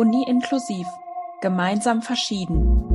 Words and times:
Uni 0.00 0.22
inklusiv. 0.26 0.86
Gemeinsam 1.42 2.00
verschieden. 2.00 2.86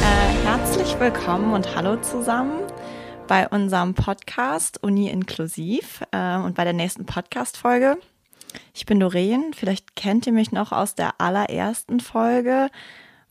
Äh, 0.00 0.46
herzlich 0.46 0.98
willkommen 0.98 1.52
und 1.52 1.76
hallo 1.76 1.96
zusammen 1.96 2.60
bei 3.28 3.46
unserem 3.46 3.92
Podcast 3.92 4.82
Uni 4.82 5.10
Inklusiv 5.10 6.02
äh, 6.12 6.36
und 6.38 6.54
bei 6.54 6.64
der 6.64 6.72
nächsten 6.72 7.04
Podcast-Folge. 7.04 7.98
Ich 8.72 8.86
bin 8.86 8.98
Doreen, 8.98 9.52
vielleicht 9.54 9.94
kennt 9.94 10.26
ihr 10.26 10.32
mich 10.32 10.50
noch 10.50 10.72
aus 10.72 10.94
der 10.94 11.20
allerersten 11.20 12.00
Folge, 12.00 12.70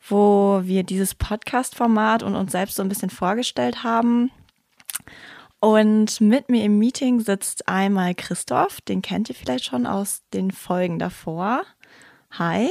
wo 0.08 0.62
wir 0.64 0.84
dieses 0.84 1.16
Podcast-Format 1.16 2.22
und 2.22 2.36
uns 2.36 2.52
selbst 2.52 2.76
so 2.76 2.84
ein 2.84 2.90
bisschen 2.90 3.10
vorgestellt 3.10 3.84
haben. 3.84 4.30
Und 5.60 6.22
mit 6.22 6.48
mir 6.48 6.64
im 6.64 6.78
Meeting 6.78 7.20
sitzt 7.20 7.68
einmal 7.68 8.14
Christoph, 8.14 8.80
den 8.82 9.02
kennt 9.02 9.30
ihr 9.30 9.36
vielleicht 9.36 9.66
schon 9.66 9.88
aus 9.88 10.22
den 10.32 10.52
Folgen 10.52 11.00
davor. 11.00 11.64
Hi. 12.34 12.70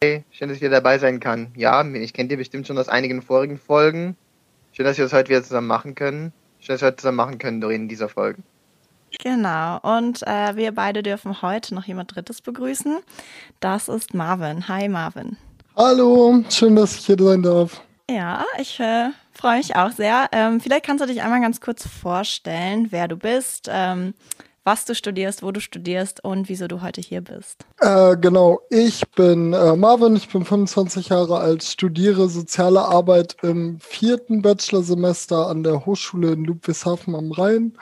Hey, 0.00 0.24
schön, 0.30 0.48
dass 0.48 0.56
ich 0.56 0.60
hier 0.60 0.70
dabei 0.70 0.98
sein 0.98 1.18
kann. 1.18 1.50
Ja, 1.56 1.84
ich 1.84 2.12
kenne 2.12 2.28
dir 2.28 2.36
bestimmt 2.36 2.68
schon 2.68 2.78
aus 2.78 2.88
einigen 2.88 3.20
vorigen 3.20 3.58
Folgen. 3.58 4.16
Schön, 4.76 4.86
dass 4.86 4.98
wir 4.98 5.04
das 5.04 5.12
heute 5.12 5.28
wieder 5.28 5.44
zusammen 5.44 5.68
machen 5.68 5.94
können. 5.94 6.32
Schön, 6.58 6.74
dass 6.74 6.80
wir 6.80 6.88
heute 6.88 6.96
zusammen 6.96 7.16
machen 7.16 7.38
können, 7.38 7.60
Doreen, 7.60 7.82
in 7.82 7.88
dieser 7.88 8.08
Folge. 8.08 8.42
Genau. 9.22 9.78
Und 9.82 10.26
äh, 10.26 10.56
wir 10.56 10.72
beide 10.72 11.04
dürfen 11.04 11.42
heute 11.42 11.76
noch 11.76 11.84
jemand 11.84 12.12
Drittes 12.12 12.40
begrüßen. 12.40 12.98
Das 13.60 13.86
ist 13.86 14.14
Marvin. 14.14 14.66
Hi, 14.66 14.88
Marvin. 14.88 15.36
Hallo, 15.76 16.42
schön, 16.50 16.74
dass 16.74 16.96
ich 16.96 17.06
hier 17.06 17.16
sein 17.16 17.44
darf. 17.44 17.82
Ja, 18.10 18.44
ich 18.58 18.80
äh, 18.80 19.10
freue 19.32 19.58
mich 19.58 19.76
auch 19.76 19.92
sehr. 19.92 20.28
Ähm, 20.32 20.58
vielleicht 20.60 20.86
kannst 20.86 21.04
du 21.04 21.06
dich 21.06 21.22
einmal 21.22 21.40
ganz 21.40 21.60
kurz 21.60 21.86
vorstellen, 21.86 22.88
wer 22.90 23.06
du 23.06 23.16
bist, 23.16 23.68
ähm, 23.70 24.12
was 24.64 24.86
du 24.86 24.94
studierst, 24.94 25.42
wo 25.42 25.52
du 25.52 25.60
studierst 25.60 26.24
und 26.24 26.48
wieso 26.48 26.66
du 26.66 26.80
heute 26.80 27.00
hier 27.00 27.20
bist. 27.20 27.64
Äh, 27.80 28.16
genau, 28.16 28.60
ich 28.70 29.06
bin 29.10 29.52
äh, 29.52 29.76
Marvin, 29.76 30.16
ich 30.16 30.28
bin 30.28 30.44
25 30.44 31.10
Jahre 31.10 31.38
alt, 31.38 31.62
studiere 31.62 32.28
soziale 32.28 32.80
Arbeit 32.80 33.36
im 33.42 33.78
vierten 33.80 34.42
Bachelorsemester 34.42 35.48
an 35.48 35.62
der 35.62 35.84
Hochschule 35.84 36.32
in 36.32 36.44
Ludwigshafen 36.44 37.14
am 37.14 37.30
Rhein. 37.32 37.76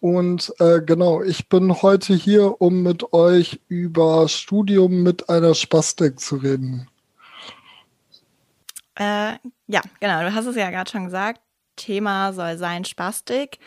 Und 0.00 0.52
äh, 0.58 0.80
genau, 0.80 1.22
ich 1.22 1.48
bin 1.48 1.82
heute 1.82 2.14
hier, 2.14 2.60
um 2.60 2.82
mit 2.82 3.12
euch 3.12 3.60
über 3.68 4.28
Studium 4.28 5.02
mit 5.02 5.28
einer 5.28 5.54
Spastik 5.54 6.18
zu 6.18 6.36
reden. 6.36 6.88
Äh, 8.96 9.34
ja, 9.68 9.80
genau, 10.00 10.22
du 10.22 10.34
hast 10.34 10.46
es 10.46 10.56
ja 10.56 10.70
gerade 10.70 10.90
schon 10.90 11.04
gesagt. 11.04 11.40
Thema 11.76 12.32
soll 12.32 12.58
sein 12.58 12.84
Spastik. 12.84 13.58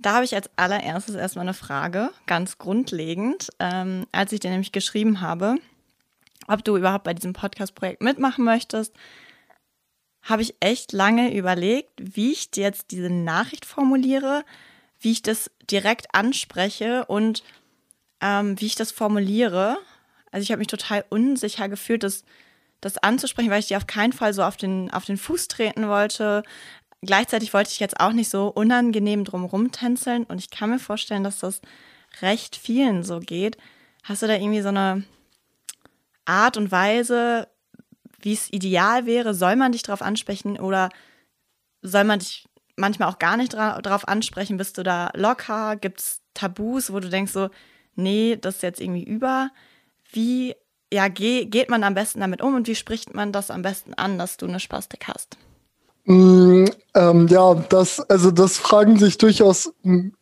Da 0.00 0.14
habe 0.14 0.24
ich 0.24 0.34
als 0.34 0.48
allererstes 0.56 1.14
erstmal 1.14 1.44
eine 1.44 1.54
Frage, 1.54 2.10
ganz 2.26 2.56
grundlegend. 2.56 3.50
Ähm, 3.58 4.06
als 4.12 4.32
ich 4.32 4.40
dir 4.40 4.50
nämlich 4.50 4.72
geschrieben 4.72 5.20
habe, 5.20 5.56
ob 6.48 6.64
du 6.64 6.78
überhaupt 6.78 7.04
bei 7.04 7.12
diesem 7.12 7.34
Podcast-Projekt 7.34 8.00
mitmachen 8.00 8.44
möchtest, 8.44 8.94
habe 10.22 10.40
ich 10.40 10.54
echt 10.60 10.92
lange 10.92 11.34
überlegt, 11.34 11.92
wie 11.98 12.32
ich 12.32 12.50
dir 12.50 12.64
jetzt 12.64 12.92
diese 12.92 13.10
Nachricht 13.10 13.66
formuliere, 13.66 14.44
wie 15.00 15.12
ich 15.12 15.20
das 15.20 15.50
direkt 15.70 16.14
anspreche 16.14 17.04
und 17.04 17.42
ähm, 18.22 18.58
wie 18.58 18.66
ich 18.66 18.76
das 18.76 18.92
formuliere. 18.92 19.76
Also 20.30 20.42
ich 20.44 20.50
habe 20.50 20.60
mich 20.60 20.68
total 20.68 21.04
unsicher 21.10 21.68
gefühlt, 21.68 22.04
das, 22.04 22.24
das 22.80 22.96
anzusprechen, 22.96 23.50
weil 23.50 23.60
ich 23.60 23.68
dir 23.68 23.76
auf 23.76 23.86
keinen 23.86 24.14
Fall 24.14 24.32
so 24.32 24.42
auf 24.42 24.56
den, 24.56 24.90
auf 24.90 25.04
den 25.04 25.18
Fuß 25.18 25.48
treten 25.48 25.88
wollte. 25.88 26.42
Gleichzeitig 27.02 27.54
wollte 27.54 27.70
ich 27.70 27.80
jetzt 27.80 27.98
auch 27.98 28.12
nicht 28.12 28.28
so 28.28 28.48
unangenehm 28.48 29.24
drumrum 29.24 29.72
tänzeln 29.72 30.24
und 30.24 30.38
ich 30.38 30.50
kann 30.50 30.70
mir 30.70 30.78
vorstellen, 30.78 31.24
dass 31.24 31.38
das 31.38 31.62
recht 32.20 32.56
vielen 32.56 33.04
so 33.04 33.20
geht. 33.20 33.56
Hast 34.02 34.22
du 34.22 34.26
da 34.26 34.34
irgendwie 34.34 34.60
so 34.60 34.68
eine 34.68 35.04
Art 36.26 36.56
und 36.56 36.70
Weise, 36.70 37.48
wie 38.20 38.34
es 38.34 38.52
ideal 38.52 39.06
wäre? 39.06 39.34
Soll 39.34 39.56
man 39.56 39.72
dich 39.72 39.82
darauf 39.82 40.02
ansprechen 40.02 40.58
oder 40.58 40.90
soll 41.80 42.04
man 42.04 42.18
dich 42.18 42.46
manchmal 42.76 43.08
auch 43.08 43.18
gar 43.18 43.38
nicht 43.38 43.54
dra 43.54 43.80
drauf 43.80 44.06
ansprechen? 44.06 44.58
Bist 44.58 44.76
du 44.76 44.82
da 44.82 45.10
locker? 45.14 45.76
Gibt 45.76 46.00
es 46.00 46.20
Tabus, 46.34 46.92
wo 46.92 47.00
du 47.00 47.08
denkst 47.08 47.32
so, 47.32 47.48
nee, 47.94 48.36
das 48.38 48.56
ist 48.56 48.62
jetzt 48.62 48.80
irgendwie 48.80 49.04
über? 49.04 49.50
Wie 50.12 50.54
ja, 50.92 51.08
geh, 51.08 51.46
geht 51.46 51.70
man 51.70 51.84
am 51.84 51.94
besten 51.94 52.20
damit 52.20 52.42
um 52.42 52.54
und 52.56 52.66
wie 52.66 52.74
spricht 52.74 53.14
man 53.14 53.32
das 53.32 53.50
am 53.50 53.62
besten 53.62 53.94
an, 53.94 54.18
dass 54.18 54.36
du 54.36 54.46
eine 54.46 54.60
Spastik 54.60 55.06
hast? 55.06 55.38
Mm, 56.10 56.64
ähm, 56.94 57.28
ja, 57.28 57.54
das, 57.54 58.00
also 58.10 58.32
das 58.32 58.58
fragen 58.58 58.98
sich 58.98 59.16
durchaus 59.16 59.72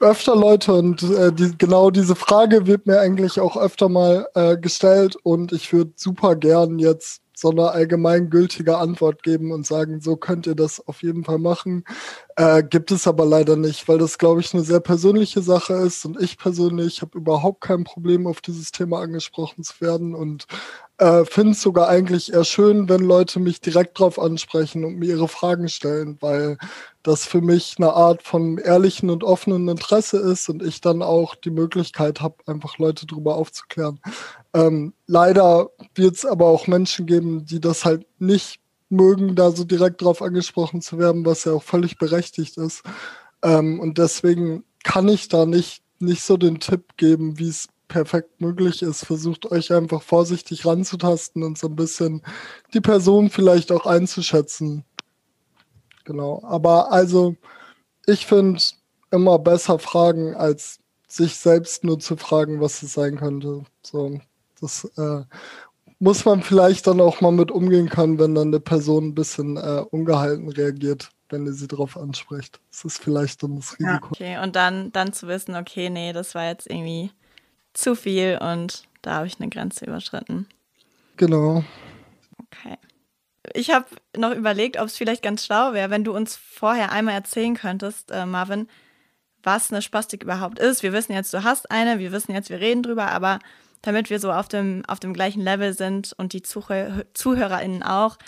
öfter 0.00 0.36
Leute 0.36 0.74
und 0.74 1.02
äh, 1.02 1.32
die, 1.32 1.56
genau 1.56 1.90
diese 1.90 2.14
Frage 2.14 2.66
wird 2.66 2.86
mir 2.86 3.00
eigentlich 3.00 3.40
auch 3.40 3.56
öfter 3.56 3.88
mal 3.88 4.28
äh, 4.34 4.58
gestellt 4.58 5.16
und 5.22 5.50
ich 5.52 5.72
würde 5.72 5.92
super 5.96 6.36
gern 6.36 6.78
jetzt 6.78 7.22
so 7.34 7.50
eine 7.50 7.70
allgemeingültige 7.70 8.76
Antwort 8.76 9.22
geben 9.22 9.50
und 9.50 9.66
sagen, 9.66 10.00
so 10.02 10.16
könnt 10.16 10.46
ihr 10.46 10.56
das 10.56 10.86
auf 10.86 11.02
jeden 11.02 11.24
Fall 11.24 11.38
machen. 11.38 11.84
Äh, 12.36 12.64
gibt 12.64 12.90
es 12.90 13.06
aber 13.06 13.24
leider 13.24 13.56
nicht, 13.56 13.88
weil 13.88 13.98
das, 13.98 14.18
glaube 14.18 14.40
ich, 14.40 14.52
eine 14.52 14.64
sehr 14.64 14.80
persönliche 14.80 15.40
Sache 15.40 15.72
ist 15.74 16.04
und 16.04 16.20
ich 16.20 16.36
persönlich 16.36 17.00
habe 17.00 17.16
überhaupt 17.16 17.62
kein 17.62 17.84
Problem, 17.84 18.26
auf 18.26 18.42
dieses 18.42 18.72
Thema 18.72 19.00
angesprochen 19.00 19.62
zu 19.62 19.80
werden 19.80 20.14
und 20.14 20.46
äh, 20.98 21.24
finde 21.24 21.52
es 21.52 21.62
sogar 21.62 21.88
eigentlich 21.88 22.32
eher 22.32 22.44
schön, 22.44 22.88
wenn 22.88 23.00
Leute 23.00 23.38
mich 23.40 23.60
direkt 23.60 23.98
drauf 23.98 24.18
ansprechen 24.18 24.84
und 24.84 24.96
mir 24.96 25.10
ihre 25.10 25.28
Fragen 25.28 25.68
stellen, 25.68 26.18
weil 26.20 26.58
das 27.02 27.24
für 27.24 27.40
mich 27.40 27.76
eine 27.78 27.92
Art 27.92 28.22
von 28.22 28.58
ehrlichen 28.58 29.08
und 29.08 29.24
offenen 29.24 29.68
Interesse 29.68 30.18
ist 30.18 30.48
und 30.48 30.62
ich 30.62 30.80
dann 30.80 31.02
auch 31.02 31.34
die 31.36 31.50
Möglichkeit 31.50 32.20
habe, 32.20 32.36
einfach 32.46 32.78
Leute 32.78 33.06
darüber 33.06 33.36
aufzuklären. 33.36 34.00
Ähm, 34.52 34.92
leider 35.06 35.70
wird 35.94 36.16
es 36.16 36.26
aber 36.26 36.46
auch 36.46 36.66
Menschen 36.66 37.06
geben, 37.06 37.46
die 37.46 37.60
das 37.60 37.84
halt 37.84 38.04
nicht 38.18 38.60
mögen, 38.90 39.36
da 39.36 39.52
so 39.52 39.64
direkt 39.64 40.02
drauf 40.02 40.20
angesprochen 40.20 40.80
zu 40.80 40.98
werden, 40.98 41.24
was 41.24 41.44
ja 41.44 41.52
auch 41.52 41.62
völlig 41.62 41.98
berechtigt 41.98 42.56
ist. 42.56 42.82
Ähm, 43.42 43.78
und 43.78 43.98
deswegen 43.98 44.64
kann 44.82 45.08
ich 45.08 45.28
da 45.28 45.46
nicht, 45.46 45.82
nicht 46.00 46.22
so 46.22 46.36
den 46.36 46.58
Tipp 46.58 46.96
geben, 46.96 47.38
wie 47.38 47.48
es 47.48 47.68
perfekt 47.88 48.40
möglich 48.40 48.82
ist. 48.82 49.04
Versucht 49.04 49.50
euch 49.50 49.72
einfach 49.72 50.02
vorsichtig 50.02 50.64
ranzutasten 50.64 51.42
und 51.42 51.58
so 51.58 51.68
ein 51.68 51.76
bisschen 51.76 52.22
die 52.74 52.80
Person 52.80 53.30
vielleicht 53.30 53.72
auch 53.72 53.86
einzuschätzen. 53.86 54.84
Genau. 56.04 56.42
Aber 56.44 56.92
also, 56.92 57.36
ich 58.06 58.26
finde 58.26 58.60
immer 59.10 59.38
besser 59.38 59.78
fragen, 59.78 60.34
als 60.34 60.78
sich 61.06 61.36
selbst 61.36 61.84
nur 61.84 61.98
zu 61.98 62.16
fragen, 62.16 62.60
was 62.60 62.82
es 62.82 62.92
sein 62.92 63.16
könnte. 63.16 63.64
So, 63.82 64.20
das 64.60 64.84
äh, 64.96 65.24
muss 65.98 66.24
man 66.24 66.42
vielleicht 66.42 66.86
dann 66.86 67.00
auch 67.00 67.20
mal 67.20 67.32
mit 67.32 67.50
umgehen 67.50 67.88
können, 67.88 68.18
wenn 68.18 68.34
dann 68.34 68.48
eine 68.48 68.60
Person 68.60 69.08
ein 69.08 69.14
bisschen 69.14 69.56
äh, 69.56 69.84
ungehalten 69.90 70.48
reagiert, 70.48 71.10
wenn 71.30 71.46
ihr 71.46 71.52
sie 71.52 71.66
darauf 71.66 71.96
anspricht. 71.96 72.60
Das 72.70 72.84
ist 72.84 73.02
vielleicht 73.02 73.42
dann 73.42 73.56
das 73.56 73.72
Risiko. 73.78 73.88
Ja, 73.88 74.00
okay, 74.02 74.38
und 74.42 74.54
dann, 74.54 74.92
dann 74.92 75.12
zu 75.12 75.26
wissen, 75.28 75.56
okay, 75.56 75.90
nee, 75.90 76.12
das 76.12 76.34
war 76.34 76.46
jetzt 76.46 76.70
irgendwie 76.70 77.10
zu 77.78 77.94
viel 77.94 78.38
und 78.40 78.82
da 79.02 79.14
habe 79.14 79.26
ich 79.26 79.38
eine 79.40 79.48
Grenze 79.48 79.84
überschritten. 79.86 80.46
Genau. 81.16 81.64
Okay. 82.38 82.76
Ich 83.54 83.70
habe 83.70 83.86
noch 84.16 84.32
überlegt, 84.32 84.78
ob 84.78 84.86
es 84.86 84.96
vielleicht 84.96 85.22
ganz 85.22 85.44
schlau 85.44 85.72
wäre, 85.72 85.90
wenn 85.90 86.04
du 86.04 86.14
uns 86.14 86.36
vorher 86.36 86.92
einmal 86.92 87.14
erzählen 87.14 87.54
könntest, 87.54 88.10
äh, 88.10 88.26
Marvin, 88.26 88.68
was 89.42 89.72
eine 89.72 89.80
Spastik 89.80 90.22
überhaupt 90.22 90.58
ist. 90.58 90.82
Wir 90.82 90.92
wissen 90.92 91.12
jetzt, 91.12 91.32
du 91.32 91.44
hast 91.44 91.70
eine, 91.70 91.98
wir 91.98 92.12
wissen 92.12 92.32
jetzt, 92.32 92.50
wir 92.50 92.60
reden 92.60 92.82
drüber, 92.82 93.10
aber 93.10 93.38
damit 93.80 94.10
wir 94.10 94.18
so 94.18 94.32
auf 94.32 94.48
dem, 94.48 94.82
auf 94.86 95.00
dem 95.00 95.14
gleichen 95.14 95.42
Level 95.42 95.72
sind 95.72 96.12
und 96.18 96.32
die 96.32 96.42
Zuhör 96.42 97.04
ZuhörerInnen 97.14 97.82
auch. 97.82 98.18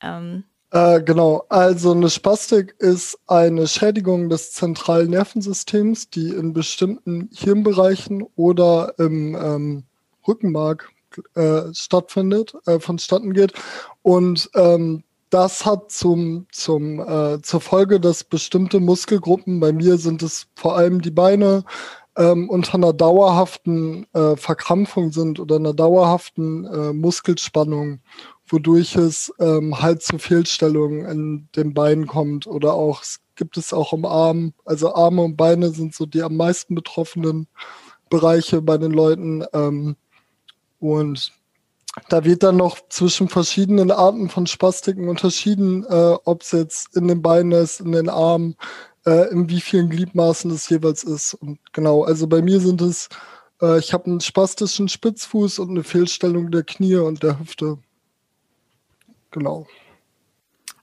Ähm. 0.00 0.44
Äh, 0.72 1.02
genau, 1.02 1.44
also 1.50 1.92
eine 1.92 2.08
Spastik 2.08 2.74
ist 2.78 3.18
eine 3.26 3.66
Schädigung 3.66 4.30
des 4.30 4.52
zentralen 4.52 5.10
Nervensystems, 5.10 6.08
die 6.08 6.30
in 6.30 6.54
bestimmten 6.54 7.28
Hirnbereichen 7.34 8.24
oder 8.36 8.94
im 8.98 9.34
ähm, 9.34 9.84
Rückenmark 10.26 10.88
äh, 11.34 11.74
stattfindet, 11.74 12.54
äh, 12.64 12.80
vonstatten 12.80 13.34
geht. 13.34 13.52
Und 14.00 14.48
ähm, 14.54 15.04
das 15.28 15.66
hat 15.66 15.90
zum, 15.90 16.46
zum, 16.52 17.00
äh, 17.00 17.42
zur 17.42 17.60
Folge, 17.60 18.00
dass 18.00 18.24
bestimmte 18.24 18.80
Muskelgruppen, 18.80 19.60
bei 19.60 19.72
mir 19.72 19.98
sind 19.98 20.22
es 20.22 20.46
vor 20.54 20.76
allem 20.76 21.02
die 21.02 21.10
Beine, 21.10 21.64
ähm, 22.16 22.48
unter 22.48 22.74
einer 22.74 22.92
dauerhaften 22.92 24.06
äh, 24.14 24.36
Verkrampfung 24.36 25.12
sind 25.12 25.38
oder 25.38 25.56
einer 25.56 25.74
dauerhaften 25.74 26.64
äh, 26.64 26.92
Muskelspannung, 26.92 28.00
wodurch 28.52 28.96
es 28.96 29.32
ähm, 29.38 29.80
halt 29.80 30.02
zu 30.02 30.18
Fehlstellungen 30.18 31.06
in 31.06 31.48
den 31.56 31.74
Beinen 31.74 32.06
kommt 32.06 32.46
oder 32.46 32.74
auch, 32.74 33.02
es 33.02 33.20
gibt 33.34 33.56
es 33.56 33.72
auch 33.72 33.92
im 33.92 34.04
Arm. 34.04 34.52
Also 34.64 34.94
Arme 34.94 35.22
und 35.22 35.36
Beine 35.36 35.70
sind 35.70 35.94
so 35.94 36.06
die 36.06 36.22
am 36.22 36.36
meisten 36.36 36.74
betroffenen 36.74 37.48
Bereiche 38.10 38.60
bei 38.60 38.76
den 38.78 38.92
Leuten. 38.92 39.44
Ähm, 39.52 39.96
und 40.78 41.32
da 42.08 42.24
wird 42.24 42.42
dann 42.42 42.56
noch 42.56 42.78
zwischen 42.88 43.28
verschiedenen 43.28 43.90
Arten 43.90 44.28
von 44.28 44.46
Spastiken 44.46 45.08
unterschieden, 45.08 45.84
äh, 45.88 46.16
ob 46.24 46.42
es 46.42 46.52
jetzt 46.52 46.96
in 46.96 47.08
den 47.08 47.22
Beinen 47.22 47.52
ist, 47.52 47.80
in 47.80 47.92
den 47.92 48.08
Armen, 48.08 48.56
äh, 49.06 49.30
in 49.30 49.48
wie 49.48 49.60
vielen 49.60 49.90
Gliedmaßen 49.90 50.50
es 50.50 50.68
jeweils 50.68 51.04
ist. 51.04 51.34
Und 51.34 51.58
genau, 51.72 52.04
also 52.04 52.26
bei 52.26 52.42
mir 52.42 52.60
sind 52.60 52.80
es, 52.82 53.08
äh, 53.60 53.78
ich 53.78 53.92
habe 53.92 54.06
einen 54.06 54.20
spastischen 54.20 54.88
Spitzfuß 54.88 55.58
und 55.58 55.70
eine 55.70 55.84
Fehlstellung 55.84 56.50
der 56.50 56.64
Knie 56.64 56.96
und 56.96 57.22
der 57.22 57.38
Hüfte. 57.38 57.78
Genau. 59.32 59.66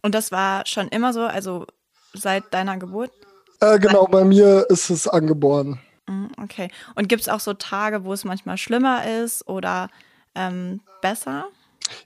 Und 0.02 0.16
das 0.16 0.32
war 0.32 0.66
schon 0.66 0.88
immer 0.90 1.14
so, 1.14 1.22
also 1.22 1.66
seit 2.14 2.54
deiner 2.54 2.78
Geburt? 2.78 3.12
Äh, 3.62 3.80
genau, 3.80 4.06
bei 4.06 4.24
mir 4.24 4.66
ist 4.70 4.90
es 4.90 5.08
angeboren. 5.08 5.80
Mhm, 6.08 6.32
okay. 6.42 6.70
Und 6.96 7.10
gibt 7.10 7.22
es 7.22 7.30
auch 7.30 7.40
so 7.40 7.54
Tage, 7.54 8.04
wo 8.04 8.14
es 8.14 8.24
manchmal 8.24 8.58
schlimmer 8.58 9.06
ist 9.06 9.48
oder 9.48 9.90
ähm, 10.36 10.82
besser? 11.02 11.46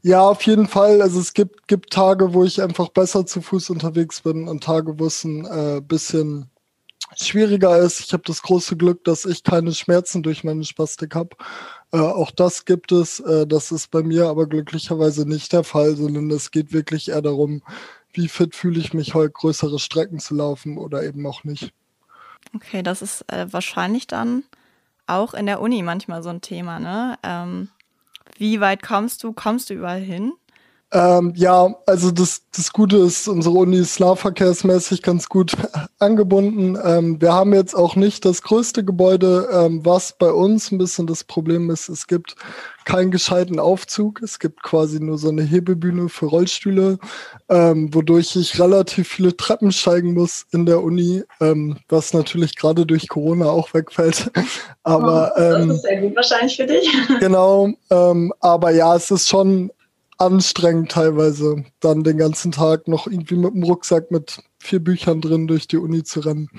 Ja, 0.01 0.21
auf 0.21 0.41
jeden 0.43 0.67
Fall. 0.67 1.01
Also 1.01 1.19
es 1.19 1.33
gibt, 1.33 1.67
gibt 1.67 1.91
Tage, 1.91 2.33
wo 2.33 2.43
ich 2.43 2.61
einfach 2.61 2.89
besser 2.89 3.25
zu 3.25 3.41
Fuß 3.41 3.69
unterwegs 3.69 4.21
bin 4.21 4.47
und 4.47 4.63
Tage, 4.63 4.97
wo 4.99 5.05
es 5.05 5.23
ein 5.23 5.45
äh, 5.45 5.81
bisschen 5.81 6.49
schwieriger 7.15 7.77
ist. 7.77 7.99
Ich 7.99 8.13
habe 8.13 8.23
das 8.25 8.41
große 8.41 8.77
Glück, 8.77 9.03
dass 9.03 9.25
ich 9.25 9.43
keine 9.43 9.73
Schmerzen 9.73 10.23
durch 10.23 10.43
meine 10.43 10.63
Spastik 10.63 11.15
habe. 11.15 11.35
Äh, 11.93 11.99
auch 11.99 12.31
das 12.31 12.65
gibt 12.65 12.91
es. 12.91 13.19
Äh, 13.19 13.47
das 13.47 13.71
ist 13.71 13.91
bei 13.91 14.01
mir 14.01 14.27
aber 14.27 14.47
glücklicherweise 14.47 15.27
nicht 15.27 15.53
der 15.53 15.63
Fall, 15.63 15.95
sondern 15.95 16.29
es 16.31 16.51
geht 16.51 16.73
wirklich 16.73 17.09
eher 17.09 17.21
darum, 17.21 17.61
wie 18.11 18.27
fit 18.27 18.55
fühle 18.55 18.79
ich 18.79 18.93
mich 18.93 19.13
heute, 19.13 19.31
größere 19.31 19.79
Strecken 19.79 20.19
zu 20.19 20.35
laufen 20.35 20.77
oder 20.77 21.03
eben 21.03 21.25
auch 21.25 21.43
nicht. 21.43 21.71
Okay, 22.55 22.83
das 22.83 23.01
ist 23.01 23.31
äh, 23.31 23.45
wahrscheinlich 23.51 24.07
dann 24.07 24.43
auch 25.05 25.33
in 25.33 25.45
der 25.45 25.61
Uni 25.61 25.83
manchmal 25.83 26.23
so 26.23 26.29
ein 26.29 26.41
Thema, 26.41 26.79
ne? 26.79 27.17
Ähm, 27.23 27.69
wie 28.37 28.59
weit 28.59 28.81
kommst 28.81 29.23
du? 29.23 29.31
Kommst 29.31 29.69
du 29.69 29.75
überall 29.75 30.01
hin? 30.01 30.33
Ähm, 30.93 31.33
ja, 31.35 31.75
also 31.87 32.11
das, 32.11 32.43
das 32.55 32.71
Gute 32.71 32.97
ist, 32.97 33.27
unsere 33.27 33.55
Uni 33.55 33.77
ist 33.77 33.99
nahverkehrsmäßig 33.99 35.01
ganz 35.01 35.27
gut 35.27 35.53
angebunden. 35.99 36.77
Ähm, 36.83 37.19
wir 37.19 37.33
haben 37.33 37.51
jetzt 37.55 37.73
auch 37.75 37.95
nicht 37.95 38.25
das 38.25 38.43
größte 38.43 38.85
Gebäude, 38.85 39.49
ähm, 39.51 39.83
was 39.83 40.13
bei 40.13 40.31
uns 40.31 40.71
ein 40.71 40.77
bisschen 40.77 41.07
das 41.07 41.23
Problem 41.23 41.71
ist. 41.71 41.89
Es 41.89 42.05
gibt 42.05 42.35
keinen 42.85 43.09
gescheiten 43.09 43.59
Aufzug. 43.59 44.21
Es 44.21 44.37
gibt 44.37 44.61
quasi 44.61 44.99
nur 44.99 45.17
so 45.17 45.29
eine 45.29 45.41
Hebebühne 45.41 46.09
für 46.09 46.27
Rollstühle, 46.27 46.99
ähm, 47.49 47.91
wodurch 47.91 48.35
ich 48.35 48.59
relativ 48.59 49.07
viele 49.07 49.35
Treppen 49.35 49.71
steigen 49.71 50.13
muss 50.13 50.45
in 50.51 50.67
der 50.67 50.83
Uni, 50.83 51.23
ähm, 51.41 51.77
was 51.89 52.13
natürlich 52.13 52.55
gerade 52.55 52.85
durch 52.85 53.07
Corona 53.07 53.47
auch 53.47 53.73
wegfällt. 53.73 54.29
aber 54.83 55.31
oh, 55.35 55.39
das 55.39 55.63
ähm, 55.63 55.71
ist 55.71 55.81
sehr 55.81 56.01
gut 56.01 56.15
wahrscheinlich 56.15 56.55
für 56.55 56.67
dich. 56.67 56.87
Genau, 57.19 57.69
ähm, 57.89 58.31
aber 58.41 58.69
ja, 58.69 58.95
es 58.95 59.09
ist 59.09 59.27
schon 59.27 59.71
anstrengend 60.25 60.91
teilweise, 60.91 61.63
dann 61.79 62.03
den 62.03 62.17
ganzen 62.17 62.51
Tag 62.51 62.87
noch 62.87 63.07
irgendwie 63.07 63.35
mit 63.35 63.53
dem 63.53 63.63
Rucksack 63.63 64.11
mit 64.11 64.41
vier 64.59 64.79
Büchern 64.79 65.21
drin 65.21 65.47
durch 65.47 65.67
die 65.67 65.77
Uni 65.77 66.03
zu 66.03 66.21
rennen. 66.21 66.49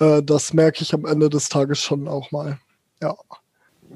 Äh, 0.00 0.22
das 0.22 0.52
merke 0.52 0.82
ich 0.82 0.94
am 0.94 1.04
Ende 1.04 1.30
des 1.30 1.48
Tages 1.48 1.80
schon 1.80 2.08
auch 2.08 2.30
mal. 2.30 2.58
Ja. 3.02 3.16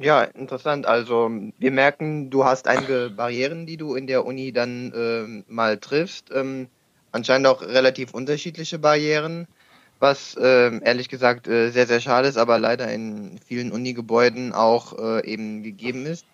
Ja, 0.00 0.22
interessant. 0.24 0.86
Also 0.86 1.30
wir 1.58 1.70
merken, 1.70 2.30
du 2.30 2.44
hast 2.44 2.66
einige 2.66 3.10
Barrieren, 3.10 3.66
die 3.66 3.76
du 3.76 3.94
in 3.94 4.06
der 4.06 4.24
Uni 4.24 4.52
dann 4.52 4.92
äh, 4.92 5.52
mal 5.52 5.78
triffst. 5.78 6.30
Ähm, 6.32 6.68
anscheinend 7.12 7.46
auch 7.46 7.62
relativ 7.62 8.14
unterschiedliche 8.14 8.78
Barrieren, 8.78 9.46
was 10.00 10.34
äh, 10.36 10.80
ehrlich 10.82 11.08
gesagt 11.08 11.46
äh, 11.46 11.70
sehr, 11.70 11.86
sehr 11.86 12.00
schade 12.00 12.28
ist, 12.28 12.38
aber 12.38 12.58
leider 12.58 12.90
in 12.90 13.38
vielen 13.46 13.70
Uni-Gebäuden 13.70 14.52
auch 14.52 14.98
äh, 14.98 15.30
eben 15.30 15.62
gegeben 15.62 16.06
ist. 16.06 16.24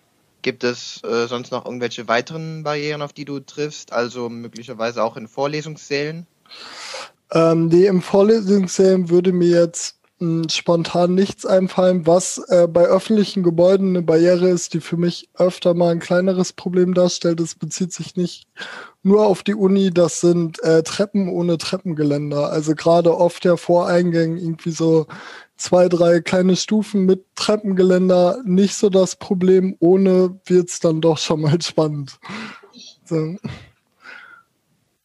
Gibt 0.41 0.63
es 0.63 1.03
äh, 1.03 1.27
sonst 1.27 1.51
noch 1.51 1.65
irgendwelche 1.65 2.07
weiteren 2.07 2.63
Barrieren, 2.63 3.01
auf 3.01 3.13
die 3.13 3.25
du 3.25 3.39
triffst? 3.39 3.91
Also 3.91 4.29
möglicherweise 4.29 5.03
auch 5.03 5.17
in 5.17 5.27
Vorlesungssälen? 5.27 6.25
Ähm, 7.31 7.67
nee, 7.67 7.85
im 7.85 8.01
Vorlesungssälen 8.01 9.09
würde 9.09 9.33
mir 9.33 9.61
jetzt 9.61 9.99
mh, 10.19 10.43
hm, 10.43 10.49
spontan 10.49 11.13
nichts 11.13 11.45
einfallen, 11.45 12.07
was 12.07 12.37
äh, 12.47 12.67
bei 12.67 12.85
öffentlichen 12.85 13.43
Gebäuden 13.43 13.89
eine 13.89 14.01
Barriere 14.01 14.49
ist, 14.49 14.73
die 14.73 14.81
für 14.81 14.97
mich 14.97 15.29
öfter 15.35 15.73
mal 15.73 15.91
ein 15.91 15.99
kleineres 15.99 16.53
Problem 16.53 16.93
darstellt. 16.93 17.39
Es 17.41 17.55
bezieht 17.55 17.91
sich 17.91 18.15
nicht 18.15 18.47
nur 19.03 19.25
auf 19.25 19.43
die 19.43 19.55
Uni, 19.55 19.91
das 19.91 20.21
sind 20.21 20.61
äh, 20.63 20.83
Treppen 20.83 21.29
ohne 21.29 21.57
Treppengeländer. 21.57 22.49
Also 22.49 22.75
gerade 22.75 23.15
oft 23.15 23.43
der 23.43 23.57
Voreingängen 23.57 24.37
irgendwie 24.37 24.71
so 24.71 25.07
zwei, 25.59 25.89
drei 25.89 26.21
kleine 26.21 26.55
Stufen 26.55 27.05
mit 27.05 27.25
Treppengeländer 27.35 28.41
nicht 28.45 28.75
so 28.75 28.89
das 28.89 29.15
Problem. 29.15 29.75
Ohne 29.79 30.39
wird 30.45 30.69
es 30.69 30.79
dann 30.79 31.01
doch 31.01 31.17
schon 31.17 31.41
mal 31.41 31.61
spannend. 31.61 32.19
So. 33.05 33.35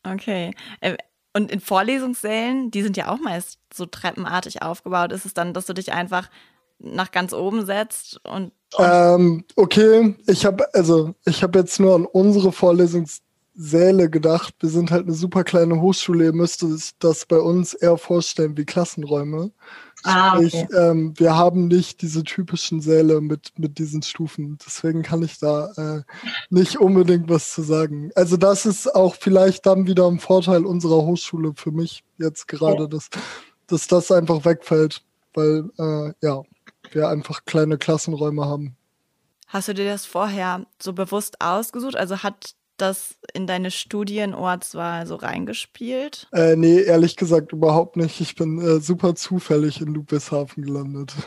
Okay. 0.04 0.52
Äh, 0.80 0.96
und 1.32 1.50
in 1.50 1.60
Vorlesungssälen, 1.60 2.70
die 2.70 2.82
sind 2.82 2.96
ja 2.96 3.08
auch 3.08 3.18
meist 3.18 3.58
so 3.72 3.86
treppenartig 3.86 4.62
aufgebaut, 4.62 5.10
ist 5.10 5.26
es 5.26 5.34
dann, 5.34 5.52
dass 5.52 5.66
du 5.66 5.74
dich 5.74 5.92
einfach 5.92 6.30
nach 6.78 7.10
ganz 7.10 7.32
oben 7.32 7.66
setzt 7.66 8.20
und. 8.24 8.52
Ähm, 8.78 9.44
okay, 9.56 10.14
ich 10.26 10.44
habe 10.44 10.72
also 10.74 11.14
ich 11.24 11.42
habe 11.42 11.58
jetzt 11.58 11.80
nur 11.80 11.94
an 11.94 12.06
unsere 12.06 12.52
Vorlesungssäle 12.52 14.10
gedacht. 14.10 14.54
Wir 14.60 14.68
sind 14.68 14.90
halt 14.90 15.06
eine 15.06 15.14
super 15.14 15.44
kleine 15.44 15.80
Hochschule. 15.80 16.26
Ihr 16.26 16.32
müsst 16.32 16.62
euch 16.62 16.90
das 16.98 17.26
bei 17.26 17.38
uns 17.38 17.74
eher 17.74 17.96
vorstellen 17.98 18.56
wie 18.56 18.64
Klassenräume. 18.64 19.50
Ah, 20.04 20.36
okay. 20.36 20.46
ich, 20.46 20.76
ähm, 20.76 21.14
wir 21.16 21.34
haben 21.34 21.66
nicht 21.66 22.02
diese 22.02 22.22
typischen 22.24 22.80
Säle 22.80 23.20
mit, 23.20 23.58
mit 23.58 23.78
diesen 23.78 24.02
Stufen. 24.02 24.58
Deswegen 24.64 25.02
kann 25.02 25.22
ich 25.22 25.38
da 25.38 25.72
äh, 25.76 26.02
nicht 26.50 26.78
unbedingt 26.78 27.28
was 27.28 27.52
zu 27.52 27.62
sagen. 27.62 28.10
Also 28.14 28.36
das 28.36 28.66
ist 28.66 28.94
auch 28.94 29.14
vielleicht 29.14 29.64
dann 29.64 29.86
wieder 29.86 30.06
ein 30.06 30.20
Vorteil 30.20 30.66
unserer 30.66 31.02
Hochschule 31.02 31.52
für 31.56 31.72
mich 31.72 32.04
jetzt 32.18 32.48
gerade, 32.48 32.82
ja. 32.82 32.86
dass, 32.86 33.08
dass 33.66 33.86
das 33.86 34.12
einfach 34.12 34.44
wegfällt, 34.44 35.02
weil 35.32 35.70
äh, 35.78 36.12
ja, 36.20 36.42
wir 36.92 37.08
einfach 37.08 37.44
kleine 37.46 37.78
Klassenräume 37.78 38.44
haben. 38.44 38.76
Hast 39.48 39.68
du 39.68 39.74
dir 39.74 39.86
das 39.86 40.04
vorher 40.04 40.66
so 40.82 40.92
bewusst 40.92 41.40
ausgesucht? 41.40 41.96
Also 41.96 42.22
hat 42.22 42.54
das 42.76 43.16
in 43.32 43.46
deine 43.46 43.70
Studienortswahl 43.70 45.06
so 45.06 45.16
reingespielt? 45.16 46.28
Äh, 46.32 46.56
nee, 46.56 46.80
ehrlich 46.82 47.16
gesagt 47.16 47.52
überhaupt 47.52 47.96
nicht. 47.96 48.20
Ich 48.20 48.34
bin 48.34 48.60
äh, 48.60 48.80
super 48.80 49.14
zufällig 49.14 49.80
in 49.80 49.94
Ludwigshafen 49.94 50.64
gelandet. 50.64 51.12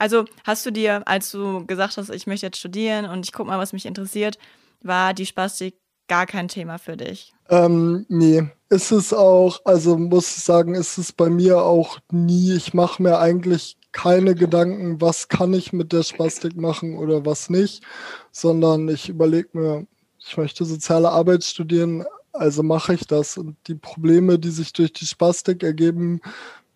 Also 0.00 0.24
hast 0.44 0.64
du 0.64 0.70
dir, 0.70 1.06
als 1.06 1.30
du 1.30 1.66
gesagt 1.66 1.98
hast, 1.98 2.08
ich 2.08 2.26
möchte 2.26 2.46
jetzt 2.46 2.58
studieren 2.58 3.04
und 3.04 3.26
ich 3.26 3.32
gucke 3.32 3.50
mal, 3.50 3.58
was 3.58 3.74
mich 3.74 3.84
interessiert, 3.84 4.38
war 4.80 5.12
die 5.12 5.26
Spastik 5.26 5.74
gar 6.08 6.24
kein 6.24 6.48
Thema 6.48 6.78
für 6.78 6.96
dich? 6.96 7.34
Ähm, 7.50 8.06
nee, 8.08 8.48
ist 8.70 8.92
es 8.92 9.12
auch, 9.12 9.60
also 9.66 9.98
muss 9.98 10.36
ich 10.36 10.42
sagen, 10.42 10.74
ist 10.74 10.96
es 10.96 11.12
bei 11.12 11.28
mir 11.28 11.62
auch 11.62 11.98
nie. 12.10 12.54
Ich 12.54 12.72
mache 12.72 13.02
mir 13.02 13.18
eigentlich 13.18 13.76
keine 13.92 14.34
Gedanken, 14.34 15.00
was 15.00 15.28
kann 15.28 15.52
ich 15.52 15.72
mit 15.72 15.92
der 15.92 16.02
Spastik 16.02 16.56
machen 16.56 16.96
oder 16.96 17.26
was 17.26 17.50
nicht, 17.50 17.82
sondern 18.30 18.88
ich 18.88 19.08
überlege 19.08 19.48
mir, 19.52 19.86
ich 20.18 20.36
möchte 20.36 20.64
soziale 20.64 21.10
Arbeit 21.10 21.44
studieren, 21.44 22.04
also 22.32 22.62
mache 22.62 22.94
ich 22.94 23.06
das. 23.06 23.36
Und 23.36 23.56
die 23.66 23.74
Probleme, 23.74 24.38
die 24.38 24.50
sich 24.50 24.72
durch 24.72 24.92
die 24.92 25.06
Spastik 25.06 25.62
ergeben, 25.62 26.20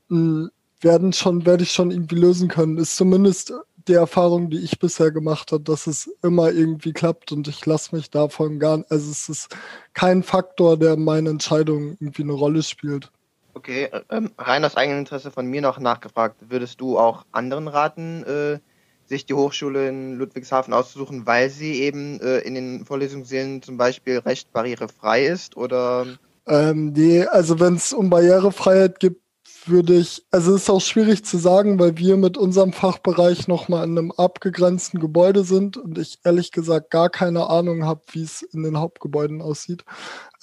werden 0.09 1.13
schon, 1.13 1.47
werde 1.47 1.63
ich 1.63 1.73
schon 1.73 1.91
irgendwie 1.91 2.17
lösen 2.17 2.49
können. 2.49 2.79
Ist 2.79 2.97
zumindest 2.97 3.53
die 3.87 3.93
Erfahrung, 3.93 4.49
die 4.49 4.61
ich 4.61 4.79
bisher 4.79 5.11
gemacht 5.11 5.53
habe, 5.53 5.63
dass 5.63 5.87
es 5.87 6.11
immer 6.23 6.51
irgendwie 6.51 6.93
klappt 6.93 7.33
und 7.33 7.47
ich 7.49 7.65
lasse 7.67 7.95
mich 7.95 8.11
davon 8.11 8.59
gar 8.59 8.79
nicht, 8.79 8.91
also 8.91 9.11
es 9.11 9.29
ist 9.29 9.55
kein 9.93 10.23
Faktor, 10.23 10.79
der 10.79 10.97
meine 10.97 11.29
Entscheidung 11.29 11.97
irgendwie 12.01 12.23
eine 12.23 12.33
Rolle 12.33 12.63
spielt. 12.63 13.13
Okay, 13.55 13.85
äh, 13.85 14.03
ähm, 14.11 14.31
rein 14.37 14.65
aus 14.65 14.77
eigenem 14.77 14.99
Interesse 14.99 15.31
von 15.31 15.47
mir 15.47 15.63
noch 15.63 15.79
nachgefragt, 15.79 16.37
würdest 16.49 16.81
du 16.81 16.99
auch 16.99 17.25
anderen 17.33 17.69
raten, 17.69 18.25
äh, 18.25 18.59
sich 19.07 19.27
die 19.27 19.35
Hochschule 19.35 19.89
in 19.89 20.15
Ludwigshafen 20.15 20.73
auszusuchen, 20.73 21.27
weil 21.27 21.51
sie 21.51 21.83
eben 21.83 22.21
äh, 22.21 22.39
in 22.39 22.55
den 22.55 22.85
Vorlesungssälen 22.85 23.63
zum 23.63 23.77
Beispiel 23.77 24.19
recht 24.19 24.53
barrierefrei 24.53 25.27
ist 25.27 25.57
oder? 25.57 26.07
Ähm, 26.47 26.93
nee, 26.93 27.25
also 27.25 27.61
wenn 27.61 27.75
es 27.75 27.93
um 27.93 28.11
Barrierefreiheit 28.11 29.01
gibt, 29.01 29.25
würde 29.67 29.95
ich, 29.95 30.25
also 30.31 30.55
es 30.55 30.63
ist 30.63 30.71
auch 30.71 30.81
schwierig 30.81 31.25
zu 31.25 31.39
sagen, 31.39 31.79
weil 31.79 31.97
wir 31.97 32.17
mit 32.17 32.37
unserem 32.37 32.73
Fachbereich 32.73 33.49
nochmal 33.49 33.85
in 33.85 33.97
einem 33.97 34.13
abgegrenzten 34.13 35.01
Gebäude 35.01 35.45
sind 35.45 35.77
und 35.77 35.99
ich 35.99 36.19
ehrlich 36.25 36.53
gesagt 36.53 36.91
gar 36.91 37.09
keine 37.09 37.49
Ahnung 37.49 37.85
habe, 37.85 38.03
wie 38.13 38.23
es 38.23 38.43
in 38.43 38.63
den 38.63 38.79
Hauptgebäuden 38.79 39.41
aussieht. 39.41 39.85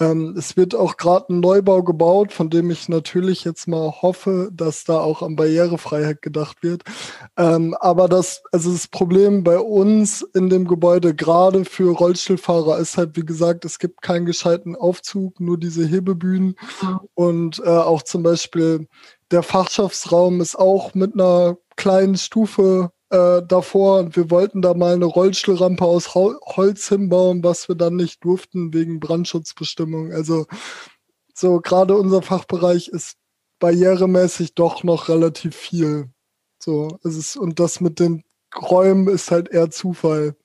Ähm, 0.02 0.36
es 0.36 0.58
wird 0.58 0.74
auch 0.74 0.98
gerade 0.98 1.32
ein 1.32 1.42
Neubau 1.42 1.84
gebaut, 1.84 2.34
von 2.34 2.50
dem 2.50 2.72
ich 2.72 2.90
natürlich 2.90 3.44
jetzt 3.44 3.68
mal 3.68 3.92
hoffe, 4.02 4.50
dass 4.52 4.84
da 4.84 5.00
auch 5.00 5.22
an 5.22 5.36
Barrierefreiheit 5.36 6.24
gedacht 6.24 6.64
wird. 6.64 6.84
Ähm, 7.38 7.76
aber 7.80 8.10
das, 8.10 8.42
also 8.52 8.72
das 8.72 8.88
Problem 8.88 9.44
bei 9.44 9.60
uns 9.60 10.24
in 10.34 10.50
dem 10.50 10.68
Gebäude, 10.68 11.14
gerade 11.14 11.66
für 11.66 11.96
Rollstuhlfahrer, 11.96 12.80
ist 12.80 12.98
halt, 12.98 13.16
wie 13.16 13.26
gesagt, 13.26 13.64
es 13.64 13.78
gibt 13.78 14.02
keinen 14.02 14.26
gescheiten 14.26 14.76
Aufzug, 14.76 15.40
nur 15.40 15.60
diese 15.60 15.86
Hebebühnen. 15.86 16.56
Mhm. 16.82 17.00
Und 17.14 17.60
äh, 17.64 17.70
auch 17.70 18.02
zum 18.02 18.24
Beispiel 18.24 18.88
der 19.30 19.44
Fachschaftsraum 19.44 20.42
ist 20.42 20.58
auch 20.58 20.96
mit 20.96 21.14
einer 21.14 21.58
kleinen 21.76 22.18
Stufe 22.18 22.92
äh, 23.12 23.42
davor 23.46 24.00
und 24.00 24.16
wir 24.16 24.32
wollten 24.32 24.62
da 24.62 24.74
mal 24.74 24.94
eine 24.94 25.06
Rollstuhlrampe 25.06 25.84
aus 25.86 26.16
Holz 26.16 26.88
hinbauen, 26.88 27.44
was 27.44 27.68
wir 27.68 27.76
dann 27.76 27.96
nicht 27.96 28.24
durften 28.24 28.74
wegen 28.74 29.00
Brandschutzbestimmungen. 29.00 30.14
Also 30.14 30.46
so 31.34 31.60
gerade 31.60 31.96
unser 31.96 32.22
Fachbereich 32.22 32.88
ist 32.88 33.18
barrieremäßig 33.60 34.56
doch 34.56 34.84
noch 34.84 35.10
relativ 35.10 35.56
viel. 35.56 36.10
So, 36.60 37.00
es 37.04 37.16
ist, 37.16 37.38
und 37.38 37.60
das 37.60 37.82
mit 37.82 38.00
den 38.00 38.24
Räumen 38.56 39.08
ist 39.08 39.32
halt 39.32 39.50
eher 39.50 39.72
Zufall. 39.72 40.36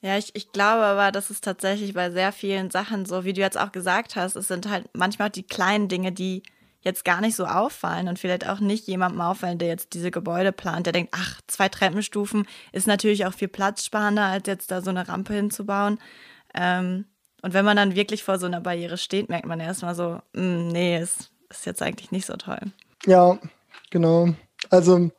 Ja, 0.00 0.16
ich, 0.16 0.34
ich 0.34 0.52
glaube 0.52 0.84
aber, 0.84 1.10
das 1.10 1.30
ist 1.30 1.42
tatsächlich 1.42 1.94
bei 1.94 2.10
sehr 2.10 2.30
vielen 2.30 2.70
Sachen 2.70 3.06
so, 3.06 3.24
wie 3.24 3.32
du 3.32 3.40
jetzt 3.40 3.58
auch 3.58 3.72
gesagt 3.72 4.14
hast, 4.14 4.36
es 4.36 4.46
sind 4.46 4.68
halt 4.68 4.88
manchmal 4.92 5.30
die 5.30 5.42
kleinen 5.42 5.88
Dinge, 5.88 6.12
die 6.12 6.42
jetzt 6.88 7.04
gar 7.04 7.20
nicht 7.20 7.36
so 7.36 7.44
auffallen 7.44 8.08
und 8.08 8.18
vielleicht 8.18 8.48
auch 8.48 8.60
nicht 8.60 8.86
jemandem 8.86 9.20
auffallen, 9.20 9.58
der 9.58 9.68
jetzt 9.68 9.94
diese 9.94 10.10
Gebäude 10.10 10.52
plant, 10.52 10.86
der 10.86 10.92
denkt, 10.92 11.14
ach, 11.14 11.40
zwei 11.46 11.68
Treppenstufen 11.68 12.46
ist 12.72 12.86
natürlich 12.86 13.26
auch 13.26 13.34
viel 13.34 13.48
platzsparender, 13.48 14.24
als 14.24 14.46
jetzt 14.46 14.70
da 14.70 14.80
so 14.80 14.90
eine 14.90 15.06
Rampe 15.06 15.34
hinzubauen. 15.34 15.98
Ähm, 16.54 17.04
und 17.42 17.54
wenn 17.54 17.64
man 17.64 17.76
dann 17.76 17.94
wirklich 17.94 18.24
vor 18.24 18.38
so 18.38 18.46
einer 18.46 18.60
Barriere 18.60 18.98
steht, 18.98 19.28
merkt 19.28 19.46
man 19.46 19.60
erstmal 19.60 19.94
so, 19.94 20.20
mh, 20.32 20.42
hm, 20.42 20.68
nee, 20.68 20.98
ist, 20.98 21.30
ist 21.50 21.66
jetzt 21.66 21.82
eigentlich 21.82 22.10
nicht 22.10 22.26
so 22.26 22.36
toll. 22.36 22.60
Ja, 23.06 23.38
genau. 23.90 24.30
Also 24.70 25.10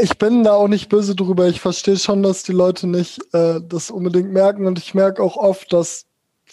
ich 0.00 0.18
bin 0.18 0.44
da 0.44 0.54
auch 0.54 0.68
nicht 0.68 0.88
böse 0.88 1.14
drüber. 1.14 1.46
Ich 1.46 1.60
verstehe 1.60 1.98
schon, 1.98 2.22
dass 2.22 2.42
die 2.42 2.52
Leute 2.52 2.86
nicht 2.86 3.20
äh, 3.34 3.60
das 3.62 3.90
unbedingt 3.90 4.32
merken 4.32 4.66
und 4.66 4.78
ich 4.78 4.94
merke 4.94 5.22
auch 5.22 5.36
oft, 5.36 5.72
dass 5.72 6.06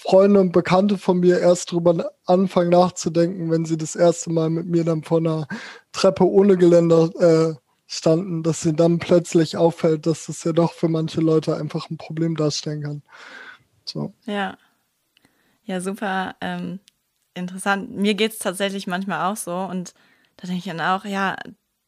Freunde 0.05 0.39
und 0.39 0.51
Bekannte 0.51 0.99
von 0.99 1.19
mir 1.19 1.39
erst 1.39 1.71
drüber 1.71 2.11
anfangen 2.25 2.69
nachzudenken, 2.69 3.49
wenn 3.49 3.65
sie 3.65 3.75
das 3.75 3.95
erste 3.95 4.31
Mal 4.31 4.51
mit 4.51 4.67
mir 4.67 4.83
dann 4.83 5.03
vor 5.03 5.17
einer 5.17 5.47
Treppe 5.93 6.29
ohne 6.29 6.57
Geländer 6.57 7.09
äh, 7.19 7.55
standen, 7.87 8.43
dass 8.43 8.61
sie 8.61 8.73
dann 8.73 8.99
plötzlich 8.99 9.57
auffällt, 9.57 10.05
dass 10.05 10.27
das 10.27 10.43
ja 10.43 10.51
doch 10.51 10.73
für 10.73 10.89
manche 10.89 11.21
Leute 11.21 11.57
einfach 11.57 11.89
ein 11.89 11.97
Problem 11.97 12.35
darstellen 12.35 12.83
kann. 12.83 13.01
So. 13.83 14.13
Ja. 14.25 14.57
Ja, 15.63 15.81
super 15.81 16.35
ähm, 16.39 16.79
interessant. 17.33 17.89
Mir 17.89 18.13
geht 18.13 18.33
es 18.33 18.37
tatsächlich 18.37 18.85
manchmal 18.85 19.31
auch 19.31 19.37
so 19.37 19.55
und 19.55 19.95
da 20.37 20.45
denke 20.45 20.59
ich 20.59 20.65
dann 20.65 20.81
auch, 20.81 21.05
ja, 21.05 21.35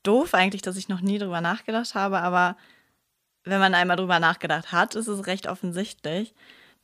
doof 0.02 0.34
eigentlich, 0.34 0.64
dass 0.64 0.78
ich 0.78 0.90
noch 0.90 1.02
nie 1.02 1.20
drüber 1.20 1.42
nachgedacht 1.42 1.94
habe, 1.94 2.20
aber 2.20 2.58
wenn 3.44 3.60
man 3.60 3.76
einmal 3.76 3.98
drüber 3.98 4.20
nachgedacht 4.20 4.72
hat, 4.72 4.96
ist 4.96 5.08
es 5.08 5.28
recht 5.28 5.48
offensichtlich 5.48 6.34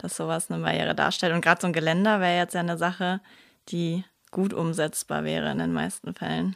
dass 0.03 0.17
sowas 0.17 0.51
eine 0.51 0.61
Barriere 0.61 0.93
darstellt. 0.93 1.33
Und 1.33 1.41
gerade 1.41 1.61
so 1.61 1.67
ein 1.67 1.73
Geländer 1.73 2.19
wäre 2.19 2.37
jetzt 2.37 2.53
ja 2.53 2.59
eine 2.59 2.77
Sache, 2.77 3.21
die 3.69 4.03
gut 4.31 4.53
umsetzbar 4.53 5.23
wäre 5.23 5.49
in 5.51 5.59
den 5.59 5.71
meisten 5.71 6.13
Fällen. 6.13 6.55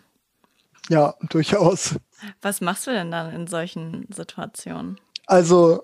Ja, 0.89 1.15
durchaus. 1.29 1.95
Was 2.41 2.61
machst 2.61 2.87
du 2.87 2.91
denn 2.91 3.09
dann 3.09 3.33
in 3.33 3.47
solchen 3.47 4.05
Situationen? 4.13 4.99
Also, 5.27 5.83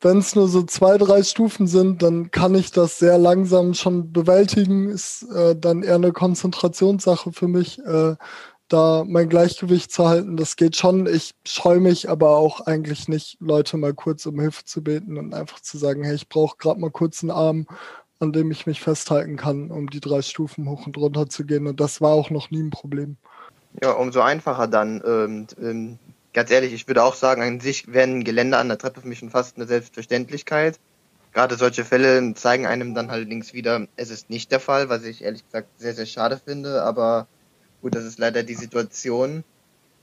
wenn 0.00 0.18
es 0.18 0.34
nur 0.34 0.48
so 0.48 0.62
zwei, 0.64 0.98
drei 0.98 1.22
Stufen 1.22 1.66
sind, 1.66 2.02
dann 2.02 2.30
kann 2.30 2.54
ich 2.54 2.70
das 2.70 2.98
sehr 2.98 3.18
langsam 3.18 3.74
schon 3.74 4.12
bewältigen. 4.12 4.88
Ist 4.88 5.22
äh, 5.30 5.56
dann 5.56 5.82
eher 5.82 5.96
eine 5.96 6.12
Konzentrationssache 6.12 7.32
für 7.32 7.48
mich. 7.48 7.78
Äh, 7.80 8.16
da 8.74 9.04
mein 9.06 9.28
Gleichgewicht 9.28 9.92
zu 9.92 10.08
halten, 10.08 10.36
das 10.36 10.56
geht 10.56 10.76
schon. 10.76 11.06
Ich 11.06 11.34
scheue 11.46 11.78
mich 11.78 12.10
aber 12.10 12.30
auch 12.30 12.60
eigentlich 12.62 13.06
nicht, 13.06 13.36
Leute 13.40 13.76
mal 13.76 13.94
kurz 13.94 14.26
um 14.26 14.40
Hilfe 14.40 14.64
zu 14.64 14.82
beten 14.82 15.16
und 15.16 15.32
einfach 15.32 15.60
zu 15.60 15.78
sagen, 15.78 16.02
hey, 16.02 16.16
ich 16.16 16.28
brauche 16.28 16.56
gerade 16.58 16.80
mal 16.80 16.90
kurz 16.90 17.22
einen 17.22 17.30
Arm, 17.30 17.66
an 18.18 18.32
dem 18.32 18.50
ich 18.50 18.66
mich 18.66 18.80
festhalten 18.80 19.36
kann, 19.36 19.70
um 19.70 19.88
die 19.88 20.00
drei 20.00 20.22
Stufen 20.22 20.68
hoch 20.68 20.86
und 20.86 20.96
runter 20.96 21.28
zu 21.28 21.44
gehen. 21.44 21.68
Und 21.68 21.78
das 21.78 22.00
war 22.00 22.10
auch 22.10 22.30
noch 22.30 22.50
nie 22.50 22.62
ein 22.62 22.70
Problem. 22.70 23.16
Ja, 23.80 23.92
umso 23.92 24.20
einfacher 24.20 24.66
dann. 24.66 25.00
Ähm, 25.06 25.46
ähm, 25.60 25.98
ganz 26.32 26.50
ehrlich, 26.50 26.72
ich 26.72 26.88
würde 26.88 27.04
auch 27.04 27.14
sagen, 27.14 27.42
an 27.42 27.60
sich 27.60 27.92
wären 27.92 28.24
Geländer 28.24 28.58
an 28.58 28.68
der 28.68 28.78
Treppe 28.78 29.02
für 29.02 29.08
mich 29.08 29.20
schon 29.20 29.30
fast 29.30 29.56
eine 29.56 29.68
Selbstverständlichkeit. 29.68 30.80
Gerade 31.32 31.56
solche 31.56 31.84
Fälle 31.84 32.34
zeigen 32.34 32.66
einem 32.66 32.94
dann 32.94 33.10
allerdings 33.10 33.54
wieder, 33.54 33.86
es 33.94 34.10
ist 34.10 34.30
nicht 34.30 34.50
der 34.50 34.60
Fall, 34.60 34.88
was 34.88 35.04
ich 35.04 35.22
ehrlich 35.22 35.44
gesagt 35.44 35.68
sehr, 35.78 35.94
sehr 35.94 36.06
schade 36.06 36.40
finde. 36.44 36.82
Aber 36.82 37.28
Gut, 37.84 37.94
das 37.94 38.06
ist 38.06 38.18
leider 38.18 38.42
die 38.42 38.54
Situation. 38.54 39.44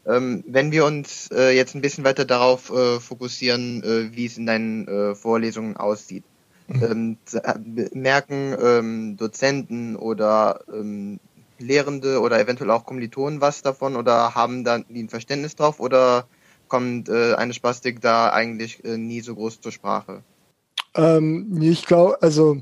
Ähm, 0.06 0.44
wenn 0.46 0.72
wir 0.72 0.86
uns 0.86 1.32
äh, 1.32 1.50
jetzt 1.50 1.74
ein 1.74 1.82
bisschen 1.82 2.04
weiter 2.04 2.26
darauf 2.26 2.70
äh, 2.70 3.00
fokussieren, 3.00 3.82
äh, 3.84 4.16
wie 4.16 4.28
es 4.28 4.38
in 4.38 4.46
deinen 4.46 4.88
äh, 4.88 5.16
Vorlesungen 5.16 5.78
aussieht, 5.78 6.24
mhm. 6.68 6.84
ähm, 6.84 7.18
äh, 7.34 7.90
merken 7.98 8.56
ähm, 8.62 9.18
Dozenten 9.18 9.96
oder 9.96 10.60
ähm, 10.72 11.20
Lehrende 11.58 12.22
oder 12.22 12.40
eventuell 12.40 12.70
auch 12.70 12.86
Kommilitonen 12.86 13.42
was 13.42 13.64
davon 13.64 13.96
oder 13.96 14.36
haben 14.36 14.64
da 14.64 14.78
nie 14.88 15.02
ein 15.02 15.10
Verständnis 15.10 15.56
drauf 15.56 15.80
oder 15.80 16.28
kommt 16.68 17.10
äh, 17.10 17.34
eine 17.34 17.56
Spastik 17.56 18.00
da 18.00 18.30
eigentlich 18.30 18.84
nie 18.84 19.22
so 19.22 19.34
groß 19.34 19.60
zur 19.60 19.72
Sprache? 19.72 20.22
Ähm, 20.94 21.58
ich 21.60 21.88
glaube, 21.88 22.22
also 22.22 22.62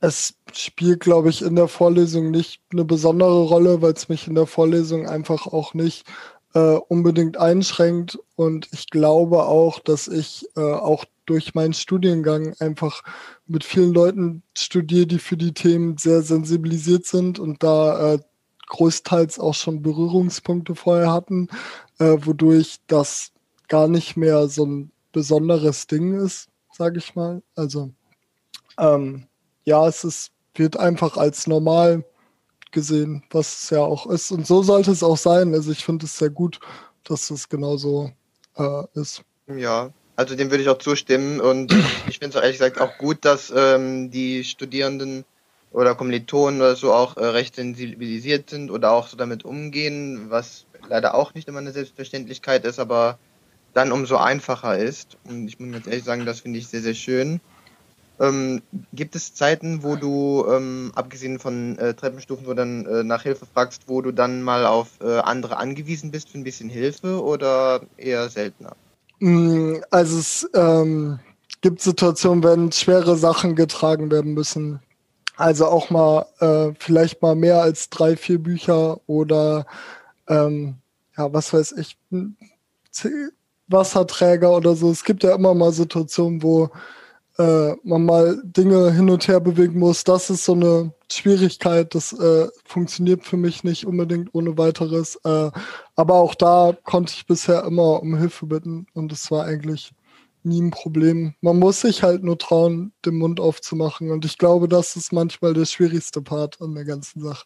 es 0.00 0.34
spielt, 0.52 1.00
glaube 1.00 1.30
ich, 1.30 1.42
in 1.42 1.56
der 1.56 1.68
Vorlesung 1.68 2.30
nicht 2.30 2.60
eine 2.72 2.84
besondere 2.84 3.42
Rolle, 3.44 3.82
weil 3.82 3.92
es 3.92 4.08
mich 4.08 4.26
in 4.26 4.34
der 4.34 4.46
Vorlesung 4.46 5.06
einfach 5.06 5.46
auch 5.46 5.74
nicht 5.74 6.06
äh, 6.54 6.78
unbedingt 6.88 7.36
einschränkt. 7.36 8.18
Und 8.36 8.68
ich 8.72 8.88
glaube 8.90 9.44
auch, 9.44 9.78
dass 9.78 10.08
ich 10.08 10.46
äh, 10.56 10.60
auch 10.60 11.04
durch 11.26 11.54
meinen 11.54 11.74
Studiengang 11.74 12.54
einfach 12.60 13.02
mit 13.46 13.64
vielen 13.64 13.92
Leuten 13.92 14.42
studiere, 14.56 15.06
die 15.06 15.18
für 15.18 15.36
die 15.36 15.52
Themen 15.52 15.98
sehr 15.98 16.22
sensibilisiert 16.22 17.04
sind 17.04 17.38
und 17.38 17.62
da 17.62 18.14
äh, 18.14 18.18
großteils 18.68 19.38
auch 19.38 19.54
schon 19.54 19.82
Berührungspunkte 19.82 20.74
vorher 20.74 21.12
hatten, 21.12 21.48
äh, 21.98 22.16
wodurch 22.20 22.78
das 22.86 23.32
gar 23.68 23.88
nicht 23.88 24.16
mehr 24.16 24.48
so 24.48 24.64
ein 24.64 24.92
besonderes 25.12 25.86
Ding 25.86 26.14
ist, 26.14 26.48
sage 26.72 26.98
ich 26.98 27.14
mal. 27.14 27.42
Also 27.54 27.90
ähm, 28.78 29.26
ja, 29.66 29.86
es 29.86 30.04
ist, 30.04 30.30
wird 30.54 30.78
einfach 30.78 31.18
als 31.18 31.46
normal 31.46 32.04
gesehen, 32.70 33.22
was 33.30 33.64
es 33.64 33.70
ja 33.70 33.80
auch 33.80 34.06
ist. 34.06 34.30
Und 34.30 34.46
so 34.46 34.62
sollte 34.62 34.92
es 34.92 35.02
auch 35.02 35.16
sein. 35.16 35.52
Also 35.54 35.72
ich 35.72 35.84
finde 35.84 36.06
es 36.06 36.16
sehr 36.16 36.30
gut, 36.30 36.60
dass 37.04 37.30
es 37.30 37.48
genauso 37.48 38.12
äh, 38.56 38.82
ist. 38.94 39.22
Ja, 39.48 39.90
also 40.14 40.34
dem 40.34 40.50
würde 40.50 40.62
ich 40.62 40.68
auch 40.68 40.78
zustimmen. 40.78 41.40
Und 41.40 41.72
ich 42.08 42.18
finde 42.18 42.38
es 42.38 42.42
ehrlich 42.42 42.58
gesagt 42.58 42.80
auch 42.80 42.96
gut, 42.96 43.24
dass 43.24 43.52
ähm, 43.54 44.10
die 44.10 44.44
Studierenden 44.44 45.24
oder 45.72 45.94
Kommilitonen 45.94 46.60
oder 46.60 46.76
so 46.76 46.92
auch 46.92 47.16
äh, 47.16 47.26
recht 47.26 47.56
sensibilisiert 47.56 48.48
sind 48.48 48.70
oder 48.70 48.92
auch 48.92 49.08
so 49.08 49.16
damit 49.16 49.44
umgehen, 49.44 50.30
was 50.30 50.66
leider 50.88 51.14
auch 51.14 51.34
nicht 51.34 51.48
immer 51.48 51.58
eine 51.58 51.72
Selbstverständlichkeit 51.72 52.64
ist, 52.64 52.78
aber 52.78 53.18
dann 53.74 53.92
umso 53.92 54.16
einfacher 54.16 54.78
ist. 54.78 55.18
Und 55.24 55.48
ich 55.48 55.58
muss 55.58 55.72
ganz 55.72 55.86
ehrlich 55.86 56.04
sagen, 56.04 56.24
das 56.24 56.40
finde 56.40 56.60
ich 56.60 56.68
sehr, 56.68 56.82
sehr 56.82 56.94
schön. 56.94 57.40
Ähm, 58.18 58.62
gibt 58.92 59.14
es 59.14 59.34
Zeiten, 59.34 59.82
wo 59.82 59.96
du, 59.96 60.46
ähm, 60.50 60.92
abgesehen 60.94 61.38
von 61.38 61.78
äh, 61.78 61.94
Treppenstufen, 61.94 62.46
wo 62.46 62.50
du 62.50 62.56
dann 62.56 62.86
äh, 62.86 63.02
nach 63.04 63.22
Hilfe 63.22 63.46
fragst, 63.46 63.82
wo 63.86 64.00
du 64.00 64.12
dann 64.12 64.42
mal 64.42 64.64
auf 64.64 64.88
äh, 65.02 65.18
andere 65.18 65.58
angewiesen 65.58 66.10
bist 66.10 66.30
für 66.30 66.38
ein 66.38 66.44
bisschen 66.44 66.70
Hilfe 66.70 67.22
oder 67.22 67.82
eher 67.98 68.28
seltener? 68.30 68.74
Mm, 69.18 69.76
also 69.90 70.18
es 70.18 70.48
ähm, 70.54 71.18
gibt 71.60 71.82
Situationen, 71.82 72.42
wenn 72.42 72.72
schwere 72.72 73.16
Sachen 73.16 73.54
getragen 73.54 74.10
werden 74.10 74.32
müssen. 74.32 74.80
Also 75.36 75.66
auch 75.66 75.90
mal 75.90 76.26
äh, 76.40 76.72
vielleicht 76.78 77.20
mal 77.20 77.34
mehr 77.34 77.60
als 77.60 77.90
drei, 77.90 78.16
vier 78.16 78.38
Bücher 78.38 78.98
oder 79.06 79.66
ähm, 80.28 80.76
ja, 81.18 81.32
was 81.32 81.52
weiß 81.52 81.72
ich, 81.72 81.98
Wasserträger 83.68 84.52
oder 84.56 84.74
so. 84.74 84.90
Es 84.90 85.04
gibt 85.04 85.22
ja 85.22 85.34
immer 85.34 85.54
mal 85.54 85.72
Situationen, 85.72 86.42
wo 86.42 86.70
äh, 87.38 87.74
man 87.82 88.04
mal 88.04 88.40
Dinge 88.44 88.92
hin 88.92 89.10
und 89.10 89.26
her 89.28 89.40
bewegen 89.40 89.78
muss. 89.78 90.04
Das 90.04 90.30
ist 90.30 90.44
so 90.44 90.52
eine 90.52 90.92
Schwierigkeit. 91.10 91.94
Das 91.94 92.12
äh, 92.12 92.48
funktioniert 92.64 93.24
für 93.24 93.36
mich 93.36 93.64
nicht 93.64 93.86
unbedingt 93.86 94.34
ohne 94.34 94.56
weiteres. 94.58 95.16
Äh, 95.24 95.50
aber 95.94 96.14
auch 96.14 96.34
da 96.34 96.76
konnte 96.84 97.12
ich 97.14 97.26
bisher 97.26 97.64
immer 97.64 98.02
um 98.02 98.16
Hilfe 98.16 98.46
bitten 98.46 98.86
und 98.94 99.12
es 99.12 99.30
war 99.30 99.44
eigentlich 99.44 99.92
nie 100.46 100.62
ein 100.62 100.70
Problem. 100.70 101.34
Man 101.40 101.58
muss 101.58 101.82
sich 101.82 102.02
halt 102.02 102.22
nur 102.22 102.38
trauen, 102.38 102.92
den 103.04 103.18
Mund 103.18 103.40
aufzumachen. 103.40 104.10
Und 104.10 104.24
ich 104.24 104.38
glaube, 104.38 104.68
das 104.68 104.96
ist 104.96 105.12
manchmal 105.12 105.52
der 105.52 105.66
schwierigste 105.66 106.22
Part 106.22 106.60
an 106.62 106.74
der 106.74 106.84
ganzen 106.84 107.20
Sache 107.20 107.44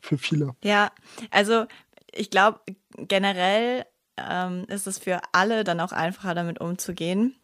für 0.00 0.18
viele. 0.18 0.54
Ja, 0.62 0.92
also 1.30 1.64
ich 2.12 2.30
glaube, 2.30 2.60
generell 2.96 3.86
ähm, 4.16 4.66
ist 4.68 4.86
es 4.86 4.98
für 4.98 5.20
alle 5.32 5.64
dann 5.64 5.80
auch 5.80 5.92
einfacher, 5.92 6.34
damit 6.34 6.60
umzugehen. 6.60 7.34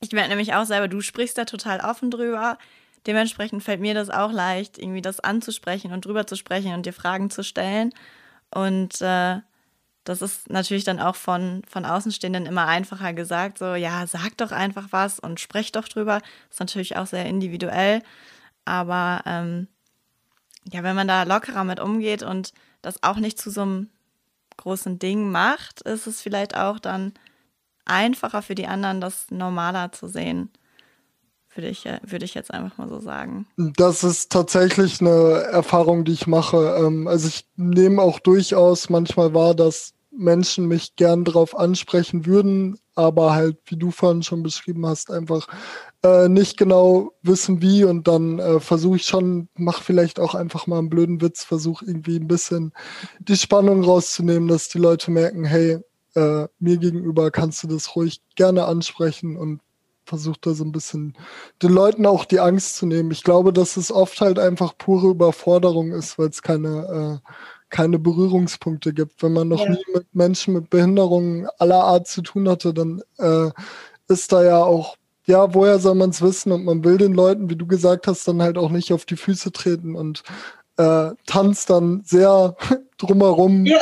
Ich 0.00 0.12
merke 0.12 0.28
nämlich 0.28 0.54
auch 0.54 0.64
selber, 0.64 0.88
du 0.88 1.00
sprichst 1.00 1.38
da 1.38 1.44
total 1.44 1.80
offen 1.80 2.10
drüber. 2.10 2.58
dementsprechend 3.06 3.62
fällt 3.62 3.80
mir 3.80 3.94
das 3.94 4.10
auch 4.10 4.32
leicht, 4.32 4.78
irgendwie 4.78 5.00
das 5.02 5.20
anzusprechen 5.20 5.92
und 5.92 6.04
drüber 6.04 6.26
zu 6.26 6.36
sprechen 6.36 6.74
und 6.74 6.84
dir 6.84 6.92
Fragen 6.92 7.30
zu 7.30 7.42
stellen. 7.44 7.92
Und 8.50 9.00
äh, 9.00 9.40
das 10.04 10.22
ist 10.22 10.50
natürlich 10.50 10.84
dann 10.84 11.00
auch 11.00 11.16
von, 11.16 11.62
von 11.68 11.84
Außenstehenden 11.84 12.46
immer 12.46 12.66
einfacher 12.66 13.12
gesagt, 13.12 13.58
so, 13.58 13.74
ja, 13.74 14.06
sag 14.06 14.36
doch 14.36 14.52
einfach 14.52 14.88
was 14.90 15.18
und 15.20 15.40
sprech 15.40 15.72
doch 15.72 15.88
drüber. 15.88 16.20
Ist 16.50 16.60
natürlich 16.60 16.96
auch 16.96 17.06
sehr 17.06 17.26
individuell. 17.26 18.02
Aber 18.64 19.22
ähm, 19.26 19.68
ja, 20.72 20.82
wenn 20.82 20.96
man 20.96 21.08
da 21.08 21.22
lockerer 21.24 21.64
mit 21.64 21.80
umgeht 21.80 22.22
und 22.22 22.52
das 22.82 23.02
auch 23.02 23.16
nicht 23.16 23.38
zu 23.38 23.50
so 23.50 23.62
einem 23.62 23.90
großen 24.56 24.98
Ding 24.98 25.30
macht, 25.30 25.82
ist 25.82 26.06
es 26.06 26.20
vielleicht 26.20 26.56
auch 26.56 26.78
dann 26.78 27.12
einfacher 27.88 28.42
für 28.42 28.54
die 28.54 28.66
anderen, 28.66 29.00
das 29.00 29.30
normaler 29.30 29.92
zu 29.92 30.08
sehen. 30.08 30.50
Würde 31.54 31.70
ich, 31.70 31.84
würde 32.02 32.24
ich 32.24 32.34
jetzt 32.34 32.52
einfach 32.54 32.78
mal 32.78 32.88
so 32.88 33.00
sagen. 33.00 33.46
Das 33.56 34.04
ist 34.04 34.30
tatsächlich 34.30 35.00
eine 35.00 35.42
Erfahrung, 35.50 36.04
die 36.04 36.12
ich 36.12 36.26
mache. 36.26 36.76
Ähm, 36.78 37.08
also 37.08 37.26
ich 37.26 37.46
nehme 37.56 38.00
auch 38.00 38.20
durchaus 38.20 38.90
manchmal 38.90 39.34
wahr, 39.34 39.54
dass 39.54 39.94
Menschen 40.18 40.66
mich 40.66 40.96
gern 40.96 41.24
darauf 41.24 41.56
ansprechen 41.56 42.26
würden, 42.26 42.78
aber 42.94 43.34
halt, 43.34 43.58
wie 43.66 43.76
du 43.76 43.90
vorhin 43.90 44.22
schon 44.22 44.42
beschrieben 44.42 44.84
hast, 44.86 45.10
einfach 45.10 45.46
äh, 46.02 46.28
nicht 46.28 46.56
genau 46.56 47.12
wissen 47.22 47.62
wie 47.62 47.84
und 47.84 48.08
dann 48.08 48.38
äh, 48.38 48.60
versuche 48.60 48.96
ich 48.96 49.04
schon, 49.04 49.48
mach 49.54 49.82
vielleicht 49.82 50.18
auch 50.18 50.34
einfach 50.34 50.66
mal 50.66 50.78
einen 50.78 50.90
blöden 50.90 51.20
Witz, 51.20 51.44
versuche 51.44 51.84
irgendwie 51.84 52.16
ein 52.16 52.28
bisschen 52.28 52.72
die 53.20 53.36
Spannung 53.36 53.84
rauszunehmen, 53.84 54.48
dass 54.48 54.68
die 54.68 54.78
Leute 54.78 55.10
merken, 55.10 55.44
hey, 55.44 55.78
äh, 56.18 56.48
mir 56.58 56.78
gegenüber 56.78 57.30
kannst 57.30 57.62
du 57.62 57.68
das 57.68 57.94
ruhig 57.94 58.20
gerne 58.34 58.64
ansprechen 58.64 59.36
und 59.36 59.60
versucht 60.04 60.46
da 60.46 60.54
so 60.54 60.64
ein 60.64 60.72
bisschen 60.72 61.16
den 61.62 61.70
Leuten 61.70 62.06
auch 62.06 62.24
die 62.24 62.40
Angst 62.40 62.76
zu 62.76 62.86
nehmen. 62.86 63.10
Ich 63.10 63.22
glaube, 63.22 63.52
dass 63.52 63.76
es 63.76 63.92
oft 63.92 64.20
halt 64.20 64.38
einfach 64.38 64.76
pure 64.76 65.10
Überforderung 65.10 65.92
ist, 65.92 66.18
weil 66.18 66.28
es 66.28 66.42
keine, 66.42 67.20
äh, 67.22 67.30
keine 67.68 67.98
Berührungspunkte 67.98 68.92
gibt. 68.92 69.22
Wenn 69.22 69.34
man 69.34 69.48
noch 69.48 69.60
ja. 69.60 69.70
nie 69.70 69.84
mit 69.94 70.06
Menschen 70.14 70.54
mit 70.54 70.70
Behinderungen 70.70 71.46
aller 71.58 71.84
Art 71.84 72.08
zu 72.08 72.22
tun 72.22 72.48
hatte, 72.48 72.72
dann 72.72 73.02
äh, 73.18 73.50
ist 74.08 74.32
da 74.32 74.42
ja 74.42 74.62
auch, 74.64 74.96
ja, 75.26 75.54
woher 75.54 75.78
soll 75.78 75.94
man 75.94 76.10
es 76.10 76.22
wissen? 76.22 76.52
Und 76.52 76.64
man 76.64 76.82
will 76.84 76.96
den 76.96 77.12
Leuten, 77.12 77.50
wie 77.50 77.56
du 77.56 77.66
gesagt 77.66 78.06
hast, 78.06 78.26
dann 78.26 78.40
halt 78.40 78.56
auch 78.56 78.70
nicht 78.70 78.92
auf 78.94 79.04
die 79.04 79.16
Füße 79.16 79.52
treten 79.52 79.94
und 79.94 80.22
äh, 80.78 81.10
tanzt 81.26 81.70
dann 81.70 82.02
sehr 82.04 82.56
drumherum, 82.98 83.66
ja. 83.66 83.78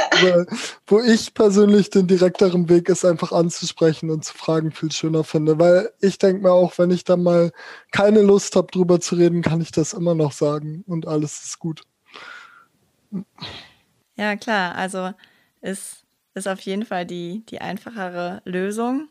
wo 0.87 1.01
ich 1.01 1.35
persönlich 1.35 1.91
den 1.91 2.07
direkteren 2.07 2.69
Weg 2.69 2.89
ist, 2.89 3.05
einfach 3.05 3.33
anzusprechen 3.33 4.11
und 4.11 4.25
zu 4.25 4.35
fragen, 4.35 4.73
viel 4.73 4.91
schöner 4.91 5.23
finde. 5.23 5.59
Weil 5.59 5.91
ich 6.01 6.19
denke 6.19 6.43
mir 6.43 6.53
auch, 6.53 6.77
wenn 6.79 6.91
ich 6.91 7.05
dann 7.05 7.23
mal 7.23 7.53
keine 7.93 8.23
Lust 8.23 8.57
habe, 8.57 8.73
drüber 8.73 9.01
zu 9.01 9.15
reden, 9.15 9.43
kann 9.43 9.61
ich 9.61 9.71
das 9.71 9.93
immer 9.93 10.15
noch 10.15 10.33
sagen 10.33 10.85
und 10.87 11.07
alles 11.07 11.45
ist 11.45 11.59
gut. 11.59 11.83
Ja, 14.17 14.37
klar, 14.37 14.75
also 14.75 15.13
ist, 15.61 16.05
ist 16.35 16.49
auf 16.49 16.61
jeden 16.61 16.85
Fall 16.85 17.07
die, 17.07 17.45
die 17.49 17.61
einfachere 17.61 18.41
Lösung. 18.45 19.09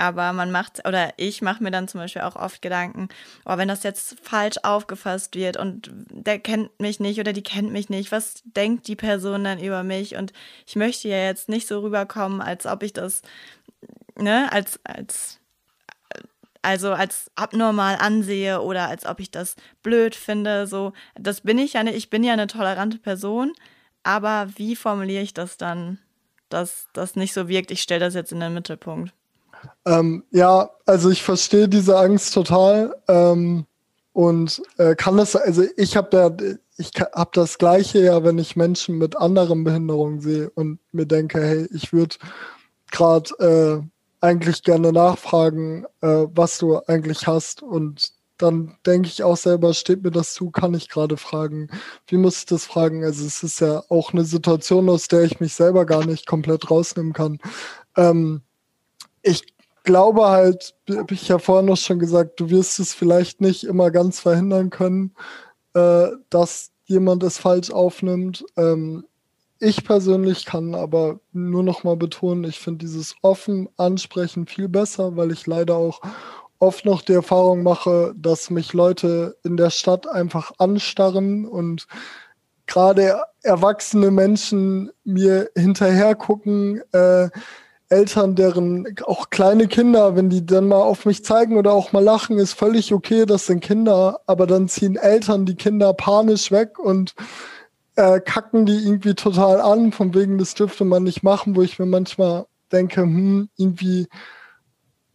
Aber 0.00 0.32
man 0.32 0.50
macht, 0.50 0.88
oder 0.88 1.12
ich 1.18 1.42
mache 1.42 1.62
mir 1.62 1.70
dann 1.70 1.86
zum 1.86 2.00
Beispiel 2.00 2.22
auch 2.22 2.34
oft 2.34 2.62
Gedanken, 2.62 3.10
oh, 3.44 3.58
wenn 3.58 3.68
das 3.68 3.82
jetzt 3.82 4.16
falsch 4.22 4.56
aufgefasst 4.62 5.34
wird 5.34 5.58
und 5.58 5.90
der 5.92 6.38
kennt 6.38 6.70
mich 6.80 7.00
nicht 7.00 7.20
oder 7.20 7.34
die 7.34 7.42
kennt 7.42 7.70
mich 7.70 7.90
nicht, 7.90 8.10
was 8.10 8.40
denkt 8.44 8.88
die 8.88 8.96
Person 8.96 9.44
dann 9.44 9.60
über 9.60 9.82
mich? 9.82 10.16
Und 10.16 10.32
ich 10.66 10.74
möchte 10.74 11.08
ja 11.08 11.18
jetzt 11.18 11.50
nicht 11.50 11.68
so 11.68 11.80
rüberkommen, 11.80 12.40
als 12.40 12.64
ob 12.64 12.82
ich 12.82 12.94
das, 12.94 13.20
ne, 14.16 14.50
als, 14.50 14.80
als, 14.84 15.38
also 16.62 16.92
als 16.94 17.30
abnormal 17.34 17.96
ansehe 17.96 18.62
oder 18.62 18.88
als 18.88 19.04
ob 19.04 19.20
ich 19.20 19.30
das 19.30 19.54
blöd 19.82 20.14
finde. 20.14 20.66
So, 20.66 20.94
das 21.14 21.42
bin 21.42 21.58
ich 21.58 21.74
ja 21.74 21.82
nicht, 21.82 21.96
ich 21.96 22.08
bin 22.08 22.24
ja 22.24 22.32
eine 22.32 22.46
tolerante 22.46 22.96
Person, 22.96 23.52
aber 24.02 24.48
wie 24.56 24.76
formuliere 24.76 25.22
ich 25.22 25.34
das 25.34 25.58
dann, 25.58 25.98
dass 26.48 26.88
das 26.94 27.16
nicht 27.16 27.34
so 27.34 27.48
wirkt, 27.48 27.70
ich 27.70 27.82
stelle 27.82 28.00
das 28.00 28.14
jetzt 28.14 28.32
in 28.32 28.40
den 28.40 28.54
Mittelpunkt? 28.54 29.12
Ähm, 29.86 30.24
ja, 30.30 30.70
also 30.86 31.10
ich 31.10 31.22
verstehe 31.22 31.68
diese 31.68 31.98
Angst 31.98 32.34
total 32.34 32.94
ähm, 33.08 33.66
und 34.12 34.62
äh, 34.78 34.94
kann 34.94 35.16
das, 35.16 35.36
also 35.36 35.64
ich 35.76 35.96
habe 35.96 36.16
ja, 36.16 36.56
ich 36.76 36.90
das 37.32 37.58
Gleiche 37.58 38.00
ja, 38.00 38.24
wenn 38.24 38.38
ich 38.38 38.56
Menschen 38.56 38.98
mit 38.98 39.16
anderen 39.16 39.64
Behinderungen 39.64 40.20
sehe 40.20 40.50
und 40.50 40.78
mir 40.92 41.06
denke, 41.06 41.40
hey, 41.40 41.68
ich 41.72 41.92
würde 41.92 42.16
gerade 42.90 43.30
äh, 43.38 44.24
eigentlich 44.24 44.62
gerne 44.62 44.92
nachfragen, 44.92 45.86
äh, 46.02 46.26
was 46.34 46.58
du 46.58 46.78
eigentlich 46.86 47.26
hast 47.26 47.62
und 47.62 48.12
dann 48.42 48.76
denke 48.86 49.08
ich 49.08 49.22
auch 49.22 49.36
selber, 49.36 49.74
steht 49.74 50.02
mir 50.02 50.10
das 50.10 50.32
zu, 50.32 50.50
kann 50.50 50.74
ich 50.74 50.88
gerade 50.88 51.16
fragen, 51.16 51.68
wie 52.06 52.16
muss 52.16 52.38
ich 52.38 52.46
das 52.46 52.64
fragen? 52.64 53.04
Also 53.04 53.26
es 53.26 53.42
ist 53.42 53.60
ja 53.60 53.82
auch 53.88 54.12
eine 54.12 54.24
Situation, 54.24 54.88
aus 54.88 55.08
der 55.08 55.22
ich 55.22 55.40
mich 55.40 55.54
selber 55.54 55.84
gar 55.84 56.06
nicht 56.06 56.26
komplett 56.26 56.70
rausnehmen 56.70 57.12
kann. 57.12 57.38
Ähm, 57.96 58.42
ich 59.22 59.42
glaube 59.84 60.26
halt, 60.26 60.74
habe 60.90 61.14
ich 61.14 61.28
ja 61.28 61.38
vorhin 61.38 61.66
noch 61.66 61.76
schon 61.76 61.98
gesagt, 61.98 62.38
du 62.40 62.50
wirst 62.50 62.78
es 62.80 62.94
vielleicht 62.94 63.40
nicht 63.40 63.64
immer 63.64 63.90
ganz 63.90 64.20
verhindern 64.20 64.70
können, 64.70 65.14
äh, 65.74 66.08
dass 66.30 66.70
jemand 66.84 67.22
es 67.22 67.38
falsch 67.38 67.70
aufnimmt. 67.70 68.44
Ähm, 68.56 69.04
ich 69.58 69.84
persönlich 69.84 70.46
kann 70.46 70.74
aber 70.74 71.20
nur 71.32 71.62
noch 71.62 71.84
mal 71.84 71.96
betonen, 71.96 72.44
ich 72.44 72.58
finde 72.58 72.78
dieses 72.78 73.14
offen 73.22 73.68
ansprechen 73.76 74.46
viel 74.46 74.68
besser, 74.68 75.16
weil 75.16 75.32
ich 75.32 75.46
leider 75.46 75.76
auch 75.76 76.00
oft 76.58 76.84
noch 76.84 77.02
die 77.02 77.12
Erfahrung 77.12 77.62
mache, 77.62 78.14
dass 78.16 78.50
mich 78.50 78.72
Leute 78.72 79.36
in 79.44 79.56
der 79.56 79.70
Stadt 79.70 80.08
einfach 80.08 80.52
anstarren 80.58 81.46
und 81.46 81.86
gerade 82.66 83.22
erwachsene 83.42 84.10
Menschen 84.10 84.90
mir 85.04 85.50
hinterher 85.56 86.14
gucken, 86.14 86.80
äh, 86.92 87.28
Eltern, 87.90 88.36
deren 88.36 88.86
auch 89.04 89.30
kleine 89.30 89.66
Kinder, 89.66 90.14
wenn 90.16 90.30
die 90.30 90.46
dann 90.46 90.68
mal 90.68 90.80
auf 90.80 91.06
mich 91.06 91.24
zeigen 91.24 91.56
oder 91.56 91.72
auch 91.72 91.92
mal 91.92 92.02
lachen, 92.02 92.38
ist 92.38 92.52
völlig 92.52 92.94
okay, 92.94 93.26
das 93.26 93.46
sind 93.46 93.60
Kinder, 93.60 94.20
aber 94.26 94.46
dann 94.46 94.68
ziehen 94.68 94.96
Eltern 94.96 95.44
die 95.44 95.56
Kinder 95.56 95.92
panisch 95.92 96.52
weg 96.52 96.78
und 96.78 97.14
äh, 97.96 98.20
kacken 98.20 98.64
die 98.64 98.76
irgendwie 98.76 99.14
total 99.14 99.60
an, 99.60 99.90
von 99.90 100.14
wegen, 100.14 100.38
das 100.38 100.54
dürfte 100.54 100.84
man 100.84 101.02
nicht 101.02 101.24
machen, 101.24 101.56
wo 101.56 101.62
ich 101.62 101.78
mir 101.80 101.86
manchmal 101.86 102.46
denke, 102.70 103.02
hm, 103.02 103.48
irgendwie 103.56 104.06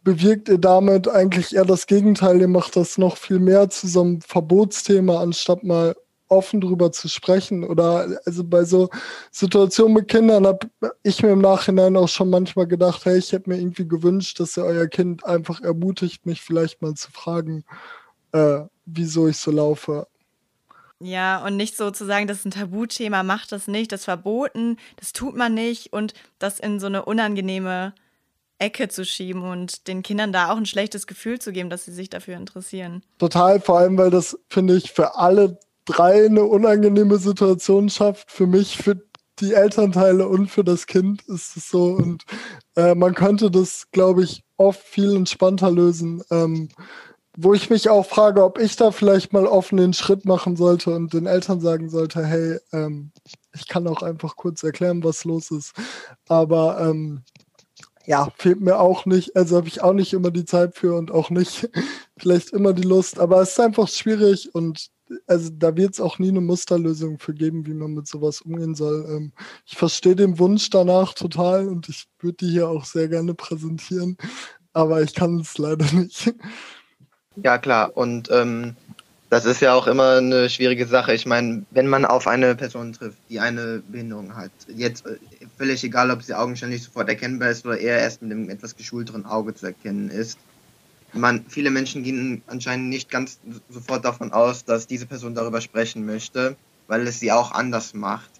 bewirkt 0.02 0.48
ihr 0.48 0.58
damit 0.58 1.08
eigentlich 1.08 1.56
eher 1.56 1.64
das 1.64 1.86
Gegenteil, 1.86 2.40
ihr 2.40 2.48
macht 2.48 2.76
das 2.76 2.98
noch 2.98 3.16
viel 3.16 3.40
mehr 3.40 3.70
zu 3.70 3.88
so 3.88 4.02
einem 4.02 4.20
Verbotsthema, 4.20 5.20
anstatt 5.20 5.64
mal 5.64 5.96
offen 6.28 6.60
drüber 6.60 6.92
zu 6.92 7.08
sprechen. 7.08 7.64
Oder 7.64 8.20
also 8.24 8.44
bei 8.44 8.64
so 8.64 8.90
Situationen 9.30 9.94
mit 9.94 10.08
Kindern 10.08 10.46
habe 10.46 10.68
ich 11.02 11.22
mir 11.22 11.30
im 11.30 11.40
Nachhinein 11.40 11.96
auch 11.96 12.08
schon 12.08 12.30
manchmal 12.30 12.66
gedacht, 12.66 13.04
hey, 13.04 13.18
ich 13.18 13.32
hätte 13.32 13.48
mir 13.48 13.58
irgendwie 13.58 13.86
gewünscht, 13.86 14.40
dass 14.40 14.56
ihr 14.56 14.64
euer 14.64 14.86
Kind 14.86 15.24
einfach 15.24 15.60
ermutigt, 15.60 16.26
mich 16.26 16.40
vielleicht 16.42 16.82
mal 16.82 16.94
zu 16.94 17.10
fragen, 17.10 17.64
äh, 18.32 18.60
wieso 18.84 19.28
ich 19.28 19.38
so 19.38 19.50
laufe. 19.50 20.06
Ja, 20.98 21.44
und 21.44 21.56
nicht 21.56 21.76
so 21.76 21.90
zu 21.90 22.06
sagen, 22.06 22.26
das 22.26 22.38
ist 22.38 22.46
ein 22.46 22.50
Tabuthema, 22.52 23.22
macht 23.22 23.52
das 23.52 23.68
nicht, 23.68 23.92
das 23.92 24.00
ist 24.00 24.04
verboten, 24.06 24.78
das 24.96 25.12
tut 25.12 25.36
man 25.36 25.52
nicht 25.52 25.92
und 25.92 26.14
das 26.38 26.58
in 26.58 26.80
so 26.80 26.86
eine 26.86 27.04
unangenehme 27.04 27.92
Ecke 28.58 28.88
zu 28.88 29.04
schieben 29.04 29.42
und 29.42 29.86
den 29.86 30.02
Kindern 30.02 30.32
da 30.32 30.50
auch 30.50 30.56
ein 30.56 30.64
schlechtes 30.64 31.06
Gefühl 31.06 31.38
zu 31.38 31.52
geben, 31.52 31.68
dass 31.68 31.84
sie 31.84 31.92
sich 31.92 32.08
dafür 32.08 32.36
interessieren. 32.36 33.02
Total, 33.18 33.60
vor 33.60 33.78
allem, 33.78 33.98
weil 33.98 34.10
das, 34.10 34.38
finde 34.48 34.76
ich, 34.76 34.92
für 34.92 35.16
alle 35.16 35.58
drei 35.86 36.26
eine 36.26 36.44
unangenehme 36.44 37.18
Situation 37.18 37.88
schafft. 37.88 38.30
Für 38.30 38.46
mich, 38.46 38.76
für 38.76 39.00
die 39.40 39.54
Elternteile 39.54 40.28
und 40.28 40.48
für 40.48 40.64
das 40.64 40.86
Kind 40.86 41.22
ist 41.22 41.56
es 41.56 41.68
so. 41.68 41.84
Und 41.84 42.24
äh, 42.76 42.94
man 42.94 43.14
könnte 43.14 43.50
das, 43.50 43.90
glaube 43.92 44.24
ich, 44.24 44.42
oft 44.56 44.80
viel 44.82 45.14
entspannter 45.14 45.70
lösen. 45.70 46.22
Ähm, 46.30 46.68
wo 47.38 47.52
ich 47.52 47.68
mich 47.68 47.90
auch 47.90 48.06
frage, 48.06 48.42
ob 48.42 48.58
ich 48.58 48.76
da 48.76 48.90
vielleicht 48.90 49.32
mal 49.34 49.46
offen 49.46 49.76
den 49.76 49.92
Schritt 49.92 50.24
machen 50.24 50.56
sollte 50.56 50.94
und 50.94 51.12
den 51.12 51.26
Eltern 51.26 51.60
sagen 51.60 51.90
sollte, 51.90 52.24
hey, 52.24 52.58
ähm, 52.72 53.12
ich 53.54 53.68
kann 53.68 53.86
auch 53.86 54.02
einfach 54.02 54.36
kurz 54.36 54.62
erklären, 54.62 55.04
was 55.04 55.24
los 55.24 55.50
ist. 55.50 55.74
Aber 56.28 56.80
ähm, 56.80 57.22
ja, 58.06 58.28
fehlt 58.38 58.62
mir 58.62 58.78
auch 58.78 59.04
nicht. 59.04 59.36
Also 59.36 59.56
habe 59.56 59.68
ich 59.68 59.82
auch 59.82 59.92
nicht 59.92 60.14
immer 60.14 60.30
die 60.30 60.46
Zeit 60.46 60.76
für 60.76 60.96
und 60.96 61.10
auch 61.10 61.28
nicht 61.28 61.68
vielleicht 62.16 62.50
immer 62.50 62.72
die 62.72 62.88
Lust. 62.88 63.18
Aber 63.18 63.42
es 63.42 63.50
ist 63.50 63.60
einfach 63.60 63.88
schwierig 63.88 64.54
und 64.54 64.88
also 65.26 65.50
da 65.50 65.76
wird 65.76 65.94
es 65.94 66.00
auch 66.00 66.18
nie 66.18 66.28
eine 66.28 66.40
Musterlösung 66.40 67.18
für 67.18 67.34
geben, 67.34 67.66
wie 67.66 67.74
man 67.74 67.94
mit 67.94 68.06
sowas 68.06 68.40
umgehen 68.40 68.74
soll. 68.74 69.06
Ähm, 69.08 69.32
ich 69.66 69.76
verstehe 69.76 70.16
den 70.16 70.38
Wunsch 70.38 70.70
danach 70.70 71.14
total 71.14 71.68
und 71.68 71.88
ich 71.88 72.06
würde 72.20 72.38
die 72.38 72.50
hier 72.50 72.68
auch 72.68 72.84
sehr 72.84 73.08
gerne 73.08 73.34
präsentieren, 73.34 74.16
aber 74.72 75.02
ich 75.02 75.14
kann 75.14 75.40
es 75.40 75.58
leider 75.58 75.90
nicht. 75.92 76.34
Ja, 77.42 77.58
klar. 77.58 77.96
Und 77.96 78.30
ähm, 78.30 78.76
das 79.28 79.44
ist 79.44 79.60
ja 79.60 79.74
auch 79.74 79.86
immer 79.86 80.16
eine 80.16 80.48
schwierige 80.48 80.86
Sache. 80.86 81.12
Ich 81.12 81.26
meine, 81.26 81.64
wenn 81.70 81.88
man 81.88 82.04
auf 82.04 82.26
eine 82.26 82.54
Person 82.54 82.92
trifft, 82.92 83.18
die 83.28 83.40
eine 83.40 83.82
Behinderung 83.88 84.36
hat, 84.36 84.52
jetzt 84.68 85.06
äh, 85.06 85.18
völlig 85.58 85.82
egal, 85.84 86.10
ob 86.10 86.22
sie 86.22 86.34
augenscheinlich 86.34 86.82
sofort 86.82 87.08
erkennbar 87.08 87.50
ist 87.50 87.66
oder 87.66 87.78
eher 87.78 87.98
erst 87.98 88.22
mit 88.22 88.32
einem 88.32 88.48
etwas 88.50 88.76
geschulteren 88.76 89.26
Auge 89.26 89.54
zu 89.54 89.66
erkennen 89.66 90.10
ist, 90.10 90.38
man, 91.16 91.44
viele 91.48 91.70
Menschen 91.70 92.02
gehen 92.02 92.42
anscheinend 92.46 92.88
nicht 92.88 93.10
ganz 93.10 93.38
sofort 93.68 94.04
davon 94.04 94.32
aus, 94.32 94.64
dass 94.64 94.86
diese 94.86 95.06
Person 95.06 95.34
darüber 95.34 95.60
sprechen 95.60 96.06
möchte, 96.06 96.56
weil 96.86 97.06
es 97.06 97.20
sie 97.20 97.32
auch 97.32 97.52
anders 97.52 97.94
macht. 97.94 98.30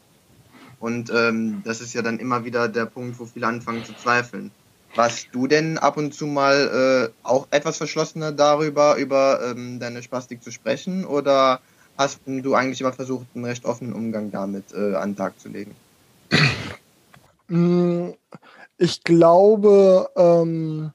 Und 0.78 1.10
ähm, 1.14 1.62
das 1.64 1.80
ist 1.80 1.94
ja 1.94 2.02
dann 2.02 2.18
immer 2.18 2.44
wieder 2.44 2.68
der 2.68 2.86
Punkt, 2.86 3.18
wo 3.18 3.24
viele 3.24 3.46
anfangen 3.46 3.84
zu 3.84 3.94
zweifeln. 3.94 4.50
Warst 4.94 5.28
du 5.32 5.46
denn 5.46 5.78
ab 5.78 5.96
und 5.96 6.14
zu 6.14 6.26
mal 6.26 7.10
äh, 7.12 7.26
auch 7.26 7.48
etwas 7.50 7.76
verschlossener 7.76 8.32
darüber, 8.32 8.96
über 8.96 9.40
ähm, 9.42 9.78
deine 9.78 10.02
Spastik 10.02 10.42
zu 10.42 10.50
sprechen? 10.50 11.04
Oder 11.04 11.60
hast 11.98 12.20
du 12.26 12.54
eigentlich 12.54 12.80
immer 12.80 12.92
versucht, 12.92 13.26
einen 13.34 13.44
recht 13.44 13.64
offenen 13.64 13.92
Umgang 13.92 14.30
damit 14.30 14.72
äh, 14.72 14.94
an 14.94 15.10
den 15.10 15.16
Tag 15.16 15.38
zu 15.40 15.48
legen? 15.48 15.74
Mm, 17.48 18.10
ich 18.76 19.04
glaube, 19.04 20.10
ähm, 20.16 20.90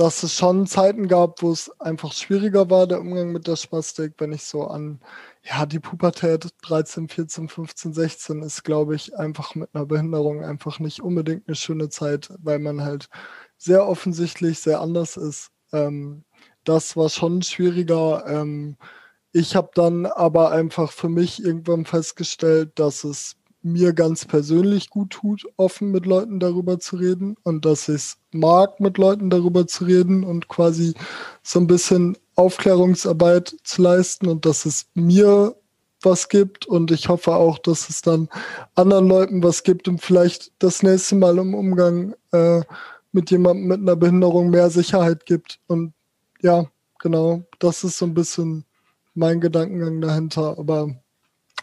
dass 0.00 0.22
es 0.22 0.34
schon 0.34 0.66
Zeiten 0.66 1.08
gab, 1.08 1.42
wo 1.42 1.52
es 1.52 1.70
einfach 1.78 2.14
schwieriger 2.14 2.70
war, 2.70 2.86
der 2.86 3.00
Umgang 3.00 3.32
mit 3.32 3.46
der 3.46 3.56
Spastik, 3.56 4.14
wenn 4.16 4.32
ich 4.32 4.44
so 4.44 4.66
an, 4.66 4.98
ja, 5.42 5.66
die 5.66 5.78
Pubertät 5.78 6.48
13, 6.62 7.06
14, 7.10 7.48
15, 7.48 7.92
16 7.92 8.42
ist, 8.42 8.64
glaube 8.64 8.94
ich, 8.94 9.14
einfach 9.18 9.54
mit 9.54 9.68
einer 9.74 9.84
Behinderung 9.84 10.42
einfach 10.42 10.78
nicht 10.78 11.02
unbedingt 11.02 11.46
eine 11.46 11.54
schöne 11.54 11.90
Zeit, 11.90 12.32
weil 12.38 12.60
man 12.60 12.80
halt 12.82 13.10
sehr 13.58 13.86
offensichtlich 13.86 14.60
sehr 14.60 14.80
anders 14.80 15.18
ist. 15.18 15.50
Ähm, 15.70 16.24
das 16.64 16.96
war 16.96 17.10
schon 17.10 17.42
schwieriger. 17.42 18.24
Ähm, 18.26 18.78
ich 19.32 19.54
habe 19.54 19.70
dann 19.74 20.06
aber 20.06 20.50
einfach 20.50 20.92
für 20.92 21.10
mich 21.10 21.44
irgendwann 21.44 21.84
festgestellt, 21.84 22.78
dass 22.78 23.04
es 23.04 23.36
mir 23.62 23.92
ganz 23.92 24.24
persönlich 24.24 24.90
gut 24.90 25.10
tut, 25.10 25.46
offen 25.56 25.90
mit 25.90 26.06
Leuten 26.06 26.40
darüber 26.40 26.78
zu 26.78 26.96
reden 26.96 27.36
und 27.42 27.64
dass 27.64 27.88
ich 27.88 27.96
es 27.96 28.18
mag, 28.32 28.80
mit 28.80 28.96
Leuten 28.96 29.30
darüber 29.30 29.66
zu 29.66 29.84
reden 29.84 30.24
und 30.24 30.48
quasi 30.48 30.94
so 31.42 31.60
ein 31.60 31.66
bisschen 31.66 32.16
Aufklärungsarbeit 32.36 33.54
zu 33.64 33.82
leisten 33.82 34.28
und 34.28 34.46
dass 34.46 34.64
es 34.64 34.86
mir 34.94 35.54
was 36.02 36.28
gibt 36.28 36.66
und 36.66 36.90
ich 36.90 37.08
hoffe 37.08 37.34
auch, 37.34 37.58
dass 37.58 37.90
es 37.90 38.00
dann 38.00 38.28
anderen 38.74 39.08
Leuten 39.08 39.42
was 39.42 39.62
gibt 39.62 39.88
und 39.88 40.00
vielleicht 40.00 40.52
das 40.58 40.82
nächste 40.82 41.16
Mal 41.16 41.38
im 41.38 41.54
Umgang 41.54 42.14
äh, 42.32 42.62
mit 43.12 43.30
jemandem 43.30 43.66
mit 43.66 43.80
einer 43.80 43.96
Behinderung 43.96 44.50
mehr 44.50 44.70
Sicherheit 44.70 45.26
gibt. 45.26 45.60
Und 45.66 45.92
ja, 46.40 46.66
genau, 46.98 47.42
das 47.58 47.84
ist 47.84 47.98
so 47.98 48.06
ein 48.06 48.14
bisschen 48.14 48.64
mein 49.14 49.40
Gedankengang 49.40 50.00
dahinter. 50.00 50.58
Aber 50.58 50.94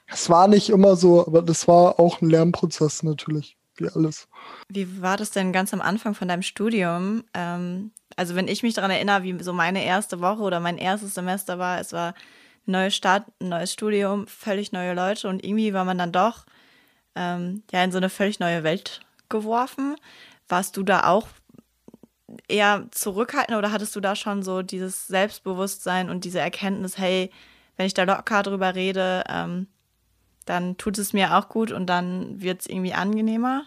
es 0.08 0.30
war 0.30 0.48
nicht 0.48 0.70
immer 0.70 0.96
so, 0.96 1.26
aber 1.26 1.42
das 1.42 1.68
war 1.68 2.00
auch 2.00 2.22
ein 2.22 2.30
Lernprozess 2.30 3.04
natürlich, 3.04 3.58
wie 3.76 3.90
alles. 3.90 4.28
Wie 4.70 5.02
war 5.02 5.18
das 5.18 5.32
denn 5.32 5.52
ganz 5.52 5.74
am 5.74 5.82
Anfang 5.82 6.16
von 6.16 6.28
deinem 6.28 6.42
Studium? 6.42 7.24
Ähm, 7.34 7.92
also 8.16 8.36
wenn 8.36 8.48
ich 8.48 8.64
mich 8.64 8.74
daran 8.74 8.92
erinnere, 8.92 9.24
wie 9.24 9.44
so 9.44 9.54
meine 9.54 9.84
erste 9.84 10.22
Woche 10.22 10.42
oder 10.42 10.60
mein 10.60 10.78
erstes 10.78 11.14
Semester 11.14 11.60
war, 11.60 11.80
es 11.80 11.94
war 11.94 12.14
ein 12.68 12.72
neuer 12.72 12.90
Start, 12.90 13.26
neues 13.42 13.74
Studium, 13.74 14.28
völlig 14.28 14.72
neue 14.72 14.94
Leute 14.94 15.28
und 15.28 15.44
irgendwie 15.44 15.74
war 15.74 15.86
man 15.86 15.98
dann 15.98 16.12
doch 16.12 16.46
ähm, 17.16 17.64
ja 17.72 17.84
in 17.84 17.92
so 17.92 17.98
eine 17.98 18.10
völlig 18.10 18.40
neue 18.40 18.64
Welt 18.64 19.02
geworfen. 19.30 19.96
Warst 20.48 20.78
du 20.78 20.84
da 20.84 21.04
auch 21.04 21.28
eher 22.48 22.88
zurückhaltend 22.92 23.58
oder 23.58 23.72
hattest 23.72 23.96
du 23.96 24.00
da 24.00 24.16
schon 24.16 24.44
so 24.44 24.62
dieses 24.62 25.08
Selbstbewusstsein 25.08 26.10
und 26.10 26.24
diese 26.24 26.40
Erkenntnis, 26.40 26.98
hey, 26.98 27.30
wenn 27.76 27.86
ich 27.86 27.94
da 27.94 28.04
locker 28.04 28.44
drüber 28.44 28.76
rede, 28.76 29.24
ähm, 29.30 29.68
dann 30.48 30.78
tut 30.78 30.98
es 30.98 31.14
mir 31.14 31.38
auch 31.38 31.50
gut 31.50 31.72
und 31.72 31.88
dann 31.88 32.42
wird 32.42 32.62
es 32.62 32.68
irgendwie 32.68 32.94
angenehmer. 32.94 33.64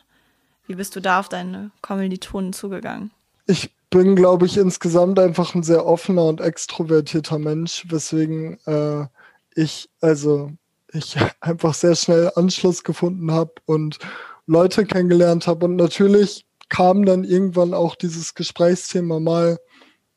Wie 0.66 0.74
bist 0.74 0.96
du 0.96 1.00
da 1.00 1.20
auf 1.20 1.28
deine 1.28 1.70
Kommilitonen 1.82 2.52
zugegangen? 2.52 3.10
Ich 3.46 3.70
bin, 3.90 4.14
glaube 4.16 4.46
ich, 4.46 4.56
insgesamt 4.56 5.18
einfach 5.18 5.54
ein 5.54 5.62
sehr 5.62 5.84
offener 5.84 6.24
und 6.24 6.40
extrovertierter 6.40 7.38
Mensch, 7.38 7.84
weswegen 7.88 8.58
äh, 8.66 9.06
ich, 9.54 9.90
also 10.00 10.52
ich 10.92 11.16
einfach 11.40 11.74
sehr 11.74 11.96
schnell 11.96 12.30
Anschluss 12.36 12.84
gefunden 12.84 13.32
habe 13.32 13.52
und 13.66 13.98
Leute 14.46 14.86
kennengelernt 14.86 15.46
habe. 15.46 15.66
Und 15.66 15.76
natürlich 15.76 16.46
kam 16.68 17.04
dann 17.04 17.24
irgendwann 17.24 17.74
auch 17.74 17.96
dieses 17.96 18.34
Gesprächsthema 18.34 19.20
mal 19.20 19.58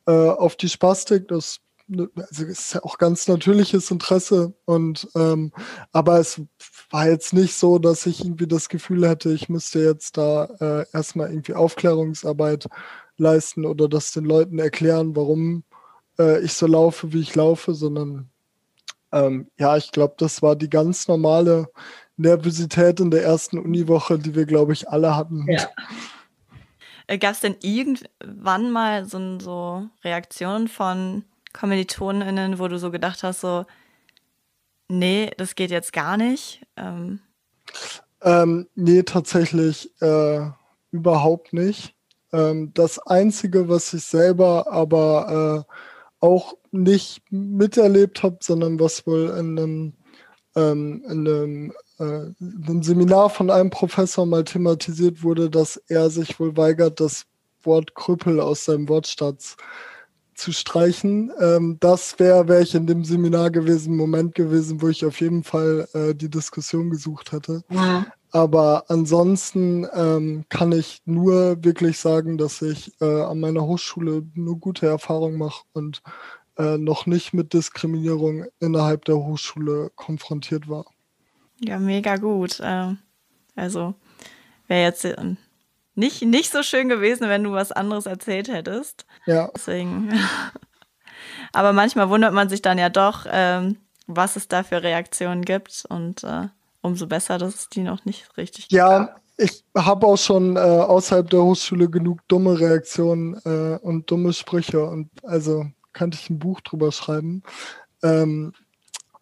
äh, 0.06 0.12
auf 0.12 0.56
die 0.56 0.70
Spastik. 0.70 1.28
Das 1.28 1.60
also 1.90 2.46
ist 2.46 2.74
ja 2.74 2.84
auch 2.84 2.98
ganz 2.98 3.28
natürliches 3.28 3.92
Interesse 3.92 4.54
und 4.66 5.08
ähm, 5.16 5.52
aber 5.92 6.20
es 6.20 6.42
war 6.90 7.10
jetzt 7.10 7.34
nicht 7.34 7.56
so, 7.56 7.78
dass 7.78 8.06
ich 8.06 8.24
irgendwie 8.24 8.48
das 8.48 8.70
Gefühl 8.70 9.08
hätte, 9.08 9.32
ich 9.34 9.50
müsste 9.50 9.80
jetzt 9.80 10.18
da 10.18 10.46
äh, 10.60 10.86
erstmal 10.94 11.30
irgendwie 11.30 11.54
Aufklärungsarbeit 11.54 12.68
leisten 13.18 13.66
oder 13.66 13.90
das 13.90 14.12
den 14.12 14.26
Leuten 14.26 14.60
erklären, 14.60 15.16
warum 15.16 15.64
äh, 16.18 16.42
ich 16.42 16.54
so 16.54 16.68
laufe, 16.68 17.14
wie 17.14 17.22
ich 17.22 17.36
laufe, 17.36 17.74
sondern 17.74 18.30
ähm, 19.12 19.50
ja, 19.60 19.78
ich 19.78 19.92
glaube, 19.92 20.16
das 20.18 20.42
war 20.42 20.56
die 20.56 20.70
ganz 20.70 21.08
normale 21.08 21.70
Nervosität 22.18 23.00
in 23.00 23.12
der 23.12 23.24
ersten 23.24 23.60
Uniwoche, 23.60 24.18
die 24.18 24.36
wir, 24.36 24.46
glaube 24.46 24.74
ich, 24.74 24.90
alle 24.90 25.16
hatten. 25.16 25.46
Ja. 25.52 25.70
Äh, 27.08 27.18
Gab 27.18 27.34
es 27.34 27.42
denn 27.42 27.56
irgendwann 27.62 28.72
mal 28.72 29.06
so, 29.06 29.40
so 29.40 29.90
Reaktionen 30.04 30.68
von 30.68 31.24
KommilitonInnen, 31.54 32.60
wo 32.60 32.68
du 32.68 32.78
so 32.78 32.92
gedacht 32.92 33.24
hast, 33.24 33.42
so, 33.42 33.66
nee, 34.90 35.32
das 35.38 35.56
geht 35.56 35.72
jetzt 35.72 35.94
gar 35.94 36.18
nicht? 36.18 36.66
Ähm. 36.76 37.20
Ähm, 38.22 38.68
nee, 38.76 39.04
tatsächlich 39.04 39.90
äh, 40.02 40.50
überhaupt 40.92 41.54
nicht. 41.54 41.96
Ähm, 42.32 42.72
das 42.74 43.00
Einzige, 43.00 43.70
was 43.70 43.94
ich 43.94 44.04
selber 44.04 44.72
aber 44.72 45.66
äh, 45.70 45.74
auch 46.26 46.56
nicht 46.72 47.22
miterlebt 47.30 48.24
habe, 48.24 48.38
sondern 48.42 48.80
was 48.80 49.06
wohl 49.06 49.30
in 49.38 49.60
einem, 49.60 49.94
ähm, 50.56 51.04
in 51.08 51.28
einem, 51.28 51.74
äh, 52.00 52.66
einem 52.70 52.82
Seminar 52.82 53.30
von 53.30 53.50
einem 53.50 53.70
Professor 53.70 54.26
mal 54.26 54.44
thematisiert 54.44 55.22
wurde, 55.22 55.50
dass 55.50 55.78
er 55.88 56.10
sich 56.10 56.40
wohl 56.40 56.56
weigert, 56.58 57.00
das 57.00 57.26
Wort 57.62 57.94
Krüppel 57.96 58.40
aus 58.40 58.66
seinem 58.66 58.90
Wortschatz 58.90 59.56
äh, 59.60 59.93
zu 60.36 60.52
streichen. 60.52 61.32
Ähm, 61.40 61.78
das 61.80 62.20
wäre, 62.20 62.48
wäre 62.48 62.64
ich 62.64 62.76
in 62.76 62.88
dem 62.88 63.04
Seminar 63.04 63.52
gewesen, 63.52 63.96
Moment 63.96 64.36
gewesen, 64.36 64.82
wo 64.82 64.90
ich 64.90 65.06
auf 65.06 65.20
jeden 65.20 65.44
Fall 65.44 65.88
äh, 65.94 66.14
die 66.16 66.30
Diskussion 66.30 66.90
gesucht 66.90 67.32
hätte. 67.32 67.64
Ja. 67.70 68.06
Aber 68.32 68.86
ansonsten 68.88 69.88
ähm, 69.94 70.46
kann 70.50 70.72
ich 70.72 71.02
nur 71.06 71.64
wirklich 71.64 72.00
sagen, 72.00 72.38
dass 72.40 72.64
ich 72.64 73.00
äh, 73.00 73.22
an 73.22 73.40
meiner 73.40 73.62
Hochschule 73.62 74.24
nur 74.34 74.58
gute 74.58 74.88
Erfahrungen 74.88 75.38
mache 75.38 75.64
und 75.74 76.02
äh, 76.58 76.78
noch 76.78 77.06
nicht 77.06 77.34
mit 77.34 77.54
Diskriminierung 77.54 78.46
innerhalb 78.60 79.06
der 79.06 79.18
Hochschule 79.18 79.92
konfrontiert 79.96 80.68
war. 80.68 80.86
Ja, 81.60 81.78
mega 81.78 82.18
gut. 82.18 82.60
Ähm, 82.64 82.98
also 83.56 83.94
wäre 84.68 84.82
jetzt 84.82 85.06
nicht, 85.96 86.24
nicht 86.24 86.52
so 86.52 86.64
schön 86.64 86.90
gewesen, 86.90 87.30
wenn 87.30 87.44
du 87.44 87.52
was 87.52 87.72
anderes 87.72 88.06
erzählt 88.06 88.48
hättest. 88.48 89.06
Ja. 89.26 89.50
Deswegen. 89.56 90.14
Aber 91.54 91.74
manchmal 91.74 92.10
wundert 92.10 92.34
man 92.34 92.50
sich 92.50 92.62
dann 92.62 92.78
ja 92.78 92.90
doch, 92.90 93.26
ähm, 93.30 93.78
was 94.08 94.36
es 94.36 94.48
da 94.48 94.64
für 94.64 94.82
Reaktionen 94.82 95.44
gibt 95.44 95.86
und 95.88 96.24
äh, 96.24 96.48
umso 96.82 97.08
besser, 97.08 97.38
dass 97.38 97.56
es 97.56 97.70
die 97.70 97.82
noch 97.82 98.06
nicht 98.06 98.38
richtig 98.38 98.68
gibt. 98.68 98.74
Ja, 98.74 99.16
ich 99.38 99.64
habe 99.76 100.08
auch 100.08 100.18
schon 100.18 100.56
äh, 100.56 100.60
außerhalb 100.60 101.30
der 101.30 101.44
Hochschule 101.44 101.90
genug 101.90 102.20
dumme 102.28 102.60
Reaktionen 102.60 103.40
äh, 103.46 103.78
und 103.82 104.10
dumme 104.10 104.34
Sprüche 104.34 104.86
und 104.86 105.10
also 105.24 105.66
könnte 105.94 106.18
ich 106.22 106.30
ein 106.30 106.40
Buch 106.40 106.62
drüber 106.62 106.92
schreiben. 106.92 107.44
Ähm, 108.02 108.54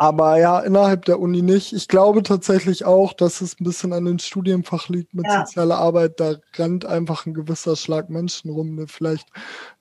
aber 0.01 0.39
ja, 0.39 0.59
innerhalb 0.61 1.05
der 1.05 1.19
Uni 1.19 1.43
nicht. 1.43 1.73
Ich 1.73 1.87
glaube 1.87 2.23
tatsächlich 2.23 2.85
auch, 2.85 3.13
dass 3.13 3.39
es 3.39 3.59
ein 3.59 3.65
bisschen 3.65 3.93
an 3.93 4.05
dem 4.05 4.17
Studienfach 4.17 4.89
liegt 4.89 5.13
mit 5.13 5.27
ja. 5.27 5.45
sozialer 5.45 5.77
Arbeit. 5.77 6.19
Da 6.19 6.37
rennt 6.57 6.85
einfach 6.85 7.27
ein 7.27 7.35
gewisser 7.35 7.75
Schlag 7.75 8.09
Menschen 8.09 8.49
rum, 8.49 8.77
der 8.77 8.87
vielleicht 8.87 9.27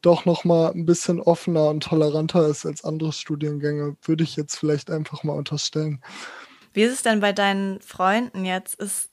doch 0.02 0.26
noch 0.26 0.44
mal 0.44 0.72
ein 0.72 0.84
bisschen 0.84 1.22
offener 1.22 1.70
und 1.70 1.84
toleranter 1.84 2.46
ist 2.48 2.66
als 2.66 2.84
andere 2.84 3.14
Studiengänge. 3.14 3.96
Würde 4.02 4.22
ich 4.22 4.36
jetzt 4.36 4.58
vielleicht 4.58 4.90
einfach 4.90 5.24
mal 5.24 5.32
unterstellen. 5.32 6.02
Wie 6.74 6.82
ist 6.82 6.92
es 6.92 7.02
denn 7.02 7.20
bei 7.20 7.32
deinen 7.32 7.80
Freunden 7.80 8.44
jetzt? 8.44 8.74
Ist 8.74 9.08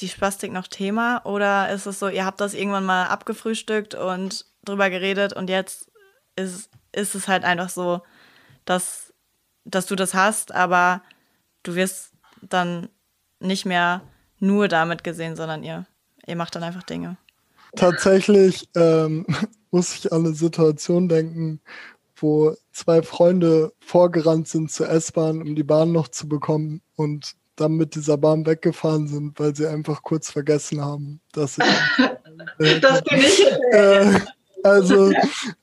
die 0.00 0.10
Spastik 0.10 0.52
noch 0.52 0.66
Thema 0.66 1.24
oder 1.24 1.70
ist 1.70 1.86
es 1.86 1.98
so, 1.98 2.08
ihr 2.08 2.26
habt 2.26 2.42
das 2.42 2.52
irgendwann 2.52 2.84
mal 2.84 3.06
abgefrühstückt 3.06 3.94
und 3.94 4.44
drüber 4.62 4.90
geredet 4.90 5.32
und 5.32 5.48
jetzt 5.48 5.90
ist, 6.36 6.68
ist 6.92 7.14
es 7.14 7.28
halt 7.28 7.44
einfach 7.44 7.70
so, 7.70 8.02
dass 8.66 9.03
dass 9.64 9.86
du 9.86 9.96
das 9.96 10.14
hast, 10.14 10.52
aber 10.54 11.02
du 11.62 11.74
wirst 11.74 12.12
dann 12.42 12.88
nicht 13.40 13.66
mehr 13.66 14.02
nur 14.38 14.68
damit 14.68 15.04
gesehen, 15.04 15.36
sondern 15.36 15.62
ihr, 15.62 15.86
ihr 16.26 16.36
macht 16.36 16.54
dann 16.54 16.62
einfach 16.62 16.82
Dinge. 16.82 17.16
Tatsächlich 17.76 18.68
ähm, 18.76 19.26
muss 19.70 19.94
ich 19.94 20.12
an 20.12 20.24
eine 20.24 20.34
Situation 20.34 21.08
denken, 21.08 21.60
wo 22.16 22.54
zwei 22.72 23.02
Freunde 23.02 23.72
vorgerannt 23.80 24.48
sind 24.48 24.70
zur 24.70 24.88
S-Bahn, 24.88 25.42
um 25.42 25.56
die 25.56 25.64
Bahn 25.64 25.92
noch 25.92 26.08
zu 26.08 26.28
bekommen 26.28 26.80
und 26.96 27.34
dann 27.56 27.72
mit 27.72 27.94
dieser 27.94 28.16
Bahn 28.16 28.46
weggefahren 28.46 29.08
sind, 29.08 29.38
weil 29.38 29.54
sie 29.54 29.66
einfach 29.66 30.02
kurz 30.02 30.30
vergessen 30.30 30.80
haben, 30.80 31.20
dass 31.32 31.56
sie. 31.56 31.62
Äh, 32.58 32.80
das 32.80 33.00
bin 33.02 33.20
ich. 33.20 33.46
Äh, 33.70 34.20
also, 34.64 35.12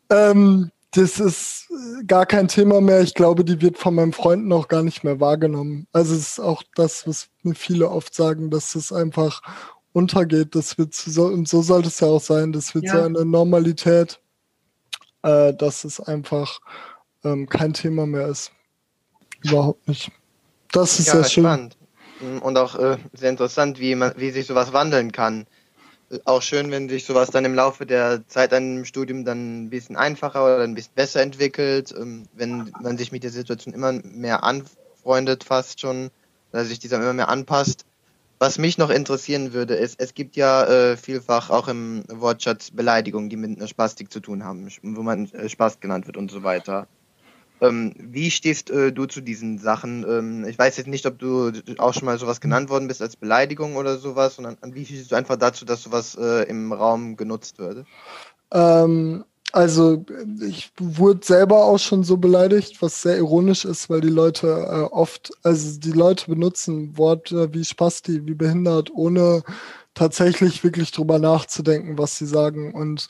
ähm, 0.10 0.72
das 0.92 1.20
ist 1.20 1.70
äh, 1.72 2.04
gar 2.04 2.26
kein 2.26 2.48
Thema 2.48 2.82
mehr. 2.82 3.02
Ich 3.02 3.14
glaube, 3.14 3.46
die 3.46 3.62
wird 3.62 3.78
von 3.78 3.96
meinen 3.96 4.14
Freunden 4.14 4.52
auch 4.52 4.68
gar 4.68 4.84
nicht 4.84 5.04
mehr 5.04 5.20
wahrgenommen. 5.20 5.88
Also 5.94 6.14
es 6.14 6.34
ist 6.34 6.40
auch 6.40 6.64
das, 6.76 7.08
was 7.08 7.30
mir 7.44 7.56
viele 7.56 7.90
oft 7.90 8.14
sagen, 8.14 8.50
dass 8.52 8.76
es 8.76 8.92
einfach 8.92 9.42
untergeht. 9.94 10.54
Das 10.56 10.78
wird 10.78 10.94
so, 10.94 11.26
und 11.26 11.48
so 11.48 11.62
sollte 11.62 11.88
es 11.88 12.00
ja 12.02 12.08
auch 12.08 12.22
sein. 12.22 12.52
Das 12.52 12.76
wird 12.76 12.86
ja. 12.86 12.98
so 12.98 13.04
eine 13.04 13.26
Normalität, 13.26 14.20
äh, 15.24 15.54
dass 15.54 15.86
es 15.86 16.00
einfach 16.02 16.60
ähm, 17.24 17.48
kein 17.48 17.74
Thema 17.74 18.06
mehr 18.06 18.28
ist. 18.28 18.52
Überhaupt 19.44 19.88
nicht. 19.88 20.12
Das 20.72 21.00
ist 21.00 21.08
ja, 21.08 21.14
sehr 21.16 21.24
schön. 21.24 21.44
Spannend. 21.44 21.78
Und 22.42 22.58
auch 22.58 22.76
äh, 22.76 22.98
sehr 23.14 23.30
interessant, 23.30 23.80
wie, 23.80 23.96
man, 23.96 24.14
wie 24.18 24.30
sich 24.30 24.46
sowas 24.46 24.74
wandeln 24.74 25.12
kann 25.12 25.48
auch 26.26 26.42
schön, 26.42 26.72
wenn 26.72 26.90
sich 26.90 27.06
sowas 27.06 27.30
dann 27.30 27.46
im 27.46 27.56
Laufe 27.56 27.86
der 27.86 28.28
Zeit 28.28 28.54
an 28.54 28.64
einem 28.64 28.86
Studium 28.86 29.26
dann 29.26 29.64
ein 29.64 29.70
bisschen 29.70 29.96
einfacher 29.96 30.44
oder 30.44 30.64
ein 30.64 30.76
bisschen 30.76 30.94
besser 30.96 31.22
entwickelt, 31.22 31.94
ähm, 31.98 32.26
wenn 32.34 32.72
man 32.82 32.98
sich 32.98 33.12
mit 33.12 33.24
der 33.24 33.32
Situation 33.32 33.74
immer 33.74 33.94
mehr 33.94 34.44
anfreundet, 34.44 35.44
fast 35.44 35.80
schon, 35.80 36.10
dass 36.52 36.68
sich 36.68 36.80
dieser 36.80 36.98
immer 36.98 37.14
mehr 37.14 37.30
anpasst. 37.30 37.86
Was 38.40 38.58
mich 38.58 38.78
noch 38.78 38.90
interessieren 38.90 39.54
würde, 39.54 39.76
ist, 39.76 40.00
es 40.00 40.16
gibt 40.16 40.36
ja 40.36 40.66
äh, 40.66 40.98
vielfach 40.98 41.52
auch 41.52 41.68
im 41.68 42.04
Wortschatz 42.10 42.72
Beleidigungen, 42.72 43.30
die 43.30 43.36
mit 43.36 43.58
einer 43.58 43.68
Spastik 43.68 44.12
zu 44.12 44.20
tun 44.20 44.44
haben, 44.44 44.68
wo 44.82 45.04
man 45.04 45.32
äh, 45.34 45.48
Spaß 45.48 45.80
genannt 45.80 46.08
wird 46.08 46.18
und 46.18 46.32
so 46.32 46.42
weiter. 46.42 46.88
Ähm, 47.62 47.94
wie 47.98 48.32
stehst 48.32 48.72
äh, 48.72 48.92
du 48.92 49.06
zu 49.06 49.22
diesen 49.22 49.60
Sachen? 49.60 50.04
Ähm, 50.10 50.46
ich 50.46 50.58
weiß 50.58 50.78
jetzt 50.78 50.88
nicht, 50.88 51.06
ob 51.06 51.20
du 51.20 51.52
auch 51.78 51.94
schon 51.94 52.06
mal 52.06 52.18
sowas 52.18 52.42
genannt 52.42 52.70
worden 52.70 52.88
bist 52.88 53.02
als 53.02 53.16
Beleidigung 53.16 53.76
oder 53.76 53.98
sowas, 53.98 54.36
sondern 54.36 54.58
wie 54.74 54.86
stehst 54.86 55.12
du 55.12 55.16
einfach 55.16 55.38
dazu, 55.38 55.64
dass 55.64 55.84
sowas 55.84 56.18
äh, 56.20 56.50
im 56.50 56.74
Raum 56.74 57.16
genutzt 57.16 57.60
wird? 57.60 57.86
Ähm, 58.52 59.24
also 59.52 60.06
ich 60.42 60.72
wurde 60.80 61.26
selber 61.26 61.66
auch 61.66 61.78
schon 61.78 62.04
so 62.04 62.18
beleidigt, 62.18 62.82
was 62.82 63.02
sehr 63.02 63.18
ironisch 63.18 63.66
ist, 63.66 63.90
weil 63.90 64.02
die 64.02 64.10
Leute 64.10 64.48
äh, 64.48 64.94
oft, 64.94 65.32
also 65.44 65.80
die 65.80 65.92
Leute 65.92 66.30
benutzen 66.30 66.98
Worte 66.98 67.54
wie 67.54 67.66
Spasti, 67.66 68.26
wie 68.26 68.34
behindert, 68.34 68.92
ohne 68.94 69.44
tatsächlich 69.94 70.64
wirklich 70.64 70.92
drüber 70.92 71.20
nachzudenken, 71.20 71.98
was 71.98 72.18
sie 72.18 72.26
sagen. 72.26 72.74
Und 72.74 73.08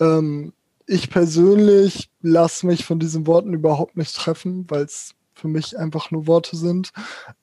ähm, 0.00 0.54
ich 0.92 1.08
persönlich 1.10 2.10
lasse 2.20 2.66
mich 2.66 2.84
von 2.84 2.98
diesen 2.98 3.26
Worten 3.26 3.54
überhaupt 3.54 3.96
nicht 3.96 4.14
treffen, 4.14 4.66
weil 4.68 4.84
es 4.84 5.14
für 5.34 5.48
mich 5.48 5.78
einfach 5.78 6.10
nur 6.10 6.26
Worte 6.26 6.56
sind. 6.56 6.92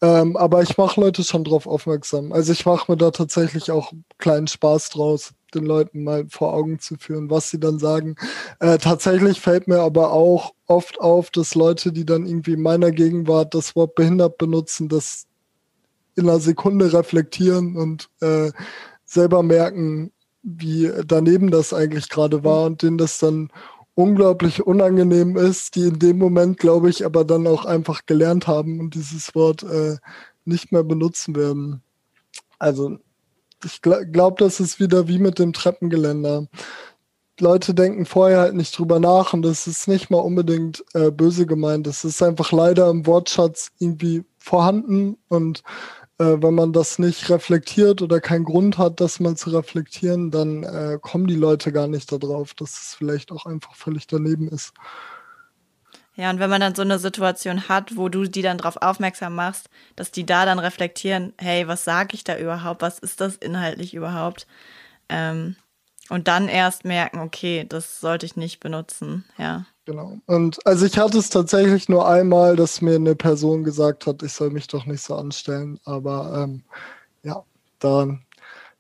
Ähm, 0.02 0.38
aber 0.38 0.62
ich 0.62 0.78
mache 0.78 1.02
Leute 1.02 1.24
schon 1.24 1.44
drauf 1.44 1.66
aufmerksam. 1.66 2.32
Also 2.32 2.54
ich 2.54 2.66
mache 2.66 2.92
mir 2.92 2.98
da 2.98 3.12
tatsächlich 3.12 3.72
auch 3.72 3.92
kleinen 4.20 4.48
Spaß 4.48 4.90
draus, 4.90 5.34
den 5.54 5.66
Leuten 5.66 6.04
mal 6.04 6.28
vor 6.30 6.54
Augen 6.54 6.80
zu 6.80 6.96
führen, 6.98 7.30
was 7.30 7.50
sie 7.50 7.60
dann 7.60 7.80
sagen. 7.80 8.16
Äh, 8.60 8.78
tatsächlich 8.78 9.42
fällt 9.42 9.68
mir 9.68 9.80
aber 9.80 10.14
auch 10.14 10.54
oft 10.68 11.02
auf, 11.02 11.32
dass 11.32 11.56
Leute, 11.56 11.92
die 11.92 12.06
dann 12.06 12.28
irgendwie 12.28 12.54
in 12.54 12.62
meiner 12.62 12.92
Gegenwart 12.92 13.56
das 13.56 13.76
Wort 13.76 13.96
behindert 13.96 14.38
benutzen, 14.38 14.88
das 14.88 15.26
in 16.16 16.30
einer 16.30 16.40
Sekunde 16.40 16.94
reflektieren 16.94 17.76
und 17.76 18.10
äh, 18.22 18.52
selber 19.06 19.42
merken, 19.42 20.12
wie 20.44 20.92
daneben 21.06 21.52
das 21.52 21.74
eigentlich 21.74 22.10
gerade 22.10 22.44
war 22.44 22.66
und 22.66 22.82
denen 22.82 22.98
das 22.98 23.20
dann 23.20 23.50
unglaublich 23.96 24.66
unangenehm 24.66 25.36
ist, 25.36 25.76
die 25.76 25.88
in 25.88 26.00
dem 26.00 26.18
Moment, 26.18 26.58
glaube 26.58 26.90
ich, 26.90 27.06
aber 27.06 27.26
dann 27.26 27.46
auch 27.48 27.66
einfach 27.66 28.06
gelernt 28.06 28.48
haben 28.48 28.80
und 28.80 28.96
dieses 28.96 29.36
Wort 29.36 29.64
äh, 29.64 29.98
nicht 30.46 30.72
mehr 30.72 30.84
benutzen 30.84 31.36
werden. 31.36 31.82
Also 32.60 32.98
ich 33.66 33.82
gl 33.82 34.06
glaube, 34.06 34.38
das 34.40 34.60
ist 34.60 34.80
wieder 34.80 35.08
wie 35.08 35.20
mit 35.20 35.38
dem 35.38 35.52
Treppengeländer. 35.52 36.48
Leute 37.42 37.74
denken 37.74 38.06
vorher 38.06 38.40
halt 38.40 38.56
nicht 38.56 38.78
drüber 38.78 39.00
nach 39.00 39.34
und 39.34 39.42
das 39.42 39.68
ist 39.68 39.88
nicht 39.88 40.10
mal 40.10 40.20
unbedingt 40.20 40.84
äh, 40.94 41.12
böse 41.12 41.46
gemeint. 41.46 41.88
Das 41.88 42.04
ist 42.04 42.22
einfach 42.22 42.52
leider 42.52 42.90
im 42.90 43.06
Wortschatz 43.06 43.72
irgendwie 43.80 44.24
vorhanden 44.38 45.18
und 45.28 45.64
äh, 46.20 46.42
wenn 46.42 46.54
man 46.54 46.74
das 46.74 47.00
nicht 47.00 47.30
reflektiert 47.30 48.02
oder 48.02 48.20
keinen 48.20 48.44
Grund 48.44 48.78
hat, 48.78 49.00
das 49.00 49.20
mal 49.20 49.36
zu 49.36 49.52
reflektieren, 49.52 50.32
dann 50.32 50.64
äh, 50.64 51.00
kommen 51.02 51.28
die 51.28 51.36
Leute 51.36 51.72
gar 51.72 51.88
nicht 51.88 52.12
darauf, 52.12 52.54
dass 52.54 52.72
es 52.72 52.96
vielleicht 52.96 53.32
auch 53.32 53.46
einfach 53.46 53.76
völlig 53.76 54.06
daneben 54.06 54.50
ist. 54.50 54.74
Ja, 56.16 56.30
und 56.30 56.40
wenn 56.40 56.50
man 56.50 56.60
dann 56.60 56.76
so 56.76 56.82
eine 56.82 57.00
Situation 57.00 57.70
hat, 57.70 57.96
wo 57.96 58.10
du 58.10 58.26
die 58.26 58.42
dann 58.42 58.58
darauf 58.58 58.76
aufmerksam 58.82 59.36
machst, 59.36 59.70
dass 59.96 60.12
die 60.12 60.26
da 60.26 60.46
dann 60.46 60.60
reflektieren, 60.60 61.34
hey, 61.38 61.66
was 61.70 61.86
sage 61.86 62.10
ich 62.14 62.26
da 62.26 62.38
überhaupt, 62.38 62.82
was 62.82 63.00
ist 63.00 63.22
das 63.22 63.38
inhaltlich 63.38 63.94
überhaupt? 63.94 64.46
Ähm, 65.08 65.56
und 66.10 66.28
dann 66.28 66.50
erst 66.50 66.84
merken, 66.84 67.20
okay, 67.20 67.66
das 67.70 68.02
sollte 68.02 68.26
ich 68.26 68.36
nicht 68.36 68.60
benutzen, 68.60 69.24
ja. 69.38 69.66
Genau. 69.90 70.20
Und 70.28 70.60
also 70.68 70.86
ich 70.86 71.00
hatte 71.00 71.18
es 71.18 71.32
tatsächlich 71.32 71.90
nur 71.90 72.08
einmal, 72.08 72.56
dass 72.56 72.80
mir 72.80 72.94
eine 72.94 73.16
Person 73.16 73.64
gesagt 73.64 74.06
hat, 74.06 74.22
ich 74.22 74.34
soll 74.34 74.52
mich 74.52 74.68
doch 74.68 74.86
nicht 74.86 75.02
so 75.02 75.16
anstellen. 75.16 75.80
Aber 75.84 76.44
ähm, 76.44 76.62
ja, 77.24 77.44
dann, 77.80 78.22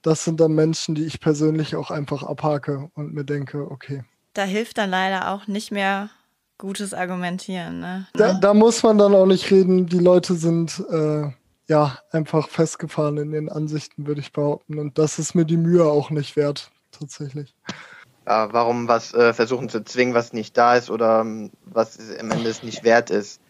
das 0.04 0.24
sind 0.24 0.40
dann 0.40 0.52
Menschen, 0.52 0.94
die 0.94 1.06
ich 1.06 1.20
persönlich 1.20 1.76
auch 1.76 1.90
einfach 1.90 2.22
abhake 2.22 2.92
und 2.94 3.16
mir 3.16 3.24
denke, 3.24 3.72
okay. 3.72 4.04
Da 4.36 4.44
hilft 4.44 4.78
dann 4.78 4.92
leider 4.92 5.32
auch 5.32 5.48
nicht 5.48 5.72
mehr 5.72 6.12
gutes 6.60 6.94
Argumentieren. 6.94 7.80
Ne? 7.80 8.08
Da, 8.14 8.36
da 8.36 8.54
muss 8.54 8.84
man 8.84 9.00
dann 9.00 9.16
auch 9.16 9.26
nicht 9.26 9.50
reden. 9.50 9.88
Die 9.88 9.98
Leute 9.98 10.36
sind 10.36 10.80
äh, 10.92 11.24
ja 11.68 11.98
einfach 12.12 12.50
festgefahren 12.50 13.18
in 13.18 13.32
den 13.32 13.50
Ansichten, 13.50 14.06
würde 14.06 14.22
ich 14.22 14.32
behaupten. 14.32 14.78
Und 14.78 15.00
das 15.00 15.18
ist 15.18 15.34
mir 15.34 15.46
die 15.46 15.58
Mühe 15.58 15.86
auch 15.86 16.12
nicht 16.12 16.36
wert, 16.36 16.70
tatsächlich 16.92 17.56
äh, 18.30 18.48
warum 18.52 18.88
was 18.88 19.14
äh, 19.14 19.34
versuchen 19.34 19.70
zu 19.70 19.84
zwingen, 19.84 20.14
was 20.14 20.34
nicht 20.34 20.56
da 20.56 20.76
ist 20.76 20.92
oder 20.92 21.22
ähm, 21.22 21.50
was 21.66 21.98
am 22.20 22.30
Ende 22.30 22.50
es 22.50 22.62
nicht 22.62 22.84
wert 22.84 23.10
ist. 23.10 23.42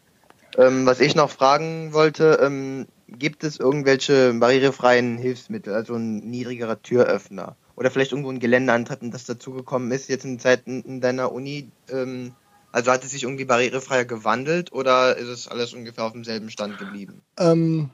Ähm, 0.57 0.85
was 0.85 1.01
ich 1.01 1.15
noch 1.15 1.29
fragen 1.29 1.93
wollte, 1.93 2.39
ähm, 2.41 2.87
gibt 3.07 3.43
es 3.43 3.59
irgendwelche 3.59 4.33
barrierefreien 4.33 5.17
Hilfsmittel, 5.17 5.73
also 5.73 5.95
ein 5.95 6.19
niedrigerer 6.19 6.81
Türöffner 6.81 7.57
oder 7.75 7.91
vielleicht 7.91 8.13
irgendwo 8.13 8.31
ein 8.31 8.39
Geländeantritt, 8.39 8.99
das 9.13 9.25
dazugekommen 9.25 9.91
ist 9.91 10.09
jetzt 10.09 10.25
in 10.25 10.39
Zeiten 10.39 10.81
in 10.81 11.01
deiner 11.01 11.33
Uni? 11.33 11.69
Ähm, 11.89 12.33
also 12.71 12.91
hat 12.91 13.03
es 13.03 13.11
sich 13.11 13.23
irgendwie 13.23 13.45
barrierefreier 13.45 14.05
gewandelt 14.05 14.71
oder 14.71 15.17
ist 15.17 15.27
es 15.27 15.47
alles 15.47 15.73
ungefähr 15.73 16.05
auf 16.05 16.13
demselben 16.13 16.49
Stand 16.49 16.77
geblieben? 16.77 17.21
Ähm, 17.37 17.89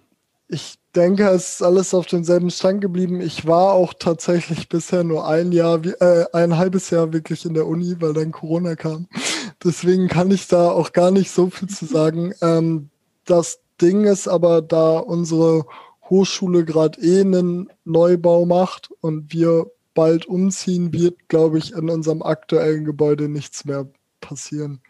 ich 0.47 0.75
denke, 0.95 1.27
es 1.29 1.55
ist 1.55 1.61
alles 1.61 1.93
auf 1.93 2.05
demselben 2.05 2.51
Stand 2.51 2.81
geblieben. 2.81 3.19
Ich 3.19 3.45
war 3.47 3.73
auch 3.73 3.93
tatsächlich 3.93 4.69
bisher 4.69 5.03
nur 5.03 5.27
ein 5.27 5.51
Jahr, 5.51 5.83
äh, 5.83 6.25
ein 6.33 6.57
halbes 6.57 6.89
Jahr 6.89 7.13
wirklich 7.13 7.45
in 7.45 7.53
der 7.53 7.67
Uni, 7.67 7.95
weil 7.99 8.13
dann 8.13 8.31
Corona 8.31 8.75
kam. 8.75 9.07
Deswegen 9.63 10.07
kann 10.07 10.31
ich 10.31 10.47
da 10.47 10.69
auch 10.69 10.93
gar 10.93 11.11
nicht 11.11 11.31
so 11.31 11.49
viel 11.49 11.69
zu 11.69 11.85
sagen. 11.85 12.33
Ähm, 12.41 12.89
das 13.25 13.59
Ding 13.81 14.03
ist 14.03 14.27
aber, 14.27 14.61
da 14.61 14.99
unsere 14.99 15.65
Hochschule 16.09 16.63
gerade 16.63 17.01
eh 17.01 17.21
einen 17.21 17.71
Neubau 17.83 18.45
macht 18.45 18.89
und 19.01 19.33
wir 19.33 19.65
bald 19.95 20.27
umziehen, 20.27 20.93
wird, 20.93 21.27
glaube 21.27 21.57
ich, 21.57 21.73
in 21.73 21.89
unserem 21.89 22.21
aktuellen 22.21 22.85
Gebäude 22.85 23.29
nichts 23.29 23.65
mehr 23.65 23.87
passieren. 24.21 24.81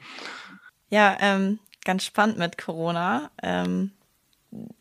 Ja, 0.90 1.16
ähm, 1.22 1.60
ganz 1.86 2.04
spannend 2.04 2.38
mit 2.38 2.58
Corona. 2.58 3.32
Ähm, 3.42 3.92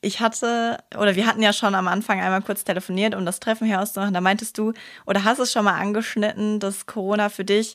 ich 0.01 0.21
hatte, 0.21 0.79
oder 0.99 1.17
wir 1.17 1.27
hatten 1.27 1.43
ja 1.43 1.53
schon 1.53 1.75
am 1.75 1.89
Anfang 1.89 2.21
einmal 2.21 2.43
kurz 2.43 2.65
telefoniert, 2.65 3.15
um 3.15 3.25
das 3.27 3.41
Treffen 3.41 3.67
hier 3.67 3.81
auszumachen. 3.81 4.15
Da 4.15 4.21
meintest 4.21 4.59
du, 4.59 4.73
oder 5.07 5.25
hast 5.25 5.39
es 5.39 5.53
schon 5.53 5.65
mal 5.65 5.79
angeschnitten, 5.79 6.61
dass 6.61 6.87
Corona 6.87 7.29
für 7.29 7.45
dich 7.45 7.75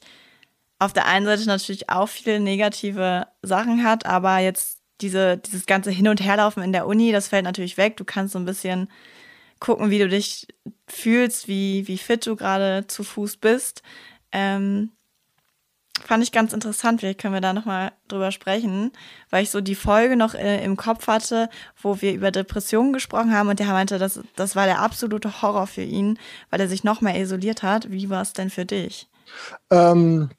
auf 0.79 0.93
der 0.93 1.07
einen 1.07 1.25
Seite 1.25 1.45
natürlich 1.45 1.89
auch 1.89 2.07
viele 2.07 2.39
negative 2.39 3.27
Sachen 3.41 3.83
hat, 3.83 4.05
aber 4.05 4.39
jetzt 4.39 4.79
diese, 5.01 5.37
dieses 5.37 5.65
ganze 5.65 5.91
Hin- 5.91 6.07
und 6.07 6.21
Herlaufen 6.21 6.63
in 6.63 6.73
der 6.73 6.87
Uni, 6.87 7.11
das 7.11 7.27
fällt 7.27 7.43
natürlich 7.43 7.77
weg. 7.77 7.97
Du 7.97 8.05
kannst 8.05 8.33
so 8.33 8.39
ein 8.39 8.45
bisschen 8.45 8.89
gucken, 9.59 9.89
wie 9.89 9.99
du 9.99 10.07
dich 10.07 10.47
fühlst, 10.87 11.47
wie, 11.47 11.87
wie 11.87 11.97
fit 11.97 12.25
du 12.25 12.35
gerade 12.35 12.85
zu 12.87 13.03
Fuß 13.03 13.37
bist. 13.37 13.81
Ähm, 14.31 14.91
fand 16.05 16.23
ich 16.23 16.31
ganz 16.31 16.53
interessant. 16.53 16.99
Vielleicht 16.99 17.19
können 17.19 17.33
wir 17.33 17.41
da 17.41 17.53
nochmal 17.53 17.91
drüber 18.07 18.31
sprechen, 18.31 18.91
weil 19.29 19.43
ich 19.43 19.51
so 19.51 19.61
die 19.61 19.75
Folge 19.75 20.15
noch 20.15 20.33
äh, 20.33 20.63
im 20.63 20.77
Kopf 20.77 21.07
hatte, 21.07 21.49
wo 21.81 22.01
wir 22.01 22.13
über 22.13 22.31
Depressionen 22.31 22.93
gesprochen 22.93 23.33
haben 23.33 23.49
und 23.49 23.59
der 23.59 23.67
meinte, 23.67 23.97
das, 23.97 24.19
das 24.35 24.55
war 24.55 24.65
der 24.65 24.81
absolute 24.81 25.41
Horror 25.41 25.67
für 25.67 25.83
ihn, 25.83 26.17
weil 26.49 26.61
er 26.61 26.67
sich 26.67 26.83
noch 26.83 27.01
mehr 27.01 27.19
isoliert 27.19 27.63
hat. 27.63 27.91
Wie 27.91 28.09
war 28.09 28.21
es 28.21 28.33
denn 28.33 28.49
für 28.49 28.65
dich? 28.65 29.07
Ähm, 29.69 30.29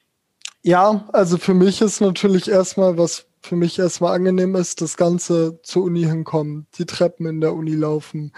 ja, 0.63 1.09
also 1.13 1.39
für 1.39 1.55
mich 1.55 1.81
ist 1.81 2.01
natürlich 2.01 2.51
erstmal, 2.51 2.99
was 2.99 3.27
für 3.43 3.57
mich 3.57 3.79
erstmal 3.79 4.15
angenehm 4.15 4.55
ist, 4.55 4.83
das 4.83 4.97
Ganze 4.97 5.61
zur 5.63 5.85
Uni 5.85 6.03
hinkommen, 6.03 6.67
die 6.77 6.85
Treppen 6.85 7.27
in 7.27 7.41
der 7.41 7.55
Uni 7.55 7.75
laufen, 7.75 8.33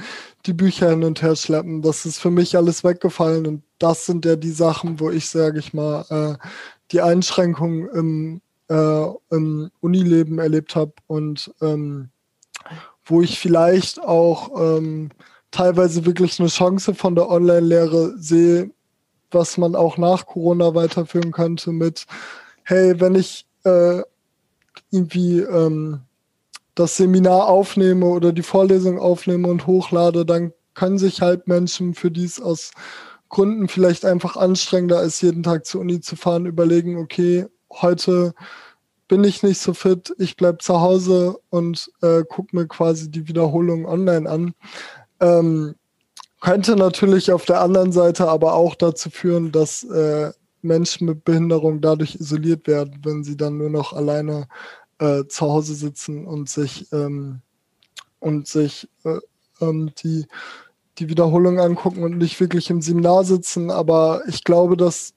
die 0.46 0.52
Bücher 0.52 0.90
hin 0.90 1.02
und 1.02 1.22
her 1.22 1.34
schleppen. 1.34 1.82
Das 1.82 2.06
ist 2.06 2.18
für 2.18 2.30
mich 2.30 2.56
alles 2.56 2.84
weggefallen 2.84 3.46
und 3.46 3.62
das 3.78 4.06
sind 4.06 4.24
ja 4.24 4.36
die 4.36 4.52
Sachen, 4.52 5.00
wo 5.00 5.10
ich, 5.10 5.28
sage 5.28 5.58
ich 5.58 5.74
mal, 5.74 6.04
äh, 6.08 6.46
die 6.92 7.00
Einschränkungen 7.00 7.88
im, 7.88 8.40
äh, 8.68 9.06
im 9.30 9.70
Unileben 9.80 10.38
erlebt 10.38 10.76
habe 10.76 10.92
und 11.06 11.52
ähm, 11.60 12.10
wo 13.04 13.20
ich 13.22 13.38
vielleicht 13.38 14.00
auch 14.00 14.50
ähm, 14.56 15.10
teilweise 15.50 16.06
wirklich 16.06 16.38
eine 16.38 16.48
Chance 16.48 16.94
von 16.94 17.14
der 17.14 17.28
Online-Lehre 17.28 18.16
sehe, 18.16 18.70
was 19.30 19.58
man 19.58 19.74
auch 19.74 19.98
nach 19.98 20.26
Corona 20.26 20.74
weiterführen 20.74 21.32
könnte 21.32 21.72
mit 21.72 22.06
hey, 22.64 23.00
wenn 23.00 23.14
ich 23.14 23.46
äh, 23.64 24.02
irgendwie 24.90 25.40
ähm, 25.40 26.00
das 26.74 26.96
Seminar 26.96 27.48
aufnehme 27.48 28.06
oder 28.06 28.32
die 28.32 28.42
Vorlesung 28.42 28.98
aufnehme 28.98 29.48
und 29.48 29.66
hochlade, 29.66 30.24
dann 30.24 30.52
können 30.74 30.98
sich 30.98 31.20
halt 31.20 31.48
Menschen, 31.48 31.94
für 31.94 32.10
die 32.10 32.24
es 32.24 32.40
aus 32.40 32.70
Gründen 33.32 33.66
vielleicht 33.66 34.04
einfach 34.04 34.36
anstrengender 34.36 35.02
ist, 35.02 35.22
jeden 35.22 35.42
Tag 35.42 35.64
zur 35.64 35.80
Uni 35.80 36.00
zu 36.00 36.16
fahren, 36.16 36.44
überlegen, 36.44 36.98
okay, 36.98 37.46
heute 37.72 38.34
bin 39.08 39.24
ich 39.24 39.42
nicht 39.42 39.58
so 39.58 39.72
fit, 39.72 40.14
ich 40.18 40.36
bleib 40.36 40.60
zu 40.60 40.82
Hause 40.82 41.38
und 41.48 41.90
äh, 42.02 42.24
gucke 42.28 42.54
mir 42.54 42.66
quasi 42.66 43.10
die 43.10 43.26
Wiederholung 43.26 43.86
online 43.86 44.28
an. 44.28 44.54
Ähm, 45.18 45.74
könnte 46.42 46.76
natürlich 46.76 47.32
auf 47.32 47.46
der 47.46 47.62
anderen 47.62 47.90
Seite 47.90 48.28
aber 48.28 48.52
auch 48.52 48.74
dazu 48.74 49.08
führen, 49.08 49.50
dass 49.50 49.82
äh, 49.84 50.32
Menschen 50.60 51.06
mit 51.06 51.24
Behinderung 51.24 51.80
dadurch 51.80 52.16
isoliert 52.16 52.66
werden, 52.66 53.00
wenn 53.02 53.24
sie 53.24 53.38
dann 53.38 53.56
nur 53.56 53.70
noch 53.70 53.94
alleine 53.94 54.46
äh, 54.98 55.24
zu 55.26 55.46
Hause 55.46 55.74
sitzen 55.74 56.26
und 56.26 56.50
sich 56.50 56.86
ähm, 56.92 57.40
und 58.20 58.46
sich 58.46 58.90
äh, 59.04 59.20
ähm, 59.62 59.90
die 60.02 60.26
die 61.02 61.08
Wiederholung 61.08 61.58
angucken 61.58 62.04
und 62.04 62.18
nicht 62.18 62.38
wirklich 62.40 62.70
im 62.70 62.80
Seminar 62.80 63.24
sitzen. 63.24 63.70
Aber 63.70 64.22
ich 64.28 64.44
glaube, 64.44 64.76
dass 64.76 65.14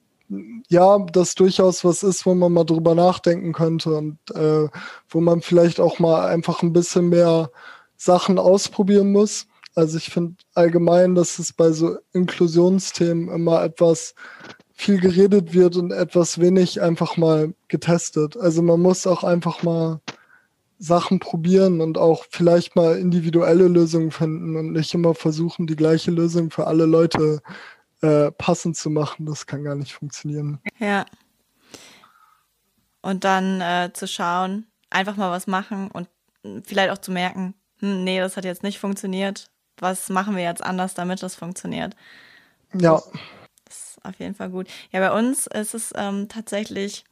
ja, 0.68 0.98
das 1.12 1.36
durchaus 1.36 1.84
was 1.84 2.02
ist, 2.02 2.26
wo 2.26 2.34
man 2.34 2.52
mal 2.52 2.64
drüber 2.64 2.94
nachdenken 2.94 3.52
könnte 3.52 3.94
und 3.94 4.18
äh, 4.34 4.68
wo 5.08 5.20
man 5.20 5.40
vielleicht 5.40 5.78
auch 5.78 6.00
mal 6.00 6.26
einfach 6.26 6.62
ein 6.62 6.72
bisschen 6.72 7.08
mehr 7.08 7.50
Sachen 7.96 8.38
ausprobieren 8.38 9.12
muss. 9.12 9.46
Also 9.76 9.98
ich 9.98 10.10
finde 10.10 10.34
allgemein, 10.54 11.14
dass 11.14 11.38
es 11.38 11.52
bei 11.52 11.70
so 11.70 11.96
Inklusionsthemen 12.12 13.28
immer 13.28 13.62
etwas 13.62 14.14
viel 14.72 15.00
geredet 15.00 15.54
wird 15.54 15.76
und 15.76 15.92
etwas 15.92 16.40
wenig 16.40 16.82
einfach 16.82 17.16
mal 17.16 17.54
getestet. 17.68 18.36
Also 18.36 18.62
man 18.62 18.80
muss 18.80 19.06
auch 19.06 19.22
einfach 19.22 19.62
mal 19.62 20.00
Sachen 20.78 21.18
probieren 21.18 21.80
und 21.80 21.98
auch 21.98 22.24
vielleicht 22.30 22.76
mal 22.76 22.98
individuelle 22.98 23.68
Lösungen 23.68 24.10
finden 24.10 24.56
und 24.56 24.72
nicht 24.72 24.92
immer 24.94 25.14
versuchen, 25.14 25.66
die 25.66 25.76
gleiche 25.76 26.10
Lösung 26.10 26.50
für 26.50 26.66
alle 26.66 26.84
Leute 26.84 27.40
äh, 28.02 28.30
passend 28.32 28.76
zu 28.76 28.90
machen. 28.90 29.26
Das 29.26 29.46
kann 29.46 29.64
gar 29.64 29.74
nicht 29.74 29.94
funktionieren. 29.94 30.60
Ja. 30.78 31.06
Und 33.00 33.24
dann 33.24 33.60
äh, 33.60 33.90
zu 33.92 34.06
schauen, 34.06 34.66
einfach 34.90 35.16
mal 35.16 35.30
was 35.30 35.46
machen 35.46 35.90
und 35.90 36.08
vielleicht 36.64 36.90
auch 36.90 36.98
zu 36.98 37.10
merken, 37.10 37.54
hm, 37.78 38.04
nee, 38.04 38.18
das 38.18 38.36
hat 38.36 38.44
jetzt 38.44 38.62
nicht 38.62 38.78
funktioniert. 38.78 39.50
Was 39.78 40.08
machen 40.08 40.36
wir 40.36 40.42
jetzt 40.42 40.62
anders, 40.62 40.94
damit 40.94 41.22
das 41.22 41.34
funktioniert? 41.34 41.94
Ja. 42.74 43.02
Das 43.64 43.76
ist 43.76 44.04
auf 44.04 44.18
jeden 44.18 44.34
Fall 44.34 44.50
gut. 44.50 44.68
Ja, 44.92 45.00
bei 45.00 45.18
uns 45.18 45.46
ist 45.46 45.74
es 45.74 45.92
ähm, 45.96 46.28
tatsächlich 46.28 47.04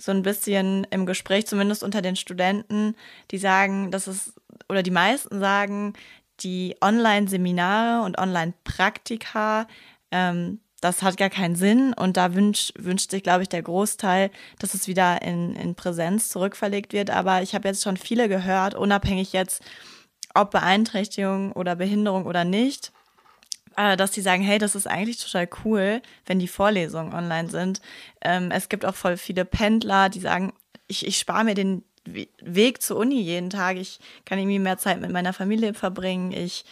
so 0.00 0.12
ein 0.12 0.22
bisschen 0.22 0.86
im 0.90 1.06
Gespräch, 1.06 1.46
zumindest 1.46 1.82
unter 1.82 2.02
den 2.02 2.16
Studenten, 2.16 2.94
die 3.30 3.38
sagen, 3.38 3.90
dass 3.90 4.06
es, 4.06 4.34
oder 4.68 4.82
die 4.82 4.90
meisten 4.90 5.40
sagen, 5.40 5.94
die 6.40 6.76
Online-Seminare 6.80 8.04
und 8.04 8.18
Online-Praktika, 8.18 9.66
ähm, 10.10 10.60
das 10.80 11.02
hat 11.02 11.18
gar 11.18 11.28
keinen 11.28 11.56
Sinn 11.56 11.92
und 11.92 12.16
da 12.16 12.34
wünscht, 12.34 12.72
wünscht 12.78 13.10
sich, 13.10 13.22
glaube 13.22 13.42
ich, 13.42 13.50
der 13.50 13.62
Großteil, 13.62 14.30
dass 14.58 14.72
es 14.72 14.88
wieder 14.88 15.20
in, 15.20 15.54
in 15.56 15.74
Präsenz 15.74 16.30
zurückverlegt 16.30 16.94
wird. 16.94 17.10
Aber 17.10 17.42
ich 17.42 17.54
habe 17.54 17.68
jetzt 17.68 17.82
schon 17.82 17.98
viele 17.98 18.28
gehört, 18.28 18.74
unabhängig 18.74 19.32
jetzt, 19.34 19.62
ob 20.34 20.52
Beeinträchtigung 20.52 21.52
oder 21.52 21.76
Behinderung 21.76 22.24
oder 22.24 22.44
nicht, 22.44 22.92
dass 23.76 24.10
die 24.10 24.20
sagen, 24.20 24.42
hey, 24.42 24.58
das 24.58 24.74
ist 24.74 24.86
eigentlich 24.86 25.18
total 25.18 25.48
cool, 25.64 26.02
wenn 26.26 26.38
die 26.38 26.48
Vorlesungen 26.48 27.14
online 27.14 27.48
sind. 27.48 27.80
Ähm, 28.20 28.50
es 28.50 28.68
gibt 28.68 28.84
auch 28.84 28.94
voll 28.94 29.16
viele 29.16 29.44
Pendler, 29.44 30.08
die 30.08 30.20
sagen, 30.20 30.52
ich, 30.86 31.06
ich 31.06 31.18
spare 31.18 31.44
mir 31.44 31.54
den 31.54 31.84
Weg 32.04 32.82
zur 32.82 32.98
Uni 32.98 33.20
jeden 33.20 33.50
Tag. 33.50 33.76
Ich 33.76 34.00
kann 34.24 34.38
irgendwie 34.38 34.58
mehr 34.58 34.78
Zeit 34.78 35.00
mit 35.00 35.10
meiner 35.10 35.32
Familie 35.32 35.74
verbringen. 35.74 36.32
Ich 36.32 36.64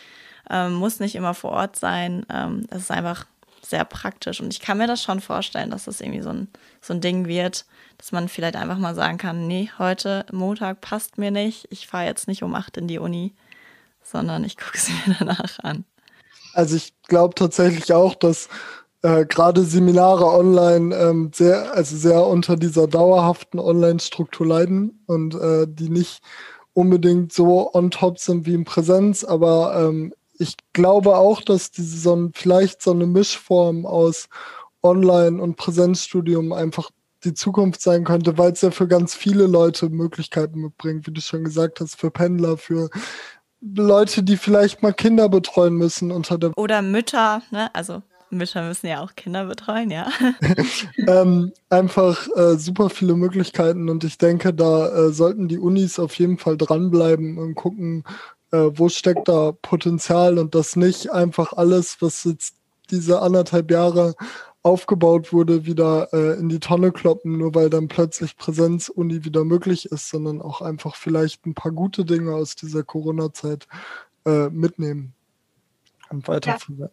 ähm, 0.51 0.75
muss 0.75 1.01
nicht 1.01 1.15
immer 1.15 1.35
vor 1.35 1.53
Ort 1.53 1.77
sein. 1.77 2.27
Ähm, 2.31 2.67
das 2.69 2.83
ist 2.83 2.91
einfach 2.91 3.27
sehr 3.63 3.85
praktisch. 3.85 4.41
Und 4.41 4.53
ich 4.53 4.61
kann 4.61 4.79
mir 4.79 4.87
das 4.87 5.03
schon 5.03 5.21
vorstellen, 5.21 5.71
dass 5.71 5.85
das 5.85 6.01
irgendwie 6.01 6.23
so 6.23 6.31
ein, 6.31 6.49
so 6.81 6.95
ein 6.95 7.01
Ding 7.01 7.27
wird, 7.27 7.67
dass 7.99 8.13
man 8.13 8.29
vielleicht 8.29 8.57
einfach 8.57 8.79
mal 8.79 8.95
sagen 8.95 9.19
kann, 9.19 9.47
nee, 9.47 9.71
heute 9.79 10.25
Montag 10.33 10.81
passt 10.81 11.19
mir 11.19 11.31
nicht. 11.31 11.67
Ich 11.71 11.87
fahre 11.87 12.07
jetzt 12.07 12.29
nicht 12.29 12.43
um 12.43 12.55
acht 12.55 12.77
in 12.77 12.89
die 12.89 12.99
Uni, 12.99 13.35
sondern 14.03 14.45
ich 14.45 14.57
gucke 14.57 14.79
es 14.79 14.89
mir 15.07 15.17
danach 15.19 15.59
an. 15.61 15.85
Also 16.53 16.77
ich 16.77 16.93
glaube 17.03 17.35
tatsächlich 17.35 17.93
auch, 17.93 18.15
dass 18.15 18.49
äh, 19.03 19.27
gerade 19.27 19.63
Seminare 19.63 20.27
online 20.27 20.95
ähm, 20.97 21.31
sehr, 21.35 21.75
also 21.75 21.97
sehr 21.97 22.27
unter 22.27 22.57
dieser 22.57 22.87
dauerhaften 22.87 23.59
Online-Struktur 23.61 24.47
leiden 24.47 25.03
und 25.07 25.35
äh, 25.35 25.67
die 25.69 25.89
nicht 25.89 26.21
unbedingt 26.73 27.33
so 27.33 27.73
on 27.75 27.91
top 27.91 28.19
sind 28.19 28.47
wie 28.47 28.55
in 28.55 28.65
Präsenz, 28.65 29.25
aber 29.25 29.75
ähm, 29.77 30.13
ich 30.39 30.57
glaube 30.73 31.17
auch, 31.17 31.43
dass 31.43 31.71
diese 31.71 31.99
so 31.99 32.15
ein, 32.15 32.33
vielleicht 32.35 32.83
so 32.83 32.93
eine 32.93 33.07
Mischform 33.07 33.85
aus 33.87 34.29
Online- 34.83 35.43
und 35.43 35.57
Präsenzstudium 35.57 36.53
einfach 36.53 36.91
die 37.25 37.35
Zukunft 37.35 37.83
sein 37.83 38.05
könnte, 38.05 38.39
weil 38.39 38.53
es 38.53 38.61
ja 38.61 38.71
für 38.71 38.87
ganz 38.87 39.15
viele 39.15 39.47
Leute 39.47 39.91
Möglichkeiten 39.91 40.61
mitbringt, 40.61 41.07
wie 41.07 41.13
du 41.13 41.21
schon 41.21 41.43
gesagt 41.43 41.81
hast, 41.81 41.97
für 41.97 42.13
Pendler, 42.13 42.57
für 42.57 42.91
Leute, 43.61 44.23
die 44.23 44.37
vielleicht 44.37 44.83
mal 44.83 44.92
Kinder 44.92 45.29
betreuen 45.29 45.75
müssen 45.75 46.11
unter 46.11 46.38
der. 46.38 46.57
Oder 46.57 46.83
Mütter, 46.83 47.42
ne? 47.51 47.75
Also 47.75 48.03
Mütter 48.31 48.62
müssen 48.62 48.87
ja 48.87 49.03
auch 49.03 49.14
Kinder 49.14 49.47
betreuen, 49.47 49.90
ja. 49.90 50.09
ähm, 51.07 51.53
einfach 51.71 52.27
äh, 52.37 52.57
super 52.57 52.90
viele 52.90 53.14
Möglichkeiten 53.14 53.88
und 53.88 54.05
ich 54.05 54.18
denke, 54.18 54.53
da 54.53 54.88
äh, 54.88 55.12
sollten 55.12 55.49
die 55.49 55.59
Unis 55.59 55.99
auf 55.99 56.14
jeden 56.14 56.38
Fall 56.38 56.57
dranbleiben 56.57 57.38
und 57.38 57.55
gucken, 57.55 58.05
äh, 58.53 58.71
wo 58.75 58.88
steckt 58.88 59.29
da 59.29 59.53
Potenzial 59.53 60.38
und 60.38 60.55
das 60.55 60.77
nicht 60.77 61.11
einfach 61.11 61.53
alles, 61.53 61.97
was 62.01 62.25
jetzt 62.25 62.55
diese 62.90 63.21
anderthalb 63.21 63.71
Jahre 63.71 64.14
aufgebaut 64.62 65.33
wurde, 65.33 65.66
wieder 65.66 66.09
äh, 66.12 66.38
in 66.38 66.49
die 66.49 66.61
Tonne 66.61 66.92
kloppen, 66.92 67.38
nur 67.38 67.55
weil 67.55 67.71
dann 67.71 67.88
plötzlich 67.88 68.37
Präsenzuni 68.37 69.25
wieder 69.25 69.44
möglich 69.44 69.87
ist, 69.87 70.09
sondern 70.09 70.42
auch 70.42 70.61
einfach 70.61 70.97
vielleicht 70.97 71.47
ein 71.47 71.55
paar 71.55 71.73
gute 71.73 72.05
Dinge 72.05 72.35
aus 72.35 72.57
dieser 72.57 72.83
Corona-Zeit 72.83 73.68
äh, 74.27 74.49
mitnehmen 74.49 75.14
und 76.11 76.27
weiterverwenden. 76.27 76.90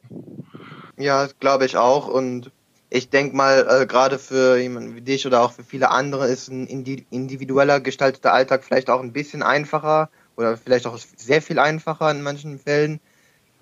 Ja, 0.97 1.25
ja 1.25 1.29
glaube 1.39 1.65
ich 1.65 1.77
auch. 1.77 2.07
Und 2.07 2.51
ich 2.89 3.09
denke 3.09 3.35
mal, 3.35 3.67
äh, 3.67 3.85
gerade 3.85 4.19
für 4.19 4.57
jemanden 4.57 4.95
wie 4.95 5.01
dich 5.01 5.25
oder 5.25 5.41
auch 5.41 5.51
für 5.51 5.63
viele 5.63 5.89
andere 5.89 6.27
ist 6.27 6.49
ein 6.49 6.67
individueller 6.67 7.79
gestalteter 7.79 8.33
Alltag 8.33 8.63
vielleicht 8.63 8.89
auch 8.89 9.01
ein 9.01 9.13
bisschen 9.13 9.43
einfacher 9.43 10.09
oder 10.37 10.55
vielleicht 10.55 10.85
auch 10.85 10.97
sehr 10.97 11.41
viel 11.41 11.59
einfacher 11.59 12.11
in 12.11 12.21
manchen 12.21 12.59
Fällen 12.59 12.99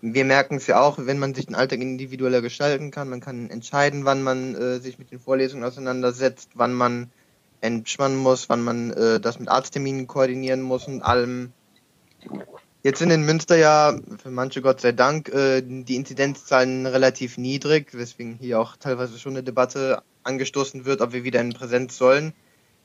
wir 0.05 0.25
merken 0.25 0.57
es 0.57 0.67
ja 0.67 0.81
auch, 0.81 0.97
wenn 0.99 1.17
man 1.17 1.33
sich 1.33 1.45
den 1.45 1.55
Alltag 1.55 1.79
individueller 1.79 2.41
gestalten 2.41 2.91
kann. 2.91 3.07
Man 3.07 3.21
kann 3.21 3.49
entscheiden, 3.49 4.03
wann 4.03 4.21
man 4.21 4.53
äh, 4.53 4.79
sich 4.79 4.99
mit 4.99 5.11
den 5.11 5.19
Vorlesungen 5.19 5.63
auseinandersetzt, 5.63 6.49
wann 6.55 6.73
man 6.73 7.09
entspannen 7.61 8.17
muss, 8.17 8.49
wann 8.49 8.61
man 8.61 8.91
äh, 8.91 9.21
das 9.21 9.39
mit 9.39 9.47
Arztterminen 9.47 10.05
koordinieren 10.05 10.61
muss 10.61 10.87
und 10.87 11.01
allem. 11.01 11.53
Jetzt 12.83 12.99
sind 12.99 13.11
in 13.11 13.23
Münster 13.23 13.55
ja 13.55 13.97
für 14.21 14.29
manche 14.29 14.61
Gott 14.61 14.81
sei 14.81 14.91
Dank 14.91 15.29
äh, 15.29 15.61
die 15.61 15.95
Inzidenzzahlen 15.95 16.85
relativ 16.85 17.37
niedrig, 17.37 17.93
weswegen 17.93 18.35
hier 18.35 18.59
auch 18.59 18.75
teilweise 18.75 19.17
schon 19.17 19.33
eine 19.33 19.43
Debatte 19.43 20.03
angestoßen 20.23 20.83
wird, 20.83 20.99
ob 20.99 21.13
wir 21.13 21.23
wieder 21.23 21.39
in 21.39 21.53
Präsenz 21.53 21.97
sollen. 21.97 22.33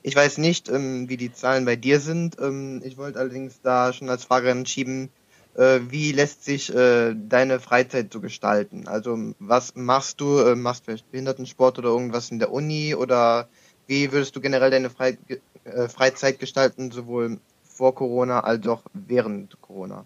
Ich 0.04 0.14
weiß 0.14 0.38
nicht, 0.38 0.68
ähm, 0.68 1.08
wie 1.08 1.16
die 1.16 1.32
Zahlen 1.32 1.64
bei 1.64 1.74
dir 1.74 1.98
sind. 1.98 2.36
Ähm, 2.40 2.80
ich 2.84 2.96
wollte 2.96 3.18
allerdings 3.18 3.60
da 3.60 3.92
schon 3.92 4.08
als 4.08 4.22
Frage 4.22 4.52
anschieben, 4.52 5.10
wie 5.54 6.12
lässt 6.12 6.44
sich 6.44 6.72
äh, 6.74 7.14
deine 7.14 7.58
Freizeit 7.58 8.12
so 8.12 8.20
gestalten? 8.20 8.86
Also 8.86 9.18
was 9.38 9.74
machst 9.74 10.20
du? 10.20 10.38
Äh, 10.38 10.54
machst 10.54 10.82
du 10.82 10.84
vielleicht 10.84 11.10
Behindertensport 11.10 11.78
oder 11.78 11.88
irgendwas 11.88 12.30
in 12.30 12.38
der 12.38 12.52
Uni? 12.52 12.94
Oder 12.94 13.48
wie 13.86 14.12
würdest 14.12 14.36
du 14.36 14.40
generell 14.40 14.70
deine 14.70 14.90
Fre 14.90 15.16
äh, 15.64 15.88
Freizeit 15.88 16.38
gestalten, 16.38 16.90
sowohl 16.90 17.38
vor 17.64 17.94
Corona 17.94 18.40
als 18.40 18.66
auch 18.68 18.82
während 18.92 19.60
Corona? 19.60 20.04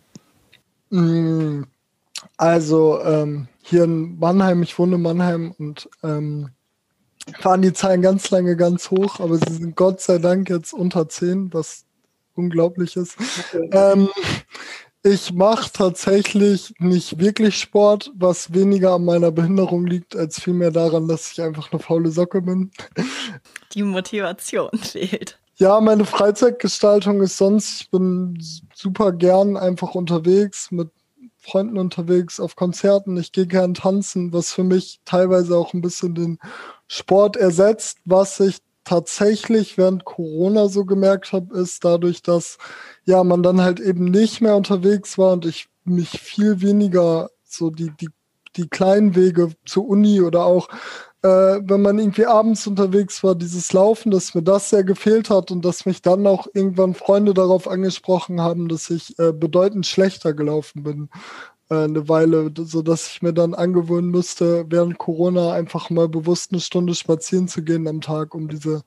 Mm, 0.91 1.65
also 2.37 3.01
ähm, 3.03 3.49
hier 3.63 3.85
in 3.85 4.19
Mannheim, 4.19 4.63
ich 4.63 4.79
wohne 4.79 4.97
in 4.97 5.03
Mannheim 5.03 5.55
und 5.59 5.89
ähm, 6.03 6.51
fahren 7.41 7.63
die 7.63 7.73
Zahlen 7.73 8.03
ganz 8.03 8.31
lange 8.31 8.57
ganz 8.57 8.91
hoch, 8.91 9.21
aber 9.21 9.37
sie 9.37 9.53
sind 9.53 9.77
Gott 9.77 10.01
sei 10.01 10.19
Dank 10.19 10.51
jetzt 10.51 10.73
unter 10.73 11.09
10, 11.09 11.53
was 11.53 11.85
unglaublich 12.35 12.97
ist. 12.97 13.17
Okay. 13.19 13.71
Ähm, 13.73 14.09
ich 15.03 15.33
mache 15.33 15.71
tatsächlich 15.73 16.75
nicht 16.79 17.19
wirklich 17.19 17.59
Sport, 17.59 18.13
was 18.15 18.55
weniger 18.55 18.95
an 18.95 19.05
meiner 19.05 19.33
Behinderung 19.33 19.87
liegt, 19.87 20.15
als 20.15 20.41
vielmehr 20.41 20.71
daran, 20.71 21.09
dass 21.09 21.33
ich 21.33 21.43
einfach 21.43 21.73
eine 21.73 21.81
faule 21.81 22.11
Socke 22.11 22.41
bin. 22.41 22.71
Die 23.73 23.83
Motivation 23.83 24.71
fehlt. 24.79 25.39
Ja, 25.57 25.81
meine 25.81 26.05
Freizeitgestaltung 26.05 27.21
ist 27.21 27.37
sonst, 27.37 27.83
ich 27.83 27.91
bin 27.91 28.39
super 28.75 29.13
gern 29.13 29.57
einfach 29.57 29.95
unterwegs, 29.95 30.71
mit 30.71 30.91
Freunden 31.37 31.79
unterwegs, 31.79 32.39
auf 32.39 32.55
Konzerten. 32.55 33.17
Ich 33.17 33.33
gehe 33.33 33.47
gern 33.47 33.75
tanzen, 33.75 34.33
was 34.33 34.53
für 34.53 34.65
mich 34.65 35.01
teilweise 35.05 35.57
auch 35.57 35.75
ein 35.75 35.81
bisschen 35.81 36.15
den 36.15 36.39
Sport 36.87 37.37
ersetzt, 37.37 37.99
was 38.05 38.39
ich 38.39 38.59
tatsächlich 38.85 39.79
während 39.79 40.05
Corona 40.05 40.69
so 40.69 40.85
gemerkt 40.85 41.33
habe, 41.33 41.57
ist 41.59 41.85
dadurch, 41.85 42.23
dass 42.23 42.59
ja 43.05 43.23
man 43.25 43.43
dann 43.43 43.61
halt 43.61 43.81
eben 43.81 44.07
nicht 44.07 44.41
mehr 44.41 44.57
unterwegs 44.57 45.19
war 45.19 45.33
und 45.33 45.47
ich 45.47 45.69
mich 45.85 46.11
viel 46.11 46.61
weniger 46.61 47.31
so 47.45 47.71
die, 47.71 47.91
die, 48.01 48.09
die 48.57 48.69
kleinen 48.69 49.15
Wege 49.15 49.51
zur 49.65 49.87
Uni 49.87 50.21
oder 50.21 50.45
auch 50.45 50.69
äh, 51.23 51.61
wenn 51.63 51.83
man 51.83 51.99
irgendwie 51.99 52.27
abends 52.27 52.67
unterwegs 52.67 53.23
war, 53.23 53.37
dieses 53.37 53.73
Laufen, 53.73 54.11
dass 54.11 54.35
mir 54.35 54.43
das 54.43 54.71
sehr 54.71 54.83
gefehlt 54.83 55.31
hat 55.31 55.53
und 55.53 55.65
dass 55.65 55.87
mich 55.87 56.03
dann 56.03 56.27
auch 56.27 56.49
irgendwann 56.53 56.95
Freunde 56.95 57.33
darauf 57.33 57.69
angesprochen 57.69 58.41
haben, 58.41 58.69
dass 58.69 58.91
ich 58.91 59.17
äh, 59.21 59.33
bedeutend 59.33 59.87
schlechter 59.87 60.35
gelaufen 60.35 60.83
bin 60.83 61.09
eine 61.75 62.09
Weile, 62.09 62.53
so 62.57 62.83
dass 62.83 63.09
ich 63.09 63.23
mir 63.23 63.33
dann 63.33 63.55
angewöhnen 63.55 64.11
musste, 64.11 64.65
während 64.69 64.99
Corona 64.99 65.53
einfach 65.53 65.91
mal 65.91 66.09
bewusst 66.09 66.53
eine 66.53 66.61
Stunde 66.61 66.95
spazieren 66.95 67.49
zu 67.49 67.63
gehen 67.63 67.87
am 67.89 68.01
Tag, 68.01 68.35
um 68.35 68.49
diese 68.49 68.83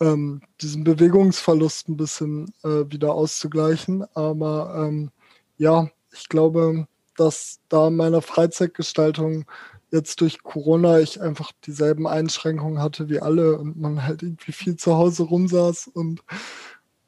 ähm, 0.00 0.42
diesen 0.60 0.84
Bewegungsverlust 0.84 1.88
ein 1.88 1.96
bisschen 1.96 2.52
äh, 2.62 2.84
wieder 2.90 3.14
auszugleichen. 3.14 4.04
Aber 4.14 4.86
ähm, 4.86 5.10
ja, 5.56 5.88
ich 6.12 6.28
glaube, 6.28 6.86
dass 7.16 7.60
da 7.68 7.90
meiner 7.90 8.22
Freizeitgestaltung 8.22 9.44
jetzt 9.90 10.20
durch 10.20 10.42
Corona 10.42 11.00
ich 11.00 11.20
einfach 11.20 11.52
dieselben 11.64 12.06
Einschränkungen 12.06 12.80
hatte 12.80 13.08
wie 13.08 13.20
alle 13.20 13.58
und 13.58 13.78
man 13.78 14.04
halt 14.04 14.22
irgendwie 14.22 14.52
viel 14.52 14.76
zu 14.76 14.96
Hause 14.96 15.24
rumsaß 15.24 15.88
und 15.88 16.22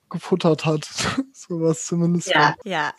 gefuttert 0.08 0.64
hat. 0.64 0.88
Sowas 1.32 1.86
zumindest. 1.86 2.28
Ja, 2.28 2.54
ja. 2.64 2.92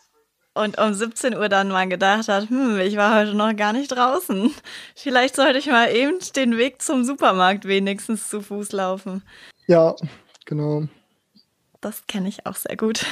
Und 0.53 0.77
um 0.77 0.93
17 0.93 1.35
Uhr 1.35 1.47
dann 1.47 1.69
mal 1.69 1.87
gedacht 1.87 2.27
hat, 2.27 2.49
hm, 2.49 2.79
ich 2.79 2.97
war 2.97 3.17
heute 3.17 3.33
noch 3.33 3.55
gar 3.55 3.71
nicht 3.71 3.89
draußen. 3.89 4.53
Vielleicht 4.95 5.35
sollte 5.35 5.59
ich 5.59 5.67
mal 5.67 5.93
eben 5.95 6.19
den 6.35 6.57
Weg 6.57 6.81
zum 6.81 7.05
Supermarkt 7.05 7.65
wenigstens 7.65 8.29
zu 8.29 8.41
Fuß 8.41 8.73
laufen. 8.73 9.23
Ja, 9.67 9.95
genau. 10.45 10.83
Das 11.79 12.05
kenne 12.07 12.27
ich 12.27 12.45
auch 12.45 12.55
sehr 12.55 12.75
gut. 12.75 13.05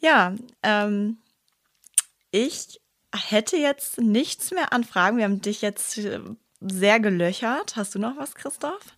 Ja, 0.00 0.34
ähm, 0.62 1.18
ich 2.30 2.80
hätte 3.14 3.56
jetzt 3.56 3.98
nichts 4.00 4.50
mehr 4.50 4.72
an 4.72 4.82
Fragen. 4.82 5.18
Wir 5.18 5.24
haben 5.24 5.42
dich 5.42 5.62
jetzt 5.62 5.98
äh, 5.98 6.20
sehr 6.60 7.00
gelöchert. 7.00 7.76
Hast 7.76 7.94
du 7.94 7.98
noch 7.98 8.16
was, 8.16 8.34
Christoph? 8.34 8.96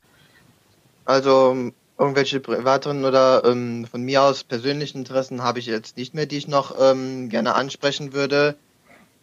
Also 1.04 1.72
irgendwelche 1.98 2.40
privateren 2.40 3.04
oder 3.04 3.44
ähm, 3.44 3.86
von 3.90 4.02
mir 4.02 4.22
aus 4.22 4.44
persönlichen 4.44 4.98
Interessen 4.98 5.42
habe 5.42 5.58
ich 5.58 5.66
jetzt 5.66 5.96
nicht 5.96 6.14
mehr, 6.14 6.26
die 6.26 6.38
ich 6.38 6.48
noch 6.48 6.76
ähm, 6.80 7.28
gerne 7.28 7.54
ansprechen 7.54 8.12
würde. 8.12 8.56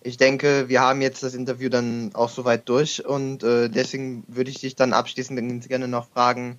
Ich 0.02 0.18
denke, 0.18 0.70
wir 0.70 0.82
haben 0.82 1.02
jetzt 1.02 1.24
das 1.24 1.34
Interview 1.34 1.70
dann 1.70 2.12
auch 2.14 2.30
soweit 2.30 2.70
durch 2.70 3.06
und 3.06 3.44
äh, 3.44 3.70
deswegen 3.70 4.24
würde 4.28 4.50
ich 4.50 4.60
dich 4.60 4.76
dann 4.76 4.94
abschließend 4.94 5.68
gerne 5.68 5.88
noch 5.88 6.08
fragen, 6.10 6.58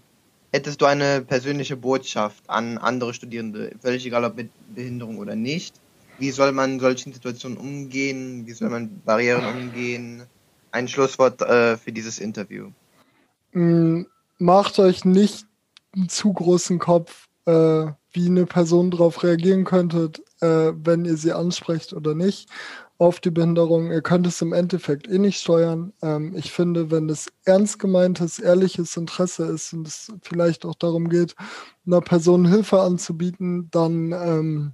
hättest 0.53 0.81
du 0.83 0.87
eine 0.87 1.23
persönliche 1.23 1.77
Botschaft 1.77 2.43
an 2.49 2.77
andere 2.77 3.15
Studierende, 3.15 3.73
völlig 3.81 4.05
egal 4.05 4.25
ob 4.25 4.37
mit 4.37 4.51
Behinderung 4.75 5.19
oder 5.19 5.37
nicht, 5.37 5.75
wie 6.21 6.31
soll 6.33 6.53
man 6.53 6.75
in 6.75 6.81
solchen 6.81 7.15
Situationen 7.15 7.57
umgehen? 7.57 8.47
Wie 8.47 8.53
soll 8.53 8.69
man 8.69 9.01
Barrieren 9.07 9.45
umgehen? 9.45 10.25
Ein 10.71 10.87
Schlusswort 10.87 11.41
äh, 11.41 11.79
für 11.79 11.93
dieses 11.93 12.19
Interview. 12.19 12.69
Mm, 13.53 14.03
macht 14.39 14.79
euch 14.79 15.07
nicht 15.07 15.47
einen 15.95 16.09
zu 16.09 16.33
großen 16.33 16.79
Kopf, 16.79 17.29
äh, 17.47 17.87
wie 18.13 18.27
eine 18.27 18.47
Person 18.47 18.91
darauf 18.91 19.23
reagieren 19.23 19.65
könnte, 19.65 20.11
äh, 20.41 20.73
wenn 20.75 21.05
ihr 21.05 21.17
sie 21.17 21.33
ansprecht 21.33 21.93
oder 21.93 22.15
nicht 22.15 22.49
auf 22.99 23.19
die 23.19 23.31
Behinderung. 23.31 23.91
Ihr 23.91 24.03
könnt 24.03 24.27
es 24.27 24.43
im 24.43 24.53
Endeffekt 24.53 25.09
eh 25.09 25.19
nicht 25.19 25.41
steuern. 25.41 25.93
Ähm, 26.03 26.35
ich 26.37 26.53
finde, 26.53 26.91
wenn 26.91 27.09
es 27.09 27.33
ernst 27.45 27.79
gemeintes, 27.79 28.39
ehrliches 28.39 28.97
Interesse 28.97 29.47
ist 29.47 29.73
und 29.73 29.89
es 29.89 30.13
vielleicht 30.23 30.67
auch 30.67 30.75
darum 30.75 31.09
geht, 31.09 31.35
einer 31.87 32.03
Person 32.03 32.47
Hilfe 32.47 32.83
anzubieten, 32.83 33.69
dann 33.71 34.13
ähm, 34.13 34.73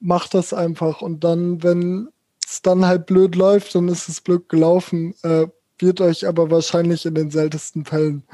macht 0.00 0.34
das 0.34 0.52
einfach. 0.52 1.02
Und 1.02 1.22
dann, 1.22 1.62
wenn 1.62 2.08
es 2.44 2.62
dann 2.62 2.84
halt 2.84 3.06
blöd 3.06 3.36
läuft, 3.36 3.74
dann 3.76 3.88
ist 3.88 4.08
es 4.08 4.20
blöd 4.20 4.48
gelaufen. 4.48 5.14
Äh, 5.22 5.46
wird 5.78 6.00
euch 6.00 6.26
aber 6.26 6.50
wahrscheinlich 6.50 7.06
in 7.06 7.14
den 7.14 7.30
seltensten 7.30 7.84
Fällen 7.84 8.24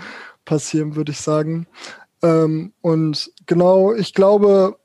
passieren, 0.47 0.97
würde 0.97 1.13
ich 1.13 1.21
sagen. 1.21 1.67
Ähm, 2.25 2.73
und 2.81 3.31
genau, 3.47 3.93
ich 3.95 4.15
glaube, 4.15 4.79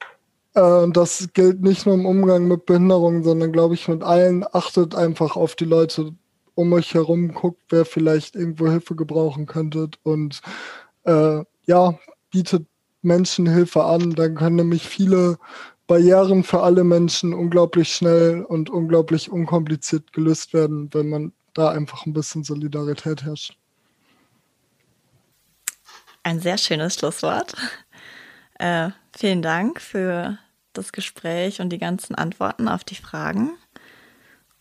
äh, 0.55 0.87
das 0.91 1.29
gilt 1.33 1.61
nicht 1.61 1.85
nur 1.85 1.95
im 1.95 2.05
Umgang 2.05 2.47
mit 2.47 2.65
Behinderungen, 2.65 3.23
sondern 3.23 3.53
glaube 3.53 3.75
ich 3.75 3.87
mit 3.87 4.03
allen, 4.03 4.45
achtet 4.51 4.93
einfach 4.93 5.37
auf 5.37 5.55
die 5.55 5.65
Leute 5.65 6.11
um 6.55 6.73
euch 6.73 6.93
herum, 6.93 7.33
guckt, 7.33 7.61
wer 7.69 7.85
vielleicht 7.85 8.35
irgendwo 8.35 8.67
Hilfe 8.67 8.95
gebrauchen 8.95 9.45
könnte 9.45 9.89
und 10.03 10.41
äh, 11.05 11.43
ja, 11.65 11.99
bietet 12.31 12.67
Menschen 13.01 13.47
Hilfe 13.47 13.85
an. 13.85 14.11
Dann 14.11 14.35
können 14.35 14.57
nämlich 14.57 14.87
viele 14.87 15.37
Barrieren 15.87 16.43
für 16.43 16.61
alle 16.61 16.83
Menschen 16.83 17.33
unglaublich 17.33 17.89
schnell 17.95 18.43
und 18.43 18.69
unglaublich 18.69 19.31
unkompliziert 19.31 20.11
gelöst 20.13 20.53
werden, 20.53 20.89
wenn 20.93 21.09
man 21.09 21.33
da 21.53 21.69
einfach 21.69 22.05
ein 22.05 22.13
bisschen 22.13 22.43
Solidarität 22.43 23.23
herrscht. 23.23 23.58
Ein 26.29 26.39
sehr 26.39 26.59
schönes 26.59 26.93
Schlusswort. 26.93 27.55
Äh, 28.59 28.89
vielen 29.17 29.41
Dank 29.41 29.81
für 29.81 30.37
das 30.73 30.91
Gespräch 30.91 31.59
und 31.59 31.69
die 31.69 31.79
ganzen 31.79 32.13
Antworten 32.13 32.67
auf 32.67 32.83
die 32.83 32.95
Fragen. 32.95 33.57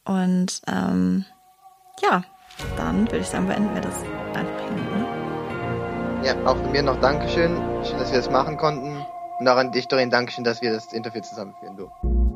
Und 0.04 0.62
ähm, 0.66 1.26
ja, 2.00 2.24
dann 2.78 3.06
würde 3.06 3.18
ich 3.18 3.26
sagen, 3.26 3.48
beenden 3.48 3.74
wir 3.74 3.82
das 3.82 3.96
einfach 4.34 4.64
hin. 4.64 4.76
Ne? 4.76 6.24
Ja, 6.24 6.46
auch 6.46 6.56
von 6.56 6.72
mir 6.72 6.82
noch 6.82 7.00
Dankeschön. 7.00 7.56
Schön, 7.84 7.98
dass 7.98 8.12
wir 8.12 8.18
das 8.18 8.30
machen 8.30 8.56
konnten. 8.56 9.04
Und 9.38 9.48
auch 9.48 9.56
an 9.56 9.70
dich, 9.70 9.88
Doreen, 9.88 10.08
Dankeschön, 10.08 10.44
dass 10.44 10.62
wir 10.62 10.72
das 10.72 10.92
Interview 10.94 11.20
zusammenführen 11.20 11.76
durften. 11.76 12.27